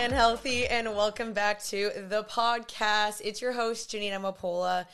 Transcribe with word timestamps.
and 0.00 0.14
healthy, 0.14 0.66
and 0.66 0.96
welcome 0.96 1.34
back 1.34 1.62
to 1.62 1.90
the 2.08 2.24
podcast. 2.24 3.20
It's 3.22 3.42
your 3.42 3.52
host, 3.52 3.90
Janine 3.90 4.18
Amapola. 4.18 4.86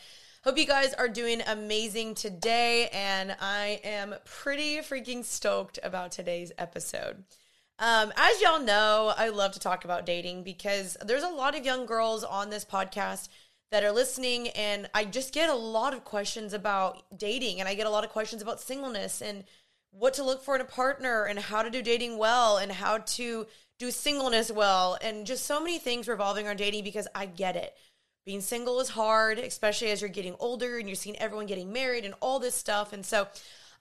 Hope 0.42 0.58
you 0.58 0.66
guys 0.66 0.94
are 0.94 1.06
doing 1.06 1.42
amazing 1.46 2.16
today, 2.16 2.88
and 2.92 3.36
I 3.40 3.80
am 3.84 4.16
pretty 4.24 4.78
freaking 4.78 5.24
stoked 5.24 5.78
about 5.84 6.10
today's 6.10 6.50
episode. 6.58 7.22
Um, 7.78 8.12
as 8.16 8.40
y'all 8.40 8.58
know, 8.58 9.14
I 9.16 9.28
love 9.28 9.52
to 9.52 9.60
talk 9.60 9.84
about 9.84 10.06
dating 10.06 10.42
because 10.42 10.96
there's 11.04 11.22
a 11.22 11.28
lot 11.28 11.56
of 11.56 11.64
young 11.64 11.86
girls 11.86 12.24
on 12.24 12.50
this 12.50 12.64
podcast 12.64 13.28
that 13.70 13.84
are 13.84 13.92
listening, 13.92 14.48
and 14.48 14.90
I 14.92 15.04
just 15.04 15.32
get 15.32 15.48
a 15.48 15.54
lot 15.54 15.94
of 15.94 16.04
questions 16.04 16.52
about 16.52 17.04
dating, 17.16 17.60
and 17.60 17.68
I 17.68 17.74
get 17.74 17.86
a 17.86 17.90
lot 17.90 18.02
of 18.02 18.10
questions 18.10 18.42
about 18.42 18.60
singleness 18.60 19.22
and 19.22 19.44
what 19.92 20.14
to 20.14 20.24
look 20.24 20.42
for 20.42 20.56
in 20.56 20.60
a 20.60 20.64
partner, 20.64 21.22
and 21.26 21.38
how 21.38 21.62
to 21.62 21.70
do 21.70 21.80
dating 21.80 22.18
well, 22.18 22.56
and 22.56 22.72
how 22.72 22.98
to 22.98 23.46
do 23.78 23.90
singleness 23.90 24.50
well, 24.50 24.98
and 25.00 25.26
just 25.26 25.44
so 25.44 25.60
many 25.60 25.78
things 25.78 26.08
revolving 26.08 26.46
around 26.46 26.56
dating 26.56 26.84
because 26.84 27.08
I 27.14 27.26
get 27.26 27.56
it. 27.56 27.74
Being 28.24 28.40
single 28.40 28.80
is 28.80 28.88
hard, 28.88 29.38
especially 29.38 29.90
as 29.90 30.00
you're 30.00 30.10
getting 30.10 30.34
older 30.40 30.78
and 30.78 30.88
you're 30.88 30.96
seeing 30.96 31.18
everyone 31.18 31.46
getting 31.46 31.72
married 31.72 32.04
and 32.04 32.14
all 32.20 32.38
this 32.38 32.54
stuff. 32.54 32.92
And 32.92 33.04
so, 33.04 33.28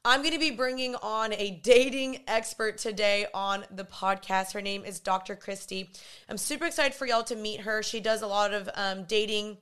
I'm 0.08 0.22
going 0.22 0.34
to 0.34 0.40
be 0.40 0.52
bringing 0.52 0.94
on 0.94 1.34
a 1.34 1.60
dating 1.64 2.20
expert 2.28 2.78
today 2.78 3.26
on 3.34 3.66
the 3.72 3.86
podcast. 3.86 4.54
Her 4.54 4.62
name 4.62 4.86
is 4.86 5.00
Dr. 5.00 5.36
Christie. 5.36 5.90
I'm 6.30 6.38
super 6.38 6.68
excited 6.68 6.94
for 6.94 7.08
y'all 7.08 7.24
to 7.24 7.36
meet 7.36 7.62
her. 7.62 7.82
She 7.82 8.02
does 8.02 8.22
a 8.22 8.28
lot 8.28 8.54
of 8.54 8.70
um, 8.76 9.06
dating 9.06 9.58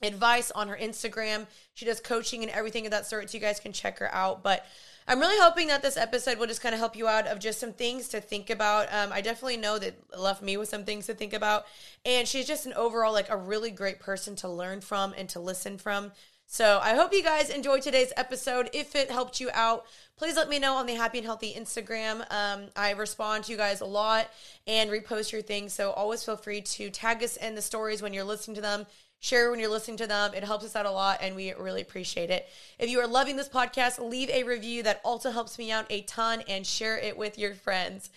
advice 0.00 0.52
on 0.52 0.68
her 0.68 0.76
Instagram. 0.76 1.48
She 1.74 1.84
does 1.84 1.98
coaching 1.98 2.44
and 2.44 2.52
everything 2.52 2.86
of 2.86 2.92
that 2.92 3.06
sort, 3.06 3.28
so 3.28 3.36
you 3.36 3.40
guys 3.40 3.58
can 3.58 3.72
check 3.72 3.98
her 3.98 4.14
out. 4.14 4.44
But 4.44 4.64
I'm 5.08 5.20
really 5.20 5.40
hoping 5.40 5.68
that 5.68 5.80
this 5.80 5.96
episode 5.96 6.38
will 6.38 6.46
just 6.46 6.60
kind 6.60 6.74
of 6.74 6.78
help 6.78 6.94
you 6.94 7.08
out 7.08 7.26
of 7.26 7.38
just 7.38 7.58
some 7.58 7.72
things 7.72 8.08
to 8.08 8.20
think 8.20 8.50
about. 8.50 8.92
Um, 8.92 9.10
I 9.10 9.22
definitely 9.22 9.56
know 9.56 9.78
that 9.78 9.96
left 10.14 10.42
me 10.42 10.58
with 10.58 10.68
some 10.68 10.84
things 10.84 11.06
to 11.06 11.14
think 11.14 11.32
about, 11.32 11.64
and 12.04 12.28
she's 12.28 12.46
just 12.46 12.66
an 12.66 12.74
overall 12.74 13.14
like 13.14 13.30
a 13.30 13.36
really 13.36 13.70
great 13.70 14.00
person 14.00 14.36
to 14.36 14.50
learn 14.50 14.82
from 14.82 15.14
and 15.16 15.26
to 15.30 15.40
listen 15.40 15.78
from. 15.78 16.12
So 16.44 16.78
I 16.82 16.94
hope 16.94 17.14
you 17.14 17.22
guys 17.22 17.48
enjoyed 17.48 17.80
today's 17.80 18.12
episode. 18.18 18.68
If 18.74 18.94
it 18.94 19.10
helped 19.10 19.40
you 19.40 19.48
out, 19.54 19.86
please 20.16 20.36
let 20.36 20.50
me 20.50 20.58
know 20.58 20.74
on 20.74 20.84
the 20.84 20.94
Happy 20.94 21.18
and 21.18 21.26
Healthy 21.26 21.54
Instagram. 21.54 22.30
Um, 22.30 22.68
I 22.76 22.92
respond 22.92 23.44
to 23.44 23.52
you 23.52 23.58
guys 23.58 23.80
a 23.80 23.86
lot 23.86 24.28
and 24.66 24.90
repost 24.90 25.32
your 25.32 25.42
things. 25.42 25.72
So 25.72 25.90
always 25.90 26.22
feel 26.22 26.36
free 26.36 26.60
to 26.60 26.90
tag 26.90 27.22
us 27.22 27.36
in 27.36 27.54
the 27.54 27.62
stories 27.62 28.02
when 28.02 28.12
you're 28.12 28.24
listening 28.24 28.56
to 28.56 28.60
them. 28.60 28.86
Share 29.20 29.50
when 29.50 29.58
you're 29.58 29.68
listening 29.68 29.96
to 29.98 30.06
them. 30.06 30.32
It 30.34 30.44
helps 30.44 30.64
us 30.64 30.76
out 30.76 30.86
a 30.86 30.90
lot 30.90 31.18
and 31.20 31.34
we 31.34 31.52
really 31.54 31.82
appreciate 31.82 32.30
it. 32.30 32.48
If 32.78 32.88
you 32.88 33.00
are 33.00 33.06
loving 33.06 33.36
this 33.36 33.48
podcast, 33.48 33.98
leave 33.98 34.30
a 34.30 34.44
review. 34.44 34.82
That 34.84 35.00
also 35.04 35.30
helps 35.30 35.58
me 35.58 35.72
out 35.72 35.86
a 35.90 36.02
ton 36.02 36.42
and 36.48 36.66
share 36.66 36.98
it 36.98 37.18
with 37.18 37.38
your 37.38 37.54
friends. 37.54 38.10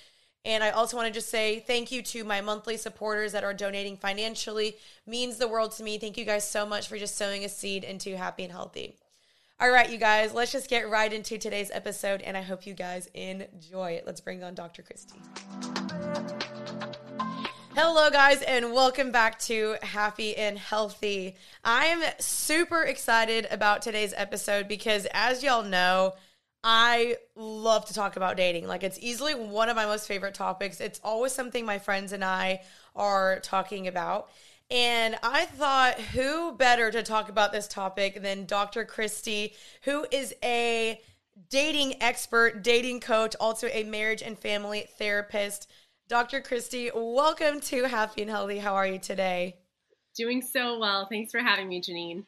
And 0.43 0.63
I 0.63 0.71
also 0.71 0.97
want 0.97 1.07
to 1.07 1.13
just 1.13 1.29
say 1.29 1.59
thank 1.59 1.91
you 1.91 2.01
to 2.03 2.23
my 2.23 2.41
monthly 2.41 2.77
supporters 2.77 3.31
that 3.31 3.43
are 3.43 3.53
donating 3.53 3.97
financially. 3.97 4.75
Means 5.05 5.37
the 5.37 5.47
world 5.47 5.71
to 5.73 5.83
me. 5.83 5.97
Thank 5.97 6.17
you 6.17 6.25
guys 6.25 6.49
so 6.49 6.65
much 6.65 6.87
for 6.87 6.97
just 6.97 7.15
sowing 7.15 7.45
a 7.45 7.49
seed 7.49 7.83
into 7.83 8.17
happy 8.17 8.43
and 8.43 8.51
healthy. 8.51 8.95
All 9.59 9.69
right, 9.69 9.91
you 9.91 9.99
guys, 9.99 10.33
let's 10.33 10.51
just 10.51 10.71
get 10.71 10.89
right 10.89 11.13
into 11.13 11.37
today's 11.37 11.69
episode, 11.69 12.23
and 12.23 12.35
I 12.35 12.41
hope 12.41 12.65
you 12.65 12.73
guys 12.73 13.07
enjoy 13.13 13.91
it. 13.91 14.07
Let's 14.07 14.19
bring 14.19 14.43
on 14.43 14.55
Dr. 14.55 14.81
Christie. 14.81 15.21
Hello, 17.73 18.09
guys, 18.09 18.41
and 18.41 18.73
welcome 18.73 19.13
back 19.13 19.39
to 19.39 19.77
Happy 19.81 20.35
and 20.35 20.59
Healthy. 20.59 21.37
I'm 21.63 22.03
super 22.19 22.83
excited 22.83 23.47
about 23.49 23.81
today's 23.81 24.13
episode 24.17 24.67
because, 24.67 25.07
as 25.13 25.41
y'all 25.41 25.63
know, 25.63 26.11
I 26.65 27.15
love 27.33 27.85
to 27.85 27.93
talk 27.93 28.17
about 28.17 28.35
dating. 28.35 28.67
Like, 28.67 28.83
it's 28.83 28.99
easily 28.99 29.35
one 29.35 29.69
of 29.69 29.77
my 29.77 29.85
most 29.85 30.05
favorite 30.05 30.33
topics. 30.33 30.81
It's 30.81 30.99
always 31.01 31.31
something 31.31 31.65
my 31.65 31.79
friends 31.79 32.11
and 32.11 32.25
I 32.25 32.61
are 32.93 33.39
talking 33.39 33.87
about. 33.87 34.29
And 34.69 35.15
I 35.23 35.45
thought, 35.45 35.97
who 35.97 36.51
better 36.51 36.91
to 36.91 37.03
talk 37.03 37.29
about 37.29 37.53
this 37.53 37.69
topic 37.69 38.21
than 38.21 38.45
Dr. 38.47 38.83
Christie, 38.83 39.53
who 39.83 40.05
is 40.11 40.35
a 40.43 40.99
dating 41.49 42.03
expert, 42.03 42.63
dating 42.63 42.99
coach, 42.99 43.33
also 43.39 43.69
a 43.71 43.83
marriage 43.83 44.21
and 44.21 44.37
family 44.37 44.89
therapist. 44.97 45.71
Dr. 46.11 46.41
Christie, 46.41 46.91
welcome 46.93 47.61
to 47.61 47.85
Happy 47.85 48.23
and 48.23 48.29
Healthy. 48.29 48.57
How 48.57 48.75
are 48.75 48.85
you 48.85 48.99
today? 48.99 49.55
Doing 50.13 50.41
so 50.41 50.77
well. 50.77 51.07
Thanks 51.09 51.31
for 51.31 51.39
having 51.39 51.69
me, 51.69 51.81
Janine. 51.81 52.25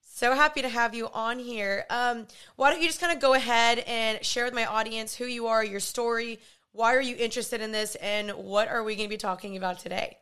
So 0.00 0.34
happy 0.34 0.60
to 0.60 0.68
have 0.68 0.92
you 0.92 1.08
on 1.14 1.38
here. 1.38 1.86
Um, 1.88 2.26
why 2.56 2.72
don't 2.72 2.82
you 2.82 2.88
just 2.88 3.00
kind 3.00 3.12
of 3.12 3.20
go 3.20 3.34
ahead 3.34 3.78
and 3.86 4.24
share 4.24 4.44
with 4.44 4.54
my 4.54 4.66
audience 4.66 5.14
who 5.14 5.26
you 5.26 5.46
are, 5.46 5.64
your 5.64 5.78
story, 5.78 6.40
why 6.72 6.96
are 6.96 7.00
you 7.00 7.14
interested 7.14 7.60
in 7.60 7.70
this, 7.70 7.94
and 7.94 8.32
what 8.32 8.66
are 8.66 8.82
we 8.82 8.96
going 8.96 9.08
to 9.08 9.14
be 9.14 9.16
talking 9.16 9.56
about 9.56 9.78
today? 9.78 10.18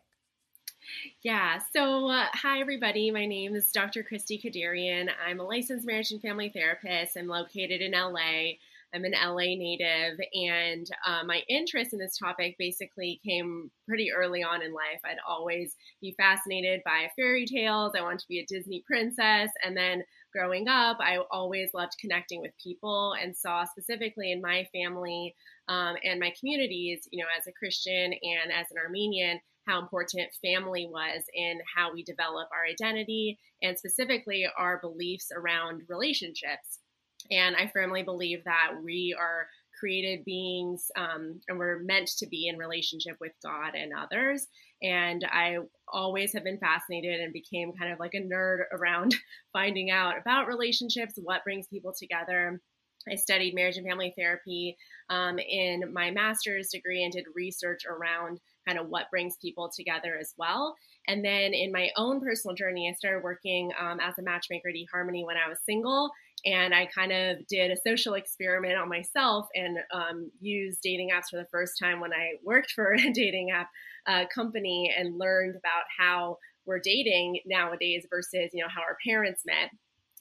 Yeah, 1.22 1.58
so 1.72 2.06
uh, 2.06 2.26
hi 2.34 2.60
everybody. 2.60 3.10
My 3.10 3.24
name 3.24 3.54
is 3.54 3.72
Dr. 3.72 4.02
Christie 4.02 4.38
Kederian. 4.38 5.08
I'm 5.26 5.40
a 5.40 5.44
licensed 5.44 5.86
marriage 5.86 6.10
and 6.10 6.20
family 6.20 6.50
therapist. 6.50 7.16
I'm 7.16 7.28
located 7.28 7.80
in 7.80 7.92
LA. 7.92 8.56
I'm 8.94 9.04
an 9.04 9.12
LA 9.12 9.54
native, 9.56 10.18
and 10.34 10.86
uh, 11.06 11.22
my 11.24 11.42
interest 11.48 11.92
in 11.92 11.98
this 11.98 12.18
topic 12.18 12.56
basically 12.58 13.20
came 13.24 13.70
pretty 13.88 14.10
early 14.12 14.42
on 14.42 14.62
in 14.62 14.72
life. 14.72 15.00
I'd 15.04 15.18
always 15.28 15.76
be 16.00 16.14
fascinated 16.18 16.80
by 16.84 17.10
fairy 17.16 17.46
tales. 17.46 17.92
I 17.96 18.02
wanted 18.02 18.20
to 18.20 18.28
be 18.28 18.40
a 18.40 18.46
Disney 18.46 18.82
princess, 18.86 19.50
and 19.64 19.76
then 19.76 20.02
growing 20.32 20.68
up, 20.68 20.98
I 21.00 21.18
always 21.30 21.70
loved 21.72 21.92
connecting 22.00 22.40
with 22.40 22.52
people 22.62 23.14
and 23.20 23.36
saw 23.36 23.64
specifically 23.64 24.32
in 24.32 24.40
my 24.40 24.66
family 24.72 25.34
um, 25.68 25.94
and 26.04 26.18
my 26.18 26.32
communities, 26.38 27.08
you 27.12 27.22
know, 27.22 27.28
as 27.38 27.46
a 27.46 27.52
Christian 27.52 28.12
and 28.12 28.52
as 28.52 28.66
an 28.70 28.78
Armenian, 28.84 29.40
how 29.66 29.80
important 29.80 30.28
family 30.44 30.88
was 30.90 31.22
in 31.34 31.60
how 31.76 31.92
we 31.92 32.02
develop 32.02 32.48
our 32.52 32.66
identity 32.66 33.38
and 33.62 33.78
specifically 33.78 34.46
our 34.58 34.80
beliefs 34.80 35.30
around 35.34 35.82
relationships. 35.88 36.79
And 37.30 37.56
I 37.56 37.70
firmly 37.72 38.02
believe 38.02 38.44
that 38.44 38.72
we 38.82 39.16
are 39.18 39.46
created 39.78 40.24
beings 40.24 40.90
um, 40.96 41.40
and 41.48 41.58
we're 41.58 41.78
meant 41.80 42.08
to 42.18 42.26
be 42.26 42.48
in 42.48 42.58
relationship 42.58 43.16
with 43.20 43.32
God 43.42 43.74
and 43.74 43.92
others. 43.96 44.46
And 44.82 45.26
I 45.30 45.56
always 45.88 46.32
have 46.34 46.44
been 46.44 46.58
fascinated 46.58 47.20
and 47.20 47.32
became 47.32 47.72
kind 47.72 47.92
of 47.92 47.98
like 47.98 48.14
a 48.14 48.20
nerd 48.20 48.64
around 48.72 49.14
finding 49.52 49.90
out 49.90 50.18
about 50.20 50.48
relationships, 50.48 51.14
what 51.16 51.44
brings 51.44 51.66
people 51.66 51.94
together. 51.98 52.60
I 53.10 53.14
studied 53.14 53.54
marriage 53.54 53.78
and 53.78 53.86
family 53.86 54.12
therapy 54.16 54.76
um, 55.08 55.38
in 55.38 55.92
my 55.92 56.10
master's 56.10 56.68
degree 56.68 57.02
and 57.02 57.12
did 57.12 57.24
research 57.34 57.80
around 57.88 58.40
kind 58.68 58.78
of 58.78 58.88
what 58.88 59.10
brings 59.10 59.36
people 59.40 59.70
together 59.74 60.16
as 60.20 60.34
well. 60.36 60.76
And 61.08 61.24
then 61.24 61.54
in 61.54 61.72
my 61.72 61.88
own 61.96 62.20
personal 62.20 62.54
journey, 62.54 62.90
I 62.90 62.94
started 62.94 63.24
working 63.24 63.72
um, 63.80 64.00
as 64.00 64.18
a 64.18 64.22
matchmaker 64.22 64.68
at 64.68 64.74
eHarmony 64.74 65.24
when 65.24 65.38
I 65.38 65.48
was 65.48 65.58
single 65.64 66.10
and 66.44 66.74
I 66.74 66.86
kind 66.86 67.12
of 67.12 67.46
did 67.46 67.70
a 67.70 67.76
social 67.86 68.14
experiment 68.14 68.78
on 68.78 68.88
myself 68.88 69.46
and 69.54 69.78
um, 69.92 70.30
used 70.40 70.80
dating 70.82 71.10
apps 71.10 71.30
for 71.30 71.36
the 71.36 71.48
first 71.50 71.74
time 71.80 72.00
when 72.00 72.12
I 72.12 72.32
worked 72.44 72.72
for 72.72 72.92
a 72.98 73.12
dating 73.12 73.50
app 73.50 73.68
uh, 74.06 74.24
company 74.34 74.94
and 74.96 75.18
learned 75.18 75.56
about 75.56 75.84
how 75.98 76.38
we're 76.66 76.80
dating 76.80 77.40
nowadays 77.46 78.06
versus 78.10 78.50
you 78.52 78.62
know 78.62 78.68
how 78.68 78.82
our 78.82 78.96
parents 79.06 79.42
met, 79.46 79.70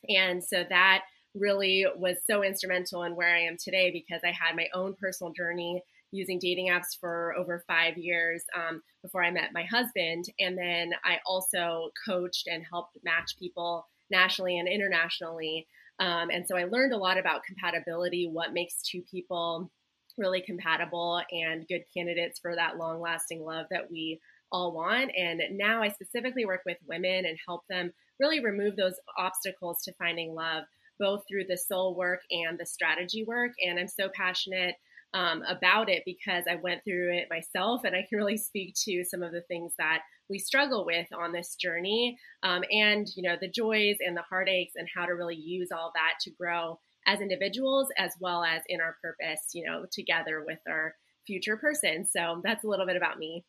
and 0.10 0.44
so 0.44 0.64
that 0.70 1.02
really 1.36 1.86
was 1.96 2.18
so 2.28 2.44
instrumental 2.44 3.04
in 3.04 3.16
where 3.16 3.34
I 3.34 3.42
am 3.42 3.56
today 3.58 3.92
because 3.92 4.22
I 4.24 4.32
had 4.32 4.56
my 4.56 4.68
own 4.74 4.96
personal 5.00 5.32
journey 5.34 5.84
using 6.12 6.40
dating 6.40 6.70
apps 6.70 6.98
for 7.00 7.36
over 7.38 7.64
five 7.68 7.98
years 7.98 8.44
um, 8.56 8.82
before 9.04 9.24
I 9.24 9.32
met 9.32 9.54
my 9.54 9.64
husband, 9.64 10.26
and 10.40 10.58
then 10.58 10.92
I 11.04 11.20
also 11.26 11.90
coached 12.08 12.48
and 12.48 12.64
helped 12.70 12.98
match 13.04 13.38
people 13.38 13.86
nationally 14.10 14.58
and 14.58 14.68
internationally 14.68 15.68
um, 16.00 16.30
and 16.32 16.46
so 16.48 16.58
I 16.58 16.64
learned 16.66 16.94
a 16.94 16.98
lot 16.98 17.18
about 17.18 17.44
compatibility, 17.44 18.30
what 18.32 18.54
makes 18.54 18.82
two 18.82 19.02
people 19.12 19.70
really 20.18 20.42
compatible 20.42 21.22
and 21.32 21.68
good 21.68 21.84
candidates 21.96 22.40
for 22.40 22.56
that 22.56 22.78
long 22.78 23.00
lasting 23.00 23.44
love 23.44 23.66
that 23.72 23.90
we 23.90 24.20
all 24.52 24.74
want. 24.74 25.12
And 25.18 25.42
now 25.52 25.82
I 25.82 25.90
specifically 25.90 26.46
work 26.46 26.62
with 26.66 26.78
women 26.88 27.26
and 27.26 27.38
help 27.48 27.62
them 27.70 27.92
really 28.20 28.44
remove 28.44 28.76
those 28.76 28.96
obstacles 29.18 29.82
to 29.84 29.94
finding 29.94 30.34
love, 30.34 30.64
both 31.00 31.24
through 31.28 31.46
the 31.48 31.58
soul 31.58 31.96
work 31.96 32.22
and 32.32 32.60
the 32.60 32.66
strategy 32.66 33.24
work. 33.26 33.52
And 33.66 33.80
I'm 33.80 33.88
so 33.88 34.10
passionate 34.16 34.76
um, 35.14 35.44
about 35.48 35.90
it 35.90 36.04
because 36.06 36.44
I 36.50 36.56
went 36.56 36.84
through 36.84 37.14
it 37.14 37.28
myself 37.30 37.84
and 37.84 37.96
I 37.96 38.06
can 38.08 38.18
really 38.18 38.38
speak 38.38 38.76
to 38.86 39.04
some 39.04 39.24
of 39.24 39.32
the 39.32 39.42
things 39.42 39.74
that 39.80 40.02
we 40.30 40.40
struggle 40.40 40.86
with 40.86 41.08
on 41.18 41.32
this 41.32 41.56
journey 41.56 42.18
um, 42.44 42.64
and 42.72 43.08
you 43.16 43.24
know 43.24 43.36
the 43.40 43.50
joys 43.50 43.98
and 44.00 44.16
the 44.16 44.24
heartaches 44.30 44.74
and 44.76 44.88
how 44.96 45.06
to 45.06 45.14
really 45.14 45.36
use 45.36 45.70
all 45.72 45.92
that 45.96 46.14
to 46.22 46.32
grow 46.32 46.80
as 47.08 47.22
individuals 47.22 47.88
as 47.98 48.14
well 48.20 48.44
as 48.44 48.62
in 48.68 48.82
our 48.82 48.98
purpose 49.02 49.48
you 49.54 49.66
know 49.66 49.86
together 49.92 50.44
with 50.46 50.60
our 50.68 50.94
future 51.26 51.58
person 51.58 52.06
so 52.06 52.42
that's 52.44 52.64
a 52.64 52.68
little 52.68 52.86
bit 52.86 52.96
about 52.96 53.18
me 53.18 53.44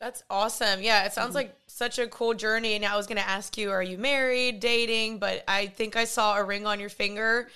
that's 0.00 0.22
awesome. 0.30 0.80
Yeah, 0.80 1.06
it 1.06 1.12
sounds 1.12 1.30
mm-hmm. 1.30 1.36
like 1.38 1.56
such 1.66 1.98
a 1.98 2.06
cool 2.06 2.32
journey. 2.34 2.74
And 2.74 2.84
I 2.84 2.96
was 2.96 3.06
going 3.06 3.18
to 3.18 3.28
ask 3.28 3.58
you, 3.58 3.70
are 3.70 3.82
you 3.82 3.98
married, 3.98 4.60
dating? 4.60 5.18
But 5.18 5.42
I 5.48 5.66
think 5.66 5.96
I 5.96 6.04
saw 6.04 6.36
a 6.36 6.44
ring 6.44 6.66
on 6.66 6.78
your 6.78 6.88
finger 6.88 7.48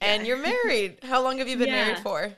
and 0.00 0.22
yeah. 0.22 0.28
you're 0.28 0.42
married. 0.42 0.98
How 1.02 1.22
long 1.22 1.38
have 1.38 1.48
you 1.48 1.58
been 1.58 1.68
yeah. 1.68 1.84
married 1.84 1.98
for? 1.98 2.32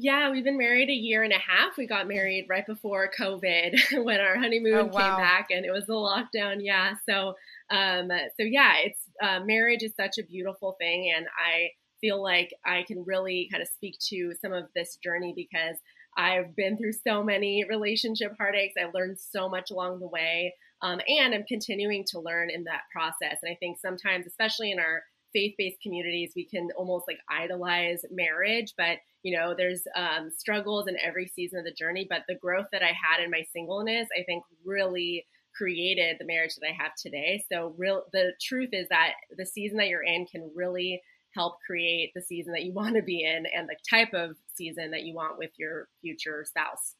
Yeah, 0.00 0.30
we've 0.30 0.44
been 0.44 0.56
married 0.56 0.90
a 0.90 0.92
year 0.92 1.24
and 1.24 1.32
a 1.32 1.38
half. 1.38 1.76
We 1.76 1.88
got 1.88 2.06
married 2.06 2.46
right 2.48 2.64
before 2.64 3.10
COVID 3.18 3.74
when 4.04 4.20
our 4.20 4.38
honeymoon 4.38 4.74
oh, 4.74 4.84
wow. 4.84 4.90
came 4.92 5.24
back 5.24 5.48
and 5.50 5.66
it 5.66 5.72
was 5.72 5.86
the 5.86 5.94
lockdown. 5.94 6.58
Yeah. 6.60 6.94
So, 7.04 7.34
um, 7.68 8.08
so 8.36 8.44
yeah, 8.44 8.74
it's, 8.84 9.00
uh, 9.20 9.40
marriage 9.44 9.82
is 9.82 9.92
such 9.96 10.18
a 10.18 10.22
beautiful 10.22 10.76
thing. 10.78 11.12
And 11.16 11.26
I 11.26 11.70
feel 12.00 12.22
like 12.22 12.54
I 12.64 12.84
can 12.86 13.02
really 13.04 13.48
kind 13.50 13.60
of 13.60 13.68
speak 13.68 13.98
to 14.10 14.34
some 14.40 14.52
of 14.52 14.66
this 14.72 14.98
journey 15.02 15.32
because 15.34 15.76
I've 16.16 16.54
been 16.54 16.78
through 16.78 16.92
so 16.92 17.24
many 17.24 17.64
relationship 17.68 18.36
heartaches. 18.38 18.74
I 18.80 18.90
learned 18.94 19.18
so 19.18 19.48
much 19.48 19.72
along 19.72 19.98
the 19.98 20.06
way. 20.06 20.54
Um, 20.80 21.00
and 21.08 21.34
I'm 21.34 21.44
continuing 21.48 22.04
to 22.12 22.20
learn 22.20 22.50
in 22.50 22.62
that 22.64 22.82
process. 22.92 23.38
And 23.42 23.50
I 23.50 23.56
think 23.56 23.78
sometimes, 23.80 24.28
especially 24.28 24.70
in 24.70 24.78
our 24.78 25.02
faith 25.32 25.54
based 25.58 25.80
communities, 25.82 26.32
we 26.34 26.44
can 26.44 26.68
almost 26.76 27.06
like 27.08 27.18
idolize 27.30 28.02
marriage, 28.10 28.74
but 28.76 28.98
you 29.22 29.36
know, 29.36 29.54
there's 29.56 29.82
um, 29.96 30.30
struggles 30.30 30.86
in 30.86 30.96
every 31.04 31.26
season 31.26 31.58
of 31.58 31.64
the 31.64 31.72
journey. 31.72 32.06
But 32.08 32.22
the 32.28 32.36
growth 32.36 32.66
that 32.72 32.82
I 32.82 32.92
had 32.92 33.22
in 33.22 33.30
my 33.30 33.44
singleness, 33.52 34.08
I 34.18 34.22
think 34.24 34.44
really 34.64 35.26
created 35.56 36.16
the 36.18 36.24
marriage 36.24 36.54
that 36.54 36.66
I 36.66 36.82
have 36.82 36.92
today. 36.96 37.44
So, 37.50 37.74
real 37.76 38.04
the 38.12 38.32
truth 38.40 38.70
is 38.72 38.88
that 38.88 39.14
the 39.36 39.46
season 39.46 39.78
that 39.78 39.88
you're 39.88 40.04
in 40.04 40.26
can 40.26 40.50
really 40.54 41.02
help 41.34 41.56
create 41.66 42.12
the 42.14 42.22
season 42.22 42.52
that 42.52 42.64
you 42.64 42.72
want 42.74 42.94
to 42.96 43.02
be 43.02 43.24
in 43.24 43.44
and 43.46 43.68
the 43.68 43.76
type 43.88 44.14
of 44.14 44.36
season 44.54 44.90
that 44.92 45.02
you 45.02 45.14
want 45.14 45.38
with 45.38 45.50
your 45.58 45.88
future 46.00 46.44
spouse. 46.46 46.94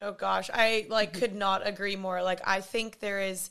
Oh 0.00 0.12
gosh, 0.12 0.50
I 0.52 0.86
like 0.88 1.10
mm-hmm. 1.10 1.20
could 1.20 1.34
not 1.34 1.66
agree 1.66 1.96
more. 1.96 2.22
Like 2.22 2.40
I 2.44 2.60
think 2.60 3.00
there 3.00 3.20
is 3.20 3.50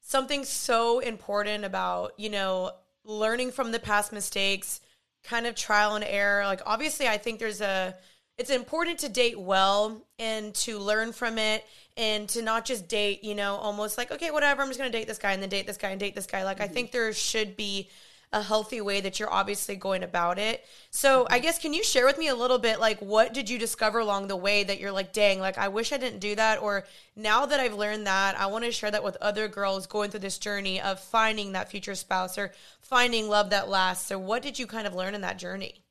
something 0.00 0.44
so 0.44 1.00
important 1.00 1.64
about, 1.64 2.12
you 2.18 2.30
know, 2.30 2.72
learning 3.06 3.52
from 3.52 3.72
the 3.72 3.78
past 3.78 4.12
mistakes, 4.12 4.80
kind 5.24 5.46
of 5.46 5.54
trial 5.54 5.94
and 5.94 6.04
error. 6.04 6.44
Like 6.44 6.60
obviously 6.66 7.08
I 7.08 7.16
think 7.16 7.38
there's 7.38 7.60
a 7.60 7.94
it's 8.38 8.50
important 8.50 8.98
to 8.98 9.08
date 9.08 9.38
well 9.38 10.02
and 10.18 10.54
to 10.56 10.78
learn 10.78 11.12
from 11.12 11.38
it 11.38 11.64
and 11.96 12.28
to 12.28 12.42
not 12.42 12.66
just 12.66 12.86
date, 12.86 13.24
you 13.24 13.34
know, 13.34 13.56
almost 13.56 13.96
like 13.96 14.10
okay, 14.10 14.30
whatever, 14.30 14.62
I'm 14.62 14.68
just 14.68 14.78
going 14.78 14.90
to 14.90 14.98
date 14.98 15.06
this 15.06 15.18
guy 15.18 15.32
and 15.32 15.42
then 15.42 15.48
date 15.48 15.66
this 15.66 15.78
guy 15.78 15.90
and 15.90 16.00
date 16.00 16.14
this 16.14 16.26
guy. 16.26 16.44
Like 16.44 16.58
mm-hmm. 16.58 16.64
I 16.64 16.68
think 16.68 16.92
there 16.92 17.12
should 17.12 17.56
be 17.56 17.88
a 18.36 18.42
healthy 18.42 18.80
way 18.80 19.00
that 19.00 19.18
you're 19.18 19.32
obviously 19.32 19.76
going 19.76 20.02
about 20.02 20.38
it. 20.38 20.64
So, 20.90 21.24
mm-hmm. 21.24 21.32
I 21.32 21.38
guess 21.38 21.58
can 21.58 21.72
you 21.72 21.82
share 21.82 22.04
with 22.04 22.18
me 22.18 22.28
a 22.28 22.34
little 22.34 22.58
bit 22.58 22.78
like 22.78 23.00
what 23.00 23.32
did 23.32 23.48
you 23.48 23.58
discover 23.58 23.98
along 23.98 24.28
the 24.28 24.36
way 24.36 24.62
that 24.64 24.78
you're 24.78 24.92
like, 24.92 25.12
dang, 25.12 25.40
like 25.40 25.58
I 25.58 25.68
wish 25.68 25.92
I 25.92 25.96
didn't 25.96 26.20
do 26.20 26.34
that 26.34 26.60
or 26.60 26.84
now 27.16 27.46
that 27.46 27.58
I've 27.60 27.74
learned 27.74 28.06
that, 28.06 28.38
I 28.38 28.46
want 28.46 28.64
to 28.64 28.72
share 28.72 28.90
that 28.90 29.02
with 29.02 29.16
other 29.16 29.48
girls 29.48 29.86
going 29.86 30.10
through 30.10 30.20
this 30.20 30.38
journey 30.38 30.80
of 30.80 31.00
finding 31.00 31.52
that 31.52 31.70
future 31.70 31.94
spouse 31.94 32.36
or 32.36 32.52
finding 32.80 33.28
love 33.28 33.50
that 33.50 33.68
lasts. 33.68 34.06
So, 34.06 34.18
what 34.18 34.42
did 34.42 34.58
you 34.58 34.66
kind 34.66 34.86
of 34.86 34.94
learn 34.94 35.14
in 35.14 35.22
that 35.22 35.38
journey? 35.38 35.82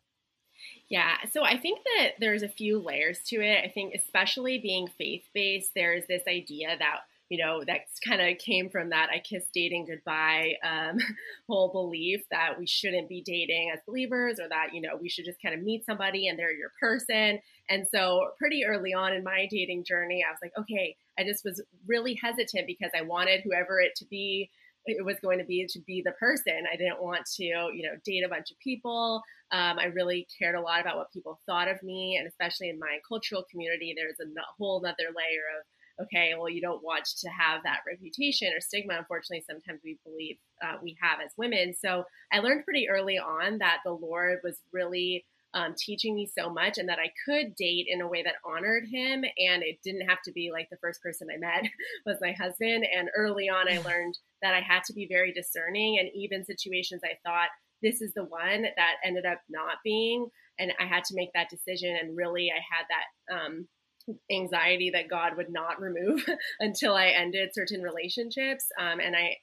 Yeah, 0.87 1.15
so 1.31 1.43
I 1.43 1.57
think 1.57 1.79
that 1.83 2.11
there's 2.19 2.43
a 2.43 2.47
few 2.47 2.77
layers 2.79 3.19
to 3.27 3.37
it. 3.37 3.65
I 3.65 3.69
think, 3.69 3.95
especially 3.95 4.59
being 4.59 4.87
faith 4.99 5.23
based, 5.33 5.71
there's 5.73 6.05
this 6.07 6.21
idea 6.27 6.75
that 6.77 6.99
you 7.29 7.43
know, 7.43 7.63
that 7.65 7.81
kind 8.07 8.21
of 8.21 8.37
came 8.37 8.69
from 8.69 8.89
that 8.89 9.09
I 9.13 9.19
kissed 9.19 9.49
dating 9.53 9.87
goodbye 9.87 10.53
um, 10.63 10.97
whole 11.49 11.71
belief 11.71 12.21
that 12.29 12.59
we 12.59 12.67
shouldn't 12.67 13.09
be 13.09 13.23
dating 13.25 13.71
as 13.73 13.79
believers 13.87 14.39
or 14.39 14.47
that, 14.49 14.73
you 14.73 14.81
know, 14.81 14.97
we 15.01 15.09
should 15.09 15.25
just 15.25 15.41
kind 15.41 15.55
of 15.55 15.63
meet 15.63 15.85
somebody 15.85 16.27
and 16.27 16.37
they're 16.37 16.53
your 16.53 16.71
person. 16.79 17.39
And 17.69 17.87
so, 17.91 18.29
pretty 18.37 18.63
early 18.65 18.93
on 18.93 19.13
in 19.13 19.23
my 19.23 19.47
dating 19.49 19.85
journey, 19.85 20.23
I 20.27 20.31
was 20.31 20.39
like, 20.41 20.53
okay, 20.57 20.95
I 21.17 21.23
just 21.23 21.43
was 21.43 21.63
really 21.87 22.19
hesitant 22.21 22.67
because 22.67 22.91
I 22.95 23.01
wanted 23.01 23.41
whoever 23.43 23.79
it 23.79 23.93
to 23.97 24.05
be 24.05 24.49
it 24.85 25.03
was 25.03 25.17
going 25.19 25.39
to 25.39 25.45
be 25.45 25.65
to 25.67 25.79
be 25.79 26.03
the 26.05 26.11
person. 26.11 26.63
I 26.71 26.77
didn't 26.77 27.01
want 27.01 27.25
to, 27.37 27.43
you 27.43 27.81
know, 27.83 27.97
date 28.05 28.23
a 28.23 28.29
bunch 28.29 28.51
of 28.51 28.59
people. 28.59 29.21
Um, 29.51 29.79
I 29.79 29.85
really 29.85 30.27
cared 30.37 30.55
a 30.55 30.61
lot 30.61 30.81
about 30.81 30.97
what 30.97 31.11
people 31.11 31.39
thought 31.45 31.67
of 31.67 31.81
me, 31.81 32.17
and 32.17 32.27
especially 32.27 32.69
in 32.69 32.79
my 32.79 32.99
cultural 33.07 33.43
community, 33.49 33.95
there's 33.95 34.19
a 34.19 34.29
whole 34.57 34.77
other 34.85 35.09
layer 35.09 35.45
of 35.57 35.65
okay, 36.01 36.33
well, 36.37 36.49
you 36.49 36.61
don't 36.61 36.83
want 36.83 37.05
to 37.05 37.29
have 37.29 37.63
that 37.63 37.79
reputation 37.87 38.51
or 38.55 38.59
stigma. 38.59 38.95
Unfortunately, 38.97 39.43
sometimes 39.47 39.81
we 39.83 39.97
believe 40.05 40.37
uh, 40.63 40.77
we 40.81 40.97
have 41.01 41.19
as 41.23 41.31
women. 41.37 41.73
So 41.79 42.03
I 42.31 42.39
learned 42.39 42.65
pretty 42.65 42.89
early 42.89 43.17
on 43.17 43.59
that 43.59 43.79
the 43.85 43.91
Lord 43.91 44.39
was 44.43 44.57
really 44.73 45.25
um, 45.55 45.73
teaching 45.77 46.13
me 46.13 46.29
so 46.37 46.49
much 46.49 46.77
and 46.77 46.89
that 46.89 46.99
I 46.99 47.11
could 47.25 47.55
date 47.55 47.87
in 47.89 48.01
a 48.01 48.07
way 48.07 48.21
that 48.23 48.35
honored 48.45 48.85
him. 48.91 49.23
And 49.23 49.63
it 49.63 49.79
didn't 49.83 50.07
have 50.07 50.21
to 50.25 50.31
be 50.33 50.51
like 50.51 50.69
the 50.69 50.77
first 50.77 51.01
person 51.01 51.29
I 51.33 51.37
met 51.37 51.69
was 52.05 52.17
my 52.21 52.33
husband. 52.33 52.85
And 52.93 53.09
early 53.15 53.49
on, 53.49 53.69
I 53.69 53.77
learned 53.77 54.17
that 54.41 54.53
I 54.53 54.59
had 54.59 54.83
to 54.85 54.93
be 54.93 55.07
very 55.09 55.31
discerning. 55.31 55.97
And 55.99 56.09
even 56.13 56.45
situations 56.45 57.01
I 57.05 57.17
thought 57.25 57.49
this 57.81 58.01
is 58.01 58.13
the 58.13 58.25
one 58.25 58.63
that 58.63 58.95
ended 59.03 59.25
up 59.25 59.39
not 59.49 59.77
being. 59.83 60.27
And 60.59 60.73
I 60.79 60.85
had 60.85 61.05
to 61.05 61.15
make 61.15 61.31
that 61.33 61.49
decision. 61.49 61.97
And 62.01 62.17
really, 62.17 62.51
I 62.51 62.59
had 62.59 62.85
that 62.89 63.35
um, 63.35 63.67
anxiety 64.31 64.91
that 64.91 65.09
God 65.09 65.37
would 65.37 65.49
not 65.49 65.81
remove 65.81 66.25
until 66.59 66.95
I 66.95 67.07
ended 67.07 67.49
certain 67.53 67.81
relationships. 67.81 68.65
Um, 68.79 68.99
and 68.99 69.15
I 69.15 69.37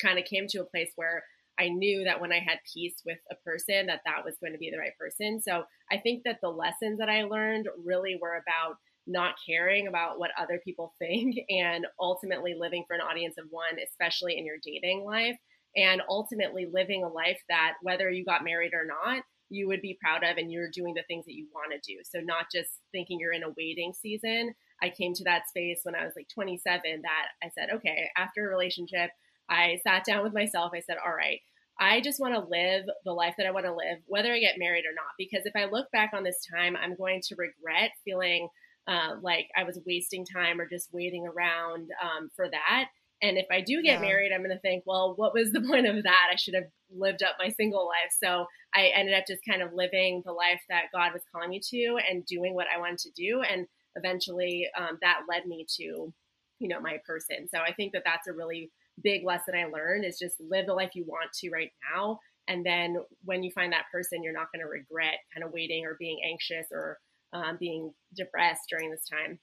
kind 0.00 0.18
of 0.18 0.24
came 0.24 0.46
to 0.48 0.62
a 0.62 0.66
place 0.66 0.90
where 0.96 1.22
I 1.58 1.68
knew 1.68 2.04
that 2.04 2.20
when 2.20 2.32
I 2.32 2.40
had 2.40 2.58
peace 2.72 2.96
with 3.06 3.18
a 3.30 3.34
person, 3.36 3.86
that 3.86 4.02
that 4.04 4.24
was 4.24 4.36
going 4.40 4.52
to 4.52 4.58
be 4.58 4.70
the 4.70 4.78
right 4.78 4.96
person. 4.98 5.40
So 5.40 5.64
I 5.90 5.98
think 5.98 6.24
that 6.24 6.38
the 6.42 6.50
lessons 6.50 6.98
that 6.98 7.08
I 7.08 7.24
learned 7.24 7.68
really 7.84 8.18
were 8.20 8.36
about 8.36 8.76
not 9.06 9.36
caring 9.46 9.86
about 9.86 10.18
what 10.18 10.32
other 10.38 10.60
people 10.64 10.92
think 10.98 11.36
and 11.48 11.86
ultimately 12.00 12.54
living 12.58 12.84
for 12.86 12.94
an 12.94 13.00
audience 13.00 13.36
of 13.38 13.46
one, 13.50 13.78
especially 13.82 14.36
in 14.38 14.44
your 14.44 14.56
dating 14.64 15.04
life, 15.04 15.36
and 15.76 16.02
ultimately 16.08 16.66
living 16.70 17.04
a 17.04 17.08
life 17.08 17.40
that 17.48 17.74
whether 17.82 18.10
you 18.10 18.24
got 18.24 18.44
married 18.44 18.72
or 18.72 18.86
not, 18.86 19.22
you 19.48 19.68
would 19.68 19.80
be 19.80 19.98
proud 20.00 20.24
of 20.24 20.36
and 20.36 20.50
you're 20.50 20.70
doing 20.70 20.94
the 20.94 21.04
things 21.06 21.24
that 21.26 21.34
you 21.34 21.46
want 21.54 21.72
to 21.72 21.92
do. 21.92 22.00
So 22.04 22.20
not 22.20 22.46
just 22.52 22.70
thinking 22.92 23.18
you're 23.20 23.32
in 23.32 23.42
a 23.42 23.54
waiting 23.56 23.92
season. 23.92 24.54
I 24.82 24.90
came 24.90 25.14
to 25.14 25.24
that 25.24 25.48
space 25.48 25.80
when 25.84 25.94
I 25.94 26.04
was 26.04 26.14
like 26.16 26.28
27 26.34 26.82
that 27.02 27.26
I 27.42 27.50
said, 27.54 27.74
okay, 27.76 28.08
after 28.16 28.46
a 28.46 28.50
relationship, 28.50 29.10
I 29.48 29.78
sat 29.82 30.04
down 30.04 30.24
with 30.24 30.34
myself. 30.34 30.72
I 30.74 30.80
said, 30.80 30.96
all 31.04 31.14
right, 31.14 31.40
I 31.78 32.00
just 32.00 32.20
want 32.20 32.34
to 32.34 32.40
live 32.40 32.84
the 33.04 33.12
life 33.12 33.34
that 33.38 33.46
I 33.46 33.50
want 33.50 33.66
to 33.66 33.74
live, 33.74 33.98
whether 34.06 34.32
I 34.32 34.40
get 34.40 34.58
married 34.58 34.84
or 34.84 34.94
not. 34.94 35.12
Because 35.18 35.46
if 35.46 35.54
I 35.54 35.70
look 35.70 35.90
back 35.92 36.10
on 36.14 36.24
this 36.24 36.44
time, 36.52 36.76
I'm 36.76 36.96
going 36.96 37.20
to 37.28 37.36
regret 37.36 37.90
feeling 38.04 38.48
uh, 38.88 39.16
like 39.20 39.48
I 39.56 39.64
was 39.64 39.80
wasting 39.86 40.24
time 40.24 40.60
or 40.60 40.68
just 40.68 40.92
waiting 40.92 41.26
around 41.26 41.90
um, 42.02 42.30
for 42.34 42.48
that. 42.48 42.88
And 43.26 43.38
if 43.38 43.46
I 43.50 43.60
do 43.60 43.82
get 43.82 43.94
yeah. 43.94 44.00
married, 44.00 44.32
I'm 44.32 44.42
going 44.42 44.54
to 44.54 44.60
think, 44.60 44.84
well, 44.86 45.14
what 45.16 45.34
was 45.34 45.50
the 45.52 45.60
point 45.68 45.86
of 45.86 46.02
that? 46.02 46.28
I 46.32 46.36
should 46.36 46.54
have 46.54 46.68
lived 46.94 47.22
up 47.22 47.36
my 47.38 47.48
single 47.48 47.86
life. 47.86 48.12
So 48.22 48.46
I 48.74 48.92
ended 48.94 49.14
up 49.14 49.24
just 49.26 49.42
kind 49.48 49.62
of 49.62 49.72
living 49.72 50.22
the 50.24 50.32
life 50.32 50.60
that 50.68 50.84
God 50.94 51.12
was 51.12 51.22
calling 51.32 51.50
me 51.50 51.60
to 51.70 51.98
and 52.08 52.24
doing 52.24 52.54
what 52.54 52.66
I 52.74 52.78
wanted 52.78 52.98
to 52.98 53.10
do. 53.10 53.42
And 53.42 53.66
eventually 53.96 54.68
um, 54.78 54.98
that 55.02 55.20
led 55.28 55.46
me 55.46 55.66
to, 55.76 55.82
you 55.82 56.68
know, 56.68 56.80
my 56.80 56.98
person. 57.06 57.48
So 57.52 57.60
I 57.60 57.72
think 57.72 57.92
that 57.92 58.02
that's 58.04 58.28
a 58.28 58.32
really 58.32 58.70
big 59.02 59.24
lesson 59.24 59.54
I 59.54 59.66
learned 59.66 60.04
is 60.04 60.18
just 60.18 60.36
live 60.40 60.66
the 60.66 60.74
life 60.74 60.90
you 60.94 61.04
want 61.04 61.32
to 61.40 61.50
right 61.50 61.72
now. 61.94 62.20
And 62.48 62.64
then 62.64 62.96
when 63.24 63.42
you 63.42 63.50
find 63.50 63.72
that 63.72 63.86
person, 63.90 64.22
you're 64.22 64.32
not 64.32 64.52
going 64.52 64.64
to 64.64 64.70
regret 64.70 65.18
kind 65.34 65.44
of 65.44 65.52
waiting 65.52 65.84
or 65.84 65.96
being 65.98 66.20
anxious 66.24 66.66
or 66.70 66.98
um, 67.32 67.56
being 67.58 67.92
depressed 68.14 68.62
during 68.70 68.90
this 68.90 69.08
time. 69.10 69.38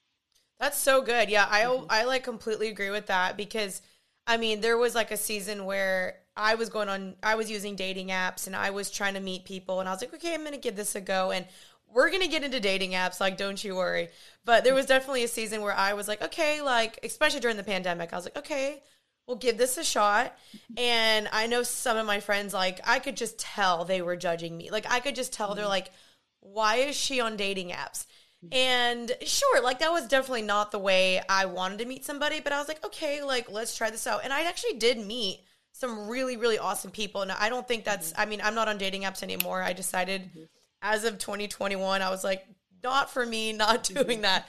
That's 0.60 0.78
so 0.78 1.02
good. 1.02 1.30
Yeah, 1.30 1.48
I 1.50 1.64
mm-hmm. 1.64 1.86
I 1.90 2.06
like 2.06 2.24
completely 2.24 2.70
agree 2.70 2.90
with 2.90 3.08
that 3.08 3.38
because 3.38 3.82
I 4.26 4.38
mean, 4.38 4.62
there 4.62 4.78
was 4.78 4.96
like 4.96 5.12
a 5.12 5.18
season 5.18 5.66
where 5.66 6.20
I 6.36 6.56
was 6.56 6.70
going 6.70 6.90
on 6.90 7.16
I 7.22 7.36
was 7.36 7.52
using 7.52 7.76
dating 7.76 8.08
apps 8.10 8.48
and 8.48 8.56
I 8.56 8.70
was 8.72 8.90
trying 8.90 9.16
to 9.16 9.20
meet 9.20 9.46
people 9.46 9.80
and 9.80 9.90
I 9.90 9.92
was 9.92 10.02
like, 10.02 10.14
"Okay, 10.14 10.34
I'm 10.34 10.42
going 10.42 10.54
to 10.54 10.58
give 10.58 10.76
this 10.76 10.96
a 10.96 11.02
go." 11.02 11.32
And 11.32 11.46
we're 11.94 12.10
going 12.10 12.22
to 12.24 12.28
get 12.28 12.44
into 12.44 12.60
dating 12.60 12.92
apps, 12.92 13.20
like 13.20 13.38
don't 13.38 13.64
you 13.64 13.76
worry. 13.76 14.10
But 14.46 14.64
there 14.64 14.74
was 14.74 14.86
definitely 14.86 15.24
a 15.24 15.28
season 15.28 15.62
where 15.62 15.76
I 15.76 15.94
was 15.94 16.08
like, 16.08 16.22
"Okay, 16.22 16.62
like 16.62 17.00
especially 17.04 17.40
during 17.42 17.58
the 17.58 17.64
pandemic, 17.64 18.14
I 18.14 18.16
was 18.16 18.26
like, 18.26 18.38
"Okay, 18.38 18.82
we'll 19.28 19.38
give 19.38 19.58
this 19.58 19.78
a 19.78 19.84
shot." 19.84 20.38
And 20.78 21.28
I 21.32 21.48
know 21.48 21.64
some 21.64 21.98
of 21.98 22.06
my 22.06 22.20
friends 22.20 22.54
like 22.54 22.80
I 22.86 23.00
could 23.00 23.18
just 23.18 23.38
tell 23.38 23.86
they 23.86 24.02
were 24.02 24.16
judging 24.16 24.58
me. 24.58 24.72
Like 24.72 24.86
I 24.90 25.00
could 25.02 25.16
just 25.16 25.34
tell 25.34 25.56
they're 25.56 25.64
mm-hmm. 25.64 25.70
like, 25.70 25.92
"Why 26.40 26.78
is 26.78 26.96
she 26.96 27.20
on 27.20 27.38
dating 27.38 27.70
apps?" 27.72 28.06
And 28.52 29.12
sure, 29.24 29.62
like 29.62 29.80
that 29.80 29.92
was 29.92 30.08
definitely 30.08 30.44
not 30.44 30.72
the 30.72 30.80
way 30.80 31.22
I 31.30 31.46
wanted 31.46 31.80
to 31.80 31.86
meet 31.86 32.06
somebody, 32.06 32.40
but 32.40 32.52
I 32.54 32.60
was 32.60 32.68
like, 32.68 32.84
okay, 32.86 33.24
like 33.24 33.50
let's 33.50 33.76
try 33.76 33.90
this 33.90 34.06
out. 34.08 34.22
And 34.24 34.34
I 34.34 34.44
actually 34.44 34.74
did 34.74 34.98
meet 34.98 35.42
some 35.72 36.08
really, 36.08 36.38
really 36.38 36.60
awesome 36.60 36.92
people. 36.92 37.22
And 37.22 37.32
I 37.32 37.50
don't 37.50 37.68
think 37.68 37.84
that's, 37.84 38.12
mm-hmm. 38.12 38.22
I 38.22 38.26
mean, 38.26 38.42
I'm 38.44 38.56
not 38.56 38.68
on 38.68 38.78
dating 38.78 39.04
apps 39.04 39.24
anymore. 39.24 39.62
I 39.62 39.74
decided 39.74 40.30
mm-hmm. 40.30 40.44
as 40.82 41.04
of 41.04 41.18
2021, 41.18 42.02
I 42.02 42.10
was 42.10 42.24
like, 42.24 42.46
not 42.84 43.10
for 43.10 43.26
me, 43.26 43.54
not 43.54 43.84
doing 43.84 44.06
mm-hmm. 44.06 44.22
that. 44.22 44.48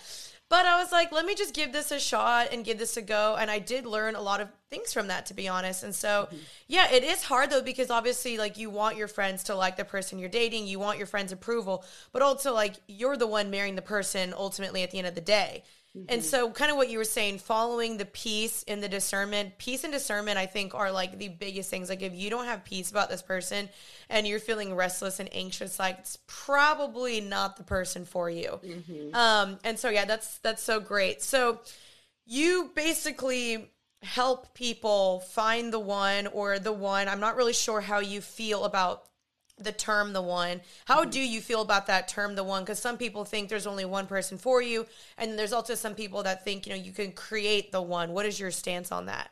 But 0.51 0.67
I 0.67 0.81
was 0.81 0.93
like, 0.93 1.11
let 1.11 1.25
me 1.25 1.35
just 1.35 1.55
give 1.55 1.73
this 1.73 1.91
a 1.91 1.99
shot 1.99 2.49
and 2.53 2.65
give 2.65 2.79
this 2.79 2.97
a 2.97 3.03
go. 3.03 3.37
And 3.39 3.51
I 3.51 3.59
did 3.59 3.87
learn 3.87 4.15
a 4.15 4.21
lot 4.21 4.41
of 4.41 4.49
things 4.71 4.93
from 4.93 5.09
that, 5.09 5.27
to 5.27 5.35
be 5.35 5.49
honest. 5.49 5.83
And 5.83 5.95
so, 5.95 6.27
mm-hmm. 6.27 6.37
yeah, 6.69 6.91
it 6.93 7.03
is 7.03 7.25
hard 7.25 7.51
though, 7.51 7.63
because 7.63 7.91
obviously, 7.91 8.37
like, 8.37 8.59
you 8.59 8.71
want 8.71 8.97
your 8.97 9.09
friends 9.09 9.45
to 9.45 9.55
like 9.55 9.77
the 9.77 9.85
person 9.85 10.19
you're 10.19 10.29
dating, 10.29 10.67
you 10.67 10.79
want 10.79 10.99
your 10.99 11.07
friends' 11.07 11.33
approval, 11.33 11.85
but 12.13 12.23
also, 12.23 12.53
like, 12.53 12.75
you're 12.87 13.17
the 13.17 13.27
one 13.27 13.51
marrying 13.51 13.75
the 13.75 13.83
person 13.83 14.35
ultimately 14.37 14.83
at 14.83 14.91
the 14.91 14.99
end 14.99 15.07
of 15.07 15.15
the 15.15 15.21
day. 15.21 15.65
Mm-hmm. 15.97 16.07
And 16.09 16.25
so, 16.25 16.51
kind 16.51 16.73
of 16.73 16.77
what 16.77 16.91
you 16.91 16.99
were 16.99 17.05
saying, 17.05 17.39
following 17.39 17.99
the 17.99 18.05
peace 18.05 18.65
and 18.67 18.83
the 18.83 18.89
discernment, 18.89 19.59
peace 19.59 19.85
and 19.85 19.93
discernment, 19.93 20.39
I 20.39 20.47
think, 20.47 20.75
are 20.75 20.91
like 20.91 21.19
the 21.19 21.29
biggest 21.29 21.71
things. 21.71 21.89
Like, 21.89 22.03
if 22.03 22.15
you 22.15 22.31
don't 22.31 22.47
have 22.47 22.65
peace 22.65 22.91
about 22.91 23.09
this 23.09 23.23
person 23.23 23.69
and 24.11 24.27
you're 24.27 24.41
feeling 24.41 24.75
restless 24.75 25.21
and 25.21 25.29
anxious, 25.33 25.79
like 25.79 25.99
it's 26.01 26.19
probably 26.27 27.21
not 27.21 27.57
the 27.57 27.63
person 27.63 28.05
for 28.05 28.29
you. 28.29 28.59
Mm-hmm. 28.65 29.15
Um, 29.15 29.59
and 29.63 29.79
so, 29.79 29.89
yeah, 29.89 30.05
that's 30.05 30.39
that's 30.39 30.63
so 30.63 30.81
great. 30.81 31.23
So, 31.23 31.61
you 32.27 32.73
basically 32.75 33.71
help 34.03 34.53
people 34.53 35.21
find 35.21 35.73
the 35.73 35.79
one 35.79 36.27
or 36.27 36.59
the 36.59 36.73
one. 36.73 37.09
I'm 37.09 37.21
not 37.21 37.37
really 37.37 37.53
sure 37.53 37.81
how 37.81 38.01
you 38.01 38.21
feel 38.21 38.65
about 38.65 39.05
the 39.59 39.73
term 39.73 40.13
the 40.13 40.23
one. 40.23 40.61
How 40.87 41.03
mm-hmm. 41.03 41.11
do 41.11 41.21
you 41.21 41.41
feel 41.41 41.63
about 41.63 41.87
that 41.87 42.09
term 42.09 42.35
the 42.35 42.45
one? 42.45 42.63
Because 42.63 42.79
some 42.79 42.97
people 42.97 43.25
think 43.25 43.49
there's 43.49 43.67
only 43.67 43.85
one 43.85 44.07
person 44.07 44.39
for 44.39 44.61
you, 44.61 44.87
and 45.17 45.39
there's 45.39 45.53
also 45.53 45.75
some 45.75 45.95
people 45.95 46.23
that 46.25 46.45
think 46.45 46.67
you 46.67 46.73
know 46.73 46.79
you 46.79 46.93
can 46.93 47.13
create 47.13 47.73
the 47.73 47.83
one. 47.83 48.13
What 48.13 48.27
is 48.27 48.41
your 48.41 48.51
stance 48.51 48.91
on 48.91 49.07
that? 49.07 49.31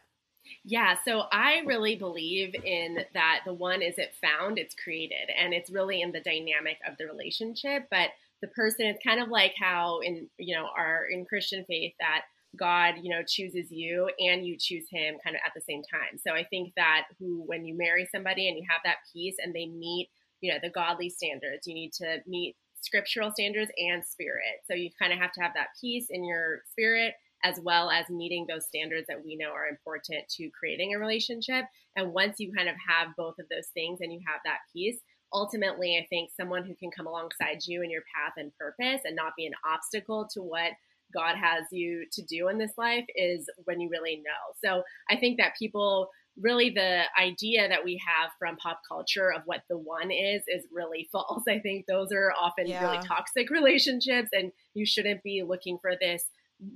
Yeah, 0.64 0.96
so 1.04 1.24
I 1.32 1.62
really 1.66 1.96
believe 1.96 2.54
in 2.54 2.98
that 3.14 3.40
the 3.44 3.54
one 3.54 3.82
isn't 3.82 4.10
found, 4.20 4.58
it's 4.58 4.74
created. 4.74 5.30
And 5.36 5.52
it's 5.52 5.70
really 5.70 6.02
in 6.02 6.12
the 6.12 6.20
dynamic 6.20 6.78
of 6.88 6.96
the 6.98 7.06
relationship. 7.06 7.88
But 7.90 8.10
the 8.40 8.48
person, 8.48 8.86
it's 8.86 9.04
kind 9.04 9.20
of 9.20 9.28
like 9.28 9.54
how 9.58 10.00
in, 10.00 10.28
you 10.38 10.54
know, 10.54 10.68
our 10.76 11.06
in 11.06 11.24
Christian 11.24 11.64
faith 11.66 11.94
that 12.00 12.22
God, 12.58 12.94
you 13.02 13.10
know, 13.10 13.22
chooses 13.26 13.70
you 13.70 14.10
and 14.18 14.46
you 14.46 14.56
choose 14.58 14.84
him 14.90 15.16
kind 15.24 15.36
of 15.36 15.42
at 15.46 15.52
the 15.54 15.62
same 15.62 15.82
time. 15.90 16.18
So 16.24 16.34
I 16.34 16.44
think 16.44 16.72
that 16.76 17.04
who, 17.18 17.42
when 17.46 17.64
you 17.64 17.76
marry 17.76 18.06
somebody 18.14 18.48
and 18.48 18.56
you 18.56 18.64
have 18.68 18.80
that 18.84 18.98
peace 19.12 19.36
and 19.42 19.54
they 19.54 19.66
meet, 19.66 20.10
you 20.40 20.52
know, 20.52 20.58
the 20.62 20.70
godly 20.70 21.08
standards, 21.08 21.66
you 21.66 21.74
need 21.74 21.92
to 21.94 22.18
meet 22.26 22.56
scriptural 22.82 23.30
standards 23.30 23.70
and 23.78 24.04
spirit. 24.04 24.60
So 24.68 24.74
you 24.74 24.90
kind 25.00 25.12
of 25.12 25.18
have 25.18 25.32
to 25.32 25.40
have 25.40 25.54
that 25.54 25.68
peace 25.80 26.06
in 26.10 26.24
your 26.24 26.60
spirit 26.70 27.14
as 27.44 27.58
well 27.62 27.90
as 27.90 28.08
meeting 28.08 28.46
those 28.48 28.66
standards 28.66 29.06
that 29.08 29.24
we 29.24 29.36
know 29.36 29.50
are 29.50 29.66
important 29.66 30.28
to 30.28 30.50
creating 30.50 30.94
a 30.94 30.98
relationship. 30.98 31.64
And 31.96 32.12
once 32.12 32.38
you 32.38 32.52
kind 32.52 32.68
of 32.68 32.76
have 32.86 33.16
both 33.16 33.38
of 33.38 33.46
those 33.50 33.68
things 33.74 33.98
and 34.00 34.12
you 34.12 34.20
have 34.26 34.40
that 34.44 34.58
peace, 34.72 34.98
ultimately, 35.32 35.96
I 35.96 36.06
think 36.08 36.30
someone 36.36 36.64
who 36.64 36.74
can 36.74 36.90
come 36.90 37.06
alongside 37.06 37.66
you 37.66 37.82
in 37.82 37.90
your 37.90 38.02
path 38.14 38.34
and 38.36 38.52
purpose 38.58 39.00
and 39.04 39.16
not 39.16 39.32
be 39.36 39.46
an 39.46 39.54
obstacle 39.66 40.28
to 40.34 40.40
what 40.40 40.72
God 41.12 41.36
has 41.36 41.64
you 41.70 42.06
to 42.12 42.22
do 42.22 42.48
in 42.48 42.58
this 42.58 42.72
life 42.76 43.04
is 43.14 43.48
when 43.64 43.80
you 43.80 43.88
really 43.90 44.16
know. 44.16 44.54
So 44.64 44.82
I 45.10 45.16
think 45.16 45.38
that 45.38 45.52
people 45.58 46.08
really 46.40 46.70
the 46.70 47.02
idea 47.20 47.68
that 47.68 47.84
we 47.84 48.00
have 48.06 48.30
from 48.38 48.56
pop 48.56 48.80
culture 48.88 49.30
of 49.30 49.42
what 49.44 49.62
the 49.68 49.76
one 49.76 50.10
is 50.10 50.42
is 50.48 50.64
really 50.72 51.08
false. 51.12 51.44
I 51.48 51.58
think 51.58 51.86
those 51.86 52.12
are 52.12 52.32
often 52.40 52.66
yeah. 52.66 52.82
really 52.82 53.06
toxic 53.06 53.50
relationships, 53.50 54.30
and 54.32 54.52
you 54.74 54.86
shouldn't 54.86 55.22
be 55.22 55.42
looking 55.46 55.78
for 55.80 55.92
this 56.00 56.24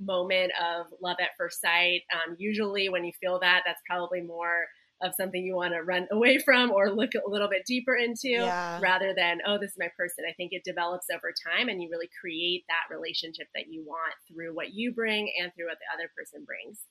moment 0.01 0.51
of 0.61 0.87
love 1.01 1.17
at 1.21 1.29
first 1.37 1.61
sight. 1.61 2.01
Um, 2.13 2.35
usually, 2.37 2.89
when 2.89 3.05
you 3.05 3.11
feel 3.19 3.39
that, 3.39 3.63
that's 3.65 3.81
probably 3.87 4.21
more 4.21 4.67
of 5.01 5.13
something 5.15 5.43
you 5.43 5.55
want 5.55 5.73
to 5.73 5.81
run 5.81 6.07
away 6.11 6.39
from 6.39 6.71
or 6.71 6.91
look 6.91 7.11
a 7.13 7.29
little 7.29 7.49
bit 7.49 7.63
deeper 7.65 7.95
into 7.95 8.29
yeah. 8.29 8.79
rather 8.81 9.13
than, 9.15 9.39
oh, 9.47 9.57
this 9.59 9.71
is 9.71 9.77
my 9.77 9.89
person. 9.97 10.25
I 10.27 10.33
think 10.33 10.51
it 10.53 10.63
develops 10.63 11.07
over 11.13 11.33
time 11.45 11.69
and 11.69 11.81
you 11.81 11.89
really 11.91 12.09
create 12.19 12.63
that 12.67 12.93
relationship 12.93 13.47
that 13.55 13.65
you 13.69 13.83
want 13.85 14.13
through 14.27 14.55
what 14.55 14.73
you 14.73 14.93
bring 14.93 15.31
and 15.41 15.51
through 15.53 15.67
what 15.67 15.77
the 15.79 15.95
other 15.95 16.09
person 16.17 16.45
brings. 16.45 16.81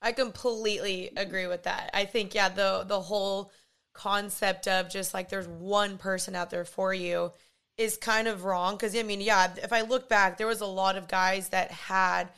I 0.00 0.12
completely 0.12 1.10
agree 1.16 1.46
with 1.46 1.62
that. 1.62 1.90
I 1.94 2.04
think, 2.06 2.34
yeah, 2.34 2.48
the 2.48 2.84
the 2.86 3.00
whole 3.00 3.52
concept 3.92 4.66
of 4.66 4.90
just 4.90 5.14
like 5.14 5.28
there's 5.28 5.46
one 5.46 5.96
person 5.96 6.34
out 6.34 6.50
there 6.50 6.64
for 6.64 6.92
you 6.92 7.30
is 7.76 7.96
kind 7.96 8.26
of 8.26 8.44
wrong. 8.44 8.76
Cause 8.76 8.96
I 8.96 9.04
mean, 9.04 9.20
yeah, 9.20 9.52
if 9.62 9.72
I 9.72 9.82
look 9.82 10.08
back, 10.08 10.38
there 10.38 10.46
was 10.46 10.60
a 10.60 10.66
lot 10.66 10.96
of 10.96 11.06
guys 11.08 11.50
that 11.50 11.70
had 11.70 12.30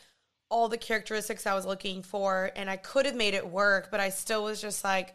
all 0.55 0.69
the 0.69 0.79
characteristics 0.79 1.49
I 1.49 1.55
was 1.55 1.67
looking 1.67 2.05
for 2.05 2.49
and 2.55 2.71
I 2.71 2.77
could 2.77 3.07
have 3.07 3.17
made 3.17 3.35
it 3.35 3.51
work, 3.51 3.89
but 3.91 3.99
I 3.99 4.11
still 4.11 4.45
was 4.45 4.61
just 4.61 4.85
like, 4.85 5.13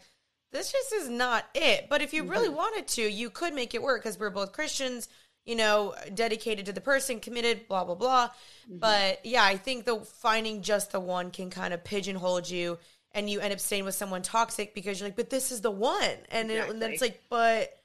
this 0.52 0.70
just 0.70 0.92
is 0.92 1.08
not 1.08 1.46
it. 1.56 1.88
But 1.90 2.02
if 2.02 2.14
you 2.14 2.26
really 2.26 2.50
wanted 2.50 2.90
to, 2.90 3.02
you 3.10 3.30
could 3.30 3.54
make 3.54 3.74
it 3.74 3.82
work 3.82 4.04
because 4.04 4.20
we're 4.20 4.32
both 4.32 4.52
Christians, 4.52 5.08
you 5.46 5.56
know, 5.56 5.96
dedicated 6.14 6.66
to 6.66 6.74
the 6.74 6.82
person, 6.82 7.22
committed, 7.22 7.70
blah, 7.70 7.86
blah, 7.86 7.96
blah. 7.96 8.28
Mm-hmm. 8.28 8.80
But 8.80 9.26
yeah, 9.26 9.46
I 9.46 9.56
think 9.56 9.86
the 9.86 10.02
finding 10.02 10.62
just 10.62 10.92
the 10.92 11.00
one 11.00 11.32
can 11.32 11.50
kind 11.50 11.74
of 11.74 11.86
pigeonhole 11.86 12.42
you 12.42 12.78
and 13.14 13.30
you 13.30 13.40
end 13.40 13.54
up 13.54 13.62
staying 13.62 13.86
with 13.86 13.96
someone 13.96 14.22
toxic 14.22 14.76
because 14.76 15.00
you're 15.00 15.08
like, 15.08 15.16
but 15.16 15.30
this 15.30 15.54
is 15.54 15.62
the 15.62 15.72
one. 15.72 16.02
And, 16.32 16.52
exactly. 16.52 16.56
it, 16.58 16.70
and 16.70 16.82
then 16.82 16.92
it's 16.92 17.02
like, 17.02 17.24
but 17.30 17.79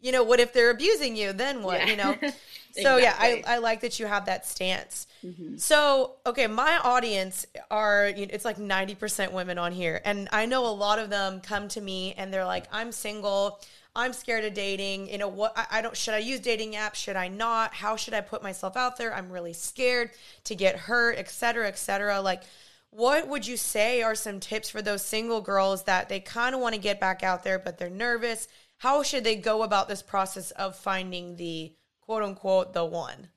you 0.00 0.12
know, 0.12 0.22
what 0.22 0.40
if 0.40 0.52
they're 0.52 0.70
abusing 0.70 1.16
you? 1.16 1.32
Then 1.32 1.62
what? 1.62 1.80
Yeah. 1.80 1.86
You 1.86 1.96
know? 1.96 2.16
so 2.20 2.96
exactly. 2.96 3.02
yeah, 3.02 3.14
I, 3.18 3.42
I 3.46 3.58
like 3.58 3.80
that 3.80 3.98
you 3.98 4.06
have 4.06 4.26
that 4.26 4.46
stance. 4.46 5.06
Mm-hmm. 5.24 5.56
So, 5.56 6.14
okay, 6.24 6.46
my 6.46 6.78
audience 6.78 7.46
are, 7.70 8.08
you 8.08 8.26
know, 8.26 8.30
it's 8.32 8.44
like 8.44 8.56
90% 8.56 9.32
women 9.32 9.58
on 9.58 9.72
here. 9.72 10.00
And 10.04 10.28
I 10.32 10.46
know 10.46 10.66
a 10.66 10.72
lot 10.72 10.98
of 10.98 11.10
them 11.10 11.40
come 11.40 11.68
to 11.68 11.80
me 11.80 12.14
and 12.16 12.32
they're 12.32 12.44
like, 12.44 12.64
I'm 12.72 12.92
single. 12.92 13.60
I'm 13.94 14.12
scared 14.12 14.44
of 14.44 14.54
dating. 14.54 15.10
You 15.10 15.18
know, 15.18 15.28
what 15.28 15.52
I, 15.56 15.66
I 15.78 15.82
don't, 15.82 15.96
should 15.96 16.14
I 16.14 16.18
use 16.18 16.40
dating 16.40 16.72
apps? 16.72 16.94
Should 16.94 17.16
I 17.16 17.28
not? 17.28 17.74
How 17.74 17.96
should 17.96 18.14
I 18.14 18.20
put 18.20 18.42
myself 18.42 18.76
out 18.76 18.96
there? 18.96 19.14
I'm 19.14 19.30
really 19.30 19.52
scared 19.52 20.10
to 20.44 20.54
get 20.54 20.76
hurt, 20.76 21.18
et 21.18 21.28
cetera, 21.28 21.68
et 21.68 21.78
cetera. 21.78 22.20
Like, 22.20 22.44
what 22.90 23.28
would 23.28 23.46
you 23.46 23.56
say 23.56 24.02
are 24.02 24.14
some 24.16 24.40
tips 24.40 24.68
for 24.68 24.82
those 24.82 25.02
single 25.02 25.40
girls 25.40 25.84
that 25.84 26.08
they 26.08 26.18
kind 26.18 26.54
of 26.54 26.60
want 26.60 26.74
to 26.74 26.80
get 26.80 26.98
back 26.98 27.22
out 27.22 27.44
there, 27.44 27.58
but 27.58 27.78
they're 27.78 27.90
nervous? 27.90 28.48
How 28.80 29.02
should 29.02 29.24
they 29.24 29.36
go 29.36 29.62
about 29.62 29.88
this 29.88 30.00
process 30.00 30.52
of 30.52 30.74
finding 30.74 31.36
the 31.36 31.74
quote 32.00 32.22
unquote 32.22 32.72
the 32.72 32.84
one? 32.84 33.28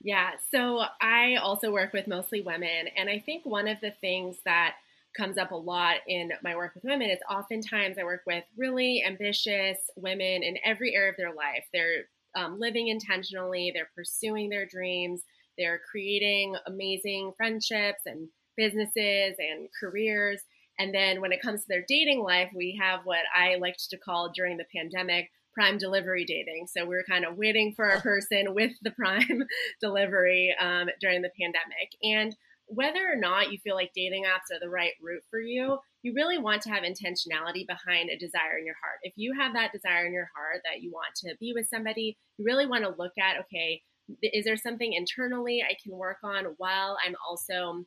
Yeah, 0.00 0.30
so 0.52 0.82
I 1.00 1.36
also 1.36 1.70
work 1.70 1.92
with 1.92 2.08
mostly 2.08 2.40
women, 2.40 2.88
and 2.96 3.08
I 3.08 3.20
think 3.20 3.46
one 3.46 3.68
of 3.68 3.80
the 3.80 3.92
things 4.00 4.38
that 4.44 4.74
comes 5.16 5.38
up 5.38 5.52
a 5.52 5.56
lot 5.56 5.98
in 6.08 6.32
my 6.42 6.56
work 6.56 6.74
with 6.74 6.82
women 6.82 7.08
is 7.08 7.18
oftentimes 7.30 7.98
I 7.98 8.04
work 8.04 8.22
with 8.26 8.42
really 8.56 9.04
ambitious 9.06 9.78
women 9.96 10.42
in 10.42 10.56
every 10.64 10.94
area 10.94 11.10
of 11.10 11.16
their 11.16 11.34
life. 11.34 11.64
They're 11.72 12.06
um, 12.34 12.58
living 12.58 12.88
intentionally, 12.88 13.70
they're 13.72 13.90
pursuing 13.94 14.48
their 14.50 14.66
dreams, 14.66 15.22
they're 15.56 15.80
creating 15.88 16.56
amazing 16.66 17.32
friendships 17.36 18.02
and 18.06 18.28
businesses 18.56 19.36
and 19.38 19.68
careers. 19.78 20.40
And 20.80 20.94
then 20.94 21.20
when 21.20 21.30
it 21.30 21.42
comes 21.42 21.60
to 21.60 21.66
their 21.68 21.84
dating 21.86 22.22
life, 22.22 22.50
we 22.56 22.80
have 22.80 23.00
what 23.04 23.20
I 23.36 23.56
liked 23.56 23.90
to 23.90 23.98
call 23.98 24.32
during 24.34 24.56
the 24.56 24.64
pandemic 24.74 25.30
prime 25.52 25.76
delivery 25.76 26.24
dating. 26.24 26.68
So 26.68 26.86
we 26.86 26.96
are 26.96 27.04
kind 27.04 27.26
of 27.26 27.36
waiting 27.36 27.74
for 27.76 27.84
our 27.84 28.00
person 28.00 28.54
with 28.54 28.72
the 28.82 28.92
prime 28.92 29.44
delivery 29.80 30.56
um, 30.58 30.88
during 30.98 31.20
the 31.20 31.30
pandemic. 31.38 31.90
And 32.02 32.34
whether 32.64 33.00
or 33.00 33.16
not 33.16 33.52
you 33.52 33.58
feel 33.58 33.74
like 33.74 33.90
dating 33.94 34.24
apps 34.24 34.54
are 34.54 34.60
the 34.60 34.70
right 34.70 34.92
route 35.02 35.24
for 35.28 35.38
you, 35.38 35.78
you 36.02 36.14
really 36.14 36.38
want 36.38 36.62
to 36.62 36.70
have 36.70 36.82
intentionality 36.82 37.66
behind 37.66 38.08
a 38.08 38.16
desire 38.16 38.56
in 38.58 38.64
your 38.64 38.76
heart. 38.80 39.00
If 39.02 39.12
you 39.16 39.34
have 39.38 39.52
that 39.52 39.72
desire 39.72 40.06
in 40.06 40.14
your 40.14 40.30
heart 40.34 40.62
that 40.64 40.80
you 40.80 40.90
want 40.92 41.14
to 41.16 41.34
be 41.38 41.52
with 41.54 41.66
somebody, 41.68 42.16
you 42.38 42.44
really 42.46 42.66
want 42.66 42.84
to 42.84 42.94
look 42.96 43.12
at 43.20 43.40
okay, 43.40 43.82
is 44.22 44.46
there 44.46 44.56
something 44.56 44.94
internally 44.94 45.62
I 45.62 45.74
can 45.82 45.98
work 45.98 46.18
on 46.24 46.54
while 46.56 46.96
I'm 47.04 47.16
also 47.28 47.84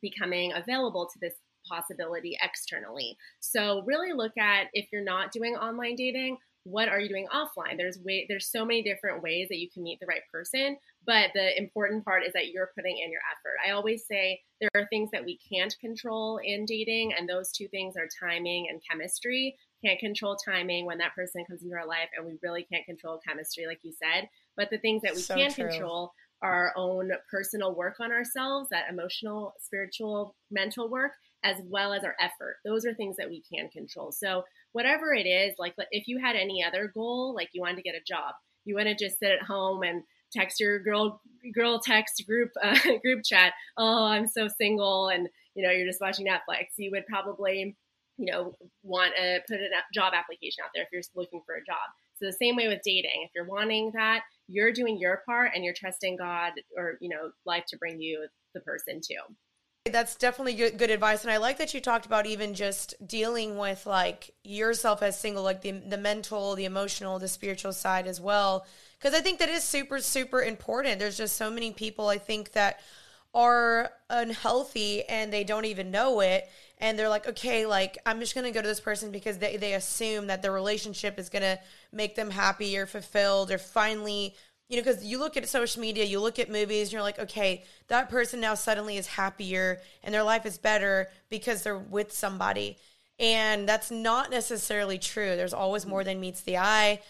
becoming 0.00 0.52
available 0.52 1.08
to 1.12 1.18
this 1.20 1.34
possibility 1.68 2.36
externally. 2.42 3.16
So 3.40 3.82
really 3.86 4.12
look 4.12 4.36
at 4.38 4.68
if 4.72 4.88
you're 4.92 5.04
not 5.04 5.32
doing 5.32 5.54
online 5.54 5.96
dating, 5.96 6.38
what 6.64 6.88
are 6.88 7.00
you 7.00 7.08
doing 7.08 7.26
offline? 7.34 7.76
There's 7.76 7.98
way 7.98 8.26
there's 8.28 8.50
so 8.50 8.64
many 8.64 8.82
different 8.82 9.22
ways 9.22 9.48
that 9.48 9.58
you 9.58 9.68
can 9.70 9.82
meet 9.82 9.98
the 9.98 10.06
right 10.06 10.22
person, 10.30 10.76
but 11.06 11.30
the 11.34 11.56
important 11.58 12.04
part 12.04 12.24
is 12.24 12.32
that 12.34 12.48
you're 12.48 12.70
putting 12.76 12.98
in 12.98 13.10
your 13.10 13.22
effort. 13.32 13.56
I 13.66 13.70
always 13.70 14.06
say 14.06 14.40
there 14.60 14.70
are 14.74 14.86
things 14.88 15.10
that 15.12 15.24
we 15.24 15.38
can't 15.50 15.74
control 15.80 16.38
in 16.44 16.66
dating, 16.66 17.14
and 17.18 17.28
those 17.28 17.50
two 17.50 17.66
things 17.68 17.94
are 17.96 18.08
timing 18.22 18.66
and 18.68 18.80
chemistry. 18.88 19.56
Can't 19.82 19.98
control 19.98 20.36
timing 20.36 20.84
when 20.84 20.98
that 20.98 21.14
person 21.14 21.44
comes 21.46 21.62
into 21.62 21.74
our 21.74 21.86
life, 21.86 22.10
and 22.14 22.26
we 22.26 22.38
really 22.42 22.66
can't 22.70 22.84
control 22.84 23.20
chemistry, 23.26 23.66
like 23.66 23.80
you 23.82 23.92
said. 23.92 24.28
But 24.56 24.68
the 24.68 24.78
things 24.78 25.00
that 25.02 25.14
we 25.14 25.22
so 25.22 25.36
can 25.36 25.50
true. 25.52 25.68
control 25.68 26.12
our 26.42 26.72
own 26.76 27.10
personal 27.30 27.74
work 27.74 28.00
on 28.00 28.12
ourselves, 28.12 28.68
that 28.70 28.90
emotional, 28.90 29.54
spiritual, 29.60 30.34
mental 30.50 30.88
work, 30.88 31.12
as 31.42 31.56
well 31.64 31.92
as 31.92 32.04
our 32.04 32.14
effort. 32.20 32.56
Those 32.64 32.84
are 32.84 32.94
things 32.94 33.16
that 33.16 33.28
we 33.28 33.42
can 33.52 33.68
control. 33.68 34.12
So, 34.12 34.44
whatever 34.72 35.14
it 35.14 35.26
is, 35.26 35.54
like 35.58 35.74
if 35.90 36.08
you 36.08 36.18
had 36.18 36.36
any 36.36 36.62
other 36.64 36.90
goal, 36.92 37.34
like 37.34 37.50
you 37.52 37.60
wanted 37.60 37.76
to 37.76 37.82
get 37.82 37.94
a 37.94 38.04
job, 38.06 38.34
you 38.64 38.74
want 38.74 38.88
to 38.88 38.94
just 38.94 39.18
sit 39.18 39.30
at 39.30 39.42
home 39.42 39.82
and 39.82 40.02
text 40.32 40.60
your 40.60 40.78
girl 40.78 41.20
girl 41.54 41.80
text 41.80 42.22
group 42.26 42.50
uh, 42.62 42.78
group 43.02 43.22
chat, 43.24 43.52
"Oh, 43.76 44.06
I'm 44.06 44.26
so 44.26 44.48
single," 44.48 45.08
and 45.08 45.28
you 45.54 45.62
know 45.62 45.70
you're 45.70 45.86
just 45.86 46.00
watching 46.00 46.26
Netflix. 46.26 46.66
You 46.76 46.90
would 46.92 47.06
probably 47.06 47.76
you 48.16 48.32
know 48.32 48.54
want 48.82 49.14
to 49.16 49.40
put 49.48 49.60
a 49.60 49.68
job 49.94 50.12
application 50.14 50.62
out 50.64 50.70
there 50.74 50.84
if 50.84 50.88
you're 50.92 51.02
looking 51.14 51.42
for 51.46 51.54
a 51.54 51.64
job. 51.64 51.78
So 52.18 52.26
the 52.26 52.32
same 52.32 52.56
way 52.56 52.68
with 52.68 52.80
dating, 52.84 53.22
if 53.24 53.30
you're 53.34 53.46
wanting 53.46 53.92
that, 53.94 54.22
you're 54.46 54.72
doing 54.72 54.98
your 54.98 55.22
part 55.24 55.52
and 55.54 55.64
you're 55.64 55.74
trusting 55.74 56.16
God 56.16 56.52
or 56.76 56.98
you 57.00 57.08
know 57.08 57.30
life 57.46 57.64
to 57.68 57.78
bring 57.78 58.00
you 58.00 58.26
the 58.54 58.60
person 58.60 59.00
too. 59.00 59.20
That's 59.92 60.16
definitely 60.16 60.54
good, 60.54 60.78
good 60.78 60.90
advice, 60.90 61.22
and 61.22 61.30
I 61.30 61.36
like 61.36 61.58
that 61.58 61.74
you 61.74 61.80
talked 61.80 62.06
about 62.06 62.26
even 62.26 62.54
just 62.54 62.94
dealing 63.06 63.58
with 63.58 63.86
like 63.86 64.32
yourself 64.44 65.02
as 65.02 65.18
single, 65.18 65.42
like 65.42 65.62
the 65.62 65.72
the 65.72 65.98
mental, 65.98 66.54
the 66.54 66.64
emotional, 66.64 67.18
the 67.18 67.28
spiritual 67.28 67.72
side 67.72 68.06
as 68.06 68.20
well, 68.20 68.66
because 68.98 69.14
I 69.14 69.20
think 69.20 69.38
that 69.38 69.48
is 69.48 69.64
super 69.64 70.00
super 70.00 70.42
important. 70.42 70.98
There's 70.98 71.16
just 71.16 71.36
so 71.36 71.50
many 71.50 71.72
people 71.72 72.08
I 72.08 72.18
think 72.18 72.52
that 72.52 72.80
are 73.32 73.90
unhealthy 74.08 75.04
and 75.04 75.32
they 75.32 75.44
don't 75.44 75.64
even 75.64 75.90
know 75.90 76.20
it. 76.20 76.48
And 76.78 76.98
they're 76.98 77.10
like 77.10 77.28
okay 77.28 77.66
like 77.66 77.98
i'm 78.06 78.20
just 78.20 78.34
gonna 78.34 78.50
go 78.50 78.62
to 78.62 78.66
this 78.66 78.80
person 78.80 79.10
because 79.10 79.36
they, 79.36 79.58
they 79.58 79.74
assume 79.74 80.28
that 80.28 80.40
the 80.40 80.50
relationship 80.50 81.18
is 81.18 81.28
gonna 81.28 81.58
make 81.92 82.14
them 82.16 82.30
happy 82.30 82.78
or 82.78 82.86
fulfilled 82.86 83.50
or 83.50 83.58
finally 83.58 84.34
you 84.70 84.76
know 84.76 84.82
because 84.82 85.04
you 85.04 85.18
look 85.18 85.36
at 85.36 85.46
social 85.48 85.82
media 85.82 86.04
you 86.04 86.20
look 86.20 86.38
at 86.38 86.48
movies 86.48 86.88
and 86.88 86.92
you're 86.92 87.02
like 87.02 87.18
okay 87.18 87.64
that 87.88 88.08
person 88.08 88.40
now 88.40 88.54
suddenly 88.54 88.96
is 88.96 89.06
happier 89.06 89.80
and 90.02 90.14
their 90.14 90.22
life 90.22 90.46
is 90.46 90.56
better 90.56 91.10
because 91.28 91.62
they're 91.62 91.76
with 91.76 92.12
somebody. 92.12 92.78
And 93.18 93.68
that's 93.68 93.90
not 93.90 94.30
necessarily 94.30 94.96
true. 94.96 95.36
There's 95.36 95.52
always 95.52 95.84
more 95.84 96.04
than 96.04 96.20
meets 96.20 96.40
the 96.40 96.56
eye. 96.56 97.00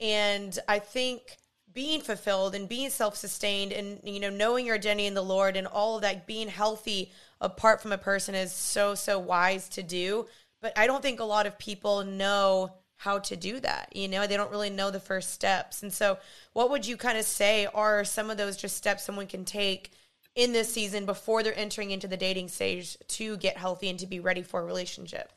And 0.00 0.58
i 0.66 0.78
think 0.80 1.36
being 1.72 2.00
fulfilled 2.00 2.56
and 2.56 2.68
being 2.68 2.90
self-sustained 2.90 3.70
and 3.70 4.00
you 4.02 4.18
know 4.18 4.30
knowing 4.30 4.66
your 4.66 4.74
identity 4.74 5.06
in 5.06 5.14
the 5.14 5.22
lord 5.22 5.56
and 5.56 5.68
all 5.68 5.94
of 5.94 6.02
that 6.02 6.26
being 6.26 6.48
healthy 6.48 7.12
apart 7.40 7.80
from 7.80 7.92
a 7.92 7.98
person 7.98 8.34
is 8.34 8.50
so 8.50 8.96
so 8.96 9.20
wise 9.20 9.68
to 9.68 9.82
do. 9.82 10.26
But 10.62 10.72
i 10.76 10.86
don't 10.86 11.02
think 11.02 11.20
a 11.20 11.24
lot 11.24 11.46
of 11.46 11.58
people 11.58 12.02
know 12.02 12.72
how 13.00 13.18
to 13.18 13.34
do 13.34 13.58
that 13.60 13.88
you 13.94 14.06
know 14.06 14.26
they 14.26 14.36
don't 14.36 14.50
really 14.50 14.68
know 14.68 14.90
the 14.90 15.00
first 15.00 15.32
steps 15.32 15.82
and 15.82 15.92
so 15.92 16.18
what 16.52 16.70
would 16.70 16.86
you 16.86 16.96
kind 16.96 17.16
of 17.16 17.24
say 17.24 17.66
are 17.74 18.04
some 18.04 18.30
of 18.30 18.36
those 18.36 18.56
just 18.56 18.76
steps 18.76 19.04
someone 19.04 19.26
can 19.26 19.44
take 19.44 19.90
in 20.34 20.52
this 20.52 20.72
season 20.72 21.06
before 21.06 21.42
they're 21.42 21.58
entering 21.58 21.90
into 21.90 22.06
the 22.06 22.16
dating 22.16 22.46
stage 22.46 22.98
to 23.08 23.38
get 23.38 23.56
healthy 23.56 23.88
and 23.88 23.98
to 23.98 24.06
be 24.06 24.20
ready 24.20 24.42
for 24.42 24.60
a 24.60 24.64
relationship 24.64 25.32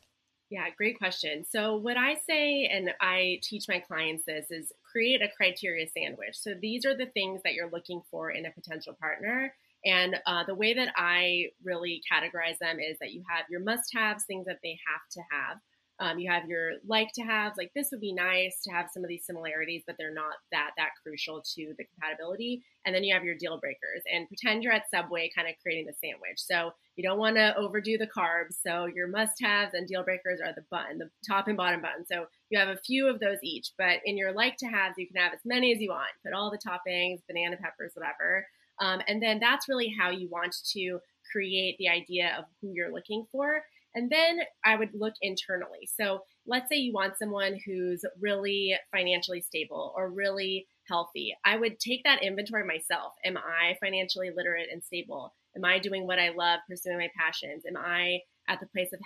yeah, 0.49 0.65
great 0.77 0.99
question. 0.99 1.43
So, 1.49 1.77
what 1.77 1.97
I 1.97 2.13
say, 2.13 2.69
and 2.71 2.91
I 3.01 3.39
teach 3.41 3.65
my 3.67 3.79
clients 3.79 4.23
this, 4.27 4.51
is 4.51 4.71
create 4.83 5.23
a 5.23 5.27
criteria 5.35 5.87
sandwich. 5.87 6.35
So, 6.35 6.53
these 6.61 6.85
are 6.85 6.95
the 6.95 7.07
things 7.07 7.41
that 7.43 7.55
you're 7.55 7.71
looking 7.71 8.03
for 8.11 8.29
in 8.29 8.45
a 8.45 8.51
potential 8.51 8.95
partner. 9.01 9.51
And 9.83 10.15
uh, 10.27 10.43
the 10.45 10.53
way 10.53 10.75
that 10.75 10.93
I 10.95 11.47
really 11.63 12.03
categorize 12.11 12.59
them 12.59 12.79
is 12.79 12.99
that 12.99 13.13
you 13.13 13.23
have 13.29 13.45
your 13.49 13.61
must 13.61 13.89
haves, 13.95 14.25
things 14.25 14.45
that 14.45 14.59
they 14.61 14.77
have 14.87 15.01
to 15.13 15.21
have. 15.31 15.57
Um, 16.03 16.19
you 16.19 16.29
have 16.29 16.49
your 16.49 16.71
like 16.85 17.11
to 17.15 17.21
have, 17.21 17.53
like 17.57 17.71
this 17.73 17.87
would 17.91 18.01
be 18.01 18.11
nice 18.13 18.59
to 18.63 18.71
have 18.73 18.87
some 18.93 19.03
of 19.05 19.09
these 19.09 19.25
similarities, 19.25 19.83
but 19.87 19.95
they're 19.97 20.13
not 20.13 20.33
that 20.51 20.71
that 20.75 20.89
crucial 21.01 21.41
to 21.55 21.73
the 21.77 21.85
compatibility. 21.85 22.61
And 22.85 22.93
then 22.93 23.05
you 23.05 23.13
have 23.13 23.23
your 23.23 23.35
deal 23.35 23.57
breakers, 23.57 24.03
and 24.13 24.27
pretend 24.27 24.63
you're 24.63 24.73
at 24.73 24.89
Subway, 24.91 25.31
kind 25.33 25.47
of 25.47 25.55
creating 25.61 25.85
the 25.85 25.93
sandwich. 25.93 26.39
So 26.39 26.73
you 26.97 27.03
don't 27.07 27.19
want 27.19 27.37
to 27.37 27.55
overdo 27.55 27.97
the 27.97 28.13
carbs. 28.19 28.55
So 28.61 28.87
your 28.93 29.07
must 29.07 29.41
haves 29.41 29.73
and 29.73 29.87
deal 29.87 30.03
breakers 30.03 30.41
are 30.45 30.53
the 30.53 30.65
button, 30.69 30.97
the 30.97 31.09
top 31.25 31.47
and 31.47 31.55
bottom 31.55 31.81
button. 31.81 32.05
So 32.05 32.25
you 32.49 32.59
have 32.59 32.67
a 32.67 32.83
few 32.85 33.07
of 33.07 33.21
those 33.21 33.37
each, 33.41 33.71
but 33.77 33.99
in 34.03 34.17
your 34.17 34.33
like 34.33 34.57
to 34.57 34.67
haves, 34.67 34.95
you 34.97 35.07
can 35.07 35.21
have 35.23 35.33
as 35.33 35.45
many 35.45 35.71
as 35.71 35.79
you 35.79 35.89
want. 35.89 36.11
Put 36.25 36.33
all 36.33 36.51
the 36.51 36.57
toppings, 36.57 37.21
banana 37.29 37.55
peppers, 37.55 37.93
whatever. 37.95 38.45
Um, 38.79 38.99
and 39.07 39.23
then 39.23 39.39
that's 39.39 39.69
really 39.69 39.93
how 39.97 40.09
you 40.11 40.27
want 40.29 40.55
to 40.73 40.99
create 41.31 41.77
the 41.77 41.87
idea 41.87 42.35
of 42.37 42.45
who 42.61 42.71
you're 42.73 42.91
looking 42.91 43.25
for. 43.31 43.63
And 43.95 44.09
then 44.09 44.39
I 44.65 44.75
would 44.75 44.89
look 44.93 45.13
internally. 45.21 45.89
So 45.99 46.21
let's 46.45 46.69
say 46.69 46.77
you 46.77 46.93
want 46.93 47.17
someone 47.17 47.59
who's 47.65 48.03
really 48.19 48.75
financially 48.91 49.41
stable 49.41 49.93
or 49.95 50.09
really 50.09 50.67
healthy. 50.87 51.35
I 51.45 51.57
would 51.57 51.79
take 51.79 52.03
that 52.03 52.23
inventory 52.23 52.65
myself. 52.65 53.13
Am 53.23 53.37
I 53.37 53.75
financially 53.81 54.31
literate 54.35 54.67
and 54.71 54.83
stable? 54.83 55.33
Am 55.55 55.63
I 55.63 55.79
doing 55.79 56.07
what 56.07 56.19
I 56.19 56.29
love, 56.29 56.59
pursuing 56.67 56.97
my 56.97 57.09
passions? 57.17 57.63
Am 57.67 57.77
I 57.77 58.19
at 58.47 58.59
the 58.59 58.67
place 58.67 58.89
of 58.93 58.99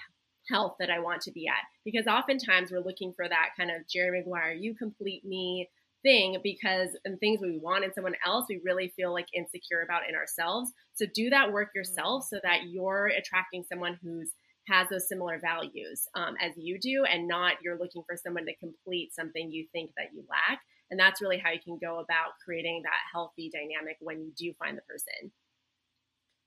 health 0.50 0.76
that 0.80 0.90
I 0.90 1.00
want 1.00 1.22
to 1.24 1.32
be 1.32 1.48
at? 1.48 1.64
Because 1.84 2.08
oftentimes 2.08 2.72
we're 2.72 2.80
looking 2.80 3.14
for 3.16 3.28
that 3.28 3.50
kind 3.58 3.70
of 3.70 3.88
Jerry 3.88 4.20
Maguire, 4.20 4.54
you 4.54 4.74
complete 4.76 5.26
me 5.26 5.70
thing 6.04 6.38
because 6.44 6.90
and 7.06 7.20
things 7.20 7.42
we 7.42 7.60
want 7.62 7.84
in 7.84 7.94
someone 7.94 8.14
else 8.26 8.46
we 8.48 8.62
really 8.64 8.94
feel 8.96 9.12
like 9.12 9.26
insecure 9.34 9.82
about 9.82 10.08
in 10.08 10.16
ourselves 10.16 10.72
so 10.94 11.06
do 11.14 11.30
that 11.30 11.52
work 11.52 11.70
yourself 11.74 12.24
mm. 12.24 12.28
so 12.28 12.40
that 12.44 12.66
you're 12.70 13.08
attracting 13.08 13.64
someone 13.68 13.98
who's 14.04 14.32
has 14.68 14.90
those 14.90 15.08
similar 15.08 15.40
values 15.40 16.08
um, 16.16 16.36
as 16.42 16.52
you 16.58 16.78
do 16.80 17.06
and 17.06 17.28
not 17.28 17.54
you're 17.64 17.78
looking 17.78 18.04
for 18.08 18.18
someone 18.18 18.46
to 18.46 18.56
complete 18.58 19.14
something 19.14 19.52
you 19.52 19.66
think 19.72 19.92
that 19.98 20.08
you 20.14 20.24
lack. 20.30 20.60
And 20.92 21.00
that's 21.00 21.22
really 21.22 21.38
how 21.38 21.52
you 21.52 21.60
can 21.64 21.78
go 21.82 22.00
about 22.00 22.32
creating 22.44 22.82
that 22.84 23.00
healthy 23.12 23.52
dynamic 23.54 23.98
when 24.00 24.20
you 24.22 24.32
do 24.38 24.54
find 24.60 24.78
the 24.78 24.82
person. 24.82 25.32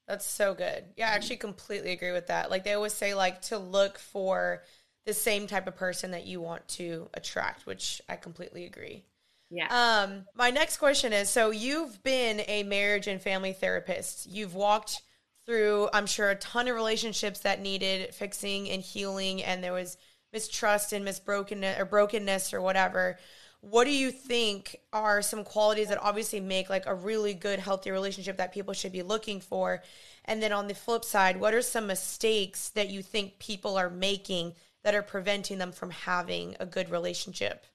That's 0.06 0.26
so 0.26 0.54
good. 0.54 0.84
Yeah 0.96 1.08
i 1.08 1.14
actually 1.14 1.36
completely 1.36 1.92
agree 1.92 2.12
with 2.12 2.26
that. 2.28 2.50
Like 2.50 2.64
they 2.64 2.74
always 2.74 2.94
say 2.94 3.14
like 3.14 3.42
to 3.42 3.58
look 3.58 3.98
for 3.98 4.64
the 5.06 5.14
same 5.14 5.46
type 5.46 5.66
of 5.66 5.76
person 5.76 6.10
that 6.10 6.26
you 6.26 6.40
want 6.40 6.68
to 6.68 7.08
attract 7.14 7.64
which 7.64 8.02
i 8.08 8.16
completely 8.16 8.66
agree. 8.66 9.04
Yeah. 9.50 9.66
Um, 9.68 10.26
my 10.36 10.50
next 10.50 10.76
question 10.76 11.12
is 11.12 11.28
so 11.28 11.50
you've 11.50 12.02
been 12.02 12.42
a 12.46 12.62
marriage 12.64 13.06
and 13.08 13.20
family 13.20 13.52
therapist. 13.52 14.28
You've 14.28 14.54
walked 14.54 15.02
through, 15.50 15.88
I'm 15.92 16.06
sure, 16.06 16.30
a 16.30 16.36
ton 16.36 16.68
of 16.68 16.76
relationships 16.76 17.40
that 17.40 17.60
needed 17.60 18.14
fixing 18.14 18.70
and 18.70 18.80
healing, 18.80 19.42
and 19.42 19.64
there 19.64 19.72
was 19.72 19.96
mistrust 20.32 20.92
and 20.92 21.04
misbrokenness 21.04 21.76
or 21.76 21.84
brokenness 21.84 22.54
or 22.54 22.60
whatever. 22.60 23.18
What 23.60 23.82
do 23.84 23.90
you 23.90 24.12
think 24.12 24.76
are 24.92 25.22
some 25.22 25.42
qualities 25.42 25.88
that 25.88 26.00
obviously 26.00 26.38
make 26.38 26.70
like 26.70 26.86
a 26.86 26.94
really 26.94 27.34
good, 27.34 27.58
healthy 27.58 27.90
relationship 27.90 28.36
that 28.36 28.54
people 28.54 28.74
should 28.74 28.92
be 28.92 29.02
looking 29.02 29.40
for? 29.40 29.82
And 30.24 30.40
then 30.40 30.52
on 30.52 30.68
the 30.68 30.74
flip 30.74 31.04
side, 31.04 31.40
what 31.40 31.52
are 31.52 31.62
some 31.62 31.88
mistakes 31.88 32.68
that 32.70 32.88
you 32.88 33.02
think 33.02 33.40
people 33.40 33.76
are 33.76 33.90
making 33.90 34.54
that 34.84 34.94
are 34.94 35.02
preventing 35.02 35.58
them 35.58 35.72
from 35.72 35.90
having 35.90 36.54
a 36.60 36.64
good 36.64 36.90
relationship? 36.90 37.66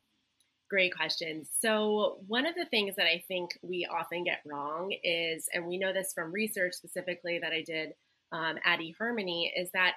Great 0.70 0.96
question. 0.96 1.44
So, 1.62 2.18
one 2.28 2.48
of 2.48 2.56
the 2.56 2.66
things 2.66 2.96
that 2.96 3.06
I 3.06 3.24
think 3.28 3.52
we 3.62 3.88
often 3.92 4.24
get 4.24 4.40
wrong 4.46 4.96
is, 5.04 5.48
and 5.54 5.68
we 5.68 5.78
know 5.78 5.94
this 5.94 6.12
from 6.14 6.32
research 6.32 6.74
specifically 6.74 7.38
that 7.40 7.52
I 7.52 7.62
did 7.64 7.90
um, 8.32 8.56
at 8.66 8.80
eHarmony, 8.80 9.52
is 9.56 9.70
that 9.74 9.94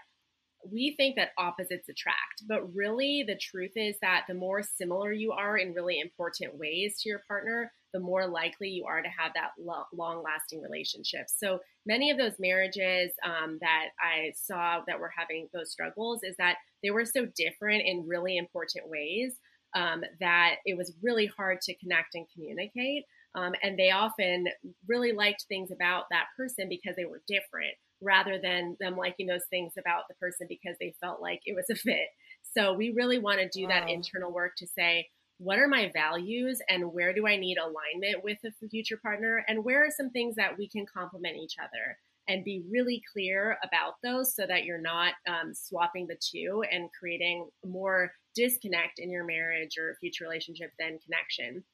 we 0.70 0.94
think 0.96 1.16
that 1.16 1.30
opposites 1.38 1.88
attract. 1.88 2.42
But 2.46 2.74
really, 2.74 3.24
the 3.26 3.36
truth 3.36 3.72
is 3.76 3.96
that 4.02 4.24
the 4.28 4.34
more 4.34 4.62
similar 4.62 5.10
you 5.10 5.32
are 5.32 5.56
in 5.56 5.72
really 5.72 6.00
important 6.00 6.58
ways 6.58 7.00
to 7.00 7.08
your 7.08 7.22
partner, 7.26 7.72
the 7.94 8.00
more 8.00 8.26
likely 8.26 8.68
you 8.68 8.84
are 8.84 9.00
to 9.00 9.08
have 9.08 9.32
that 9.34 9.52
lo- 9.58 9.86
long 9.94 10.22
lasting 10.22 10.60
relationship. 10.60 11.28
So, 11.28 11.60
many 11.86 12.10
of 12.10 12.18
those 12.18 12.38
marriages 12.38 13.12
um, 13.24 13.56
that 13.62 13.86
I 14.02 14.32
saw 14.36 14.82
that 14.86 15.00
were 15.00 15.12
having 15.16 15.48
those 15.54 15.72
struggles 15.72 16.20
is 16.24 16.36
that 16.36 16.56
they 16.82 16.90
were 16.90 17.06
so 17.06 17.26
different 17.34 17.84
in 17.86 18.06
really 18.06 18.36
important 18.36 18.86
ways 18.90 19.38
um, 19.74 20.02
that 20.20 20.56
it 20.64 20.76
was 20.76 20.94
really 21.02 21.26
hard 21.26 21.60
to 21.62 21.76
connect 21.76 22.14
and 22.14 22.26
communicate. 22.34 23.04
Um, 23.34 23.52
and 23.62 23.78
they 23.78 23.90
often 23.90 24.46
really 24.88 25.12
liked 25.12 25.44
things 25.48 25.70
about 25.70 26.04
that 26.10 26.26
person 26.36 26.68
because 26.68 26.96
they 26.96 27.04
were 27.04 27.22
different 27.28 27.74
rather 28.00 28.38
than 28.40 28.76
them 28.80 28.96
liking 28.96 29.26
those 29.26 29.44
things 29.50 29.72
about 29.78 30.04
the 30.08 30.14
person 30.14 30.46
because 30.48 30.76
they 30.80 30.94
felt 31.00 31.20
like 31.20 31.40
it 31.44 31.54
was 31.54 31.68
a 31.70 31.74
fit. 31.74 32.08
So 32.56 32.72
we 32.72 32.92
really 32.96 33.18
want 33.18 33.40
to 33.40 33.48
do 33.48 33.64
wow. 33.64 33.70
that 33.70 33.90
internal 33.90 34.32
work 34.32 34.52
to 34.58 34.66
say, 34.66 35.08
what 35.38 35.58
are 35.58 35.68
my 35.68 35.90
values 35.92 36.60
and 36.68 36.92
where 36.92 37.12
do 37.12 37.26
I 37.26 37.36
need 37.36 37.58
alignment 37.58 38.24
with 38.24 38.38
a 38.44 38.68
future 38.68 38.98
partner? 39.00 39.44
And 39.46 39.64
where 39.64 39.84
are 39.84 39.90
some 39.90 40.10
things 40.10 40.34
that 40.36 40.58
we 40.58 40.68
can 40.68 40.86
complement 40.86 41.36
each 41.36 41.54
other? 41.60 41.96
and 42.28 42.44
be 42.44 42.62
really 42.70 43.02
clear 43.10 43.56
about 43.64 43.94
those 44.02 44.34
so 44.34 44.46
that 44.46 44.64
you're 44.64 44.80
not 44.80 45.14
um, 45.26 45.52
swapping 45.54 46.06
the 46.06 46.18
two 46.20 46.62
and 46.70 46.90
creating 46.98 47.48
more 47.64 48.12
disconnect 48.38 48.98
in 48.98 49.10
your 49.10 49.24
marriage 49.24 49.76
or 49.78 49.96
future 50.00 50.24
relationship 50.24 50.70
than 50.78 51.00
connection. 51.00 51.64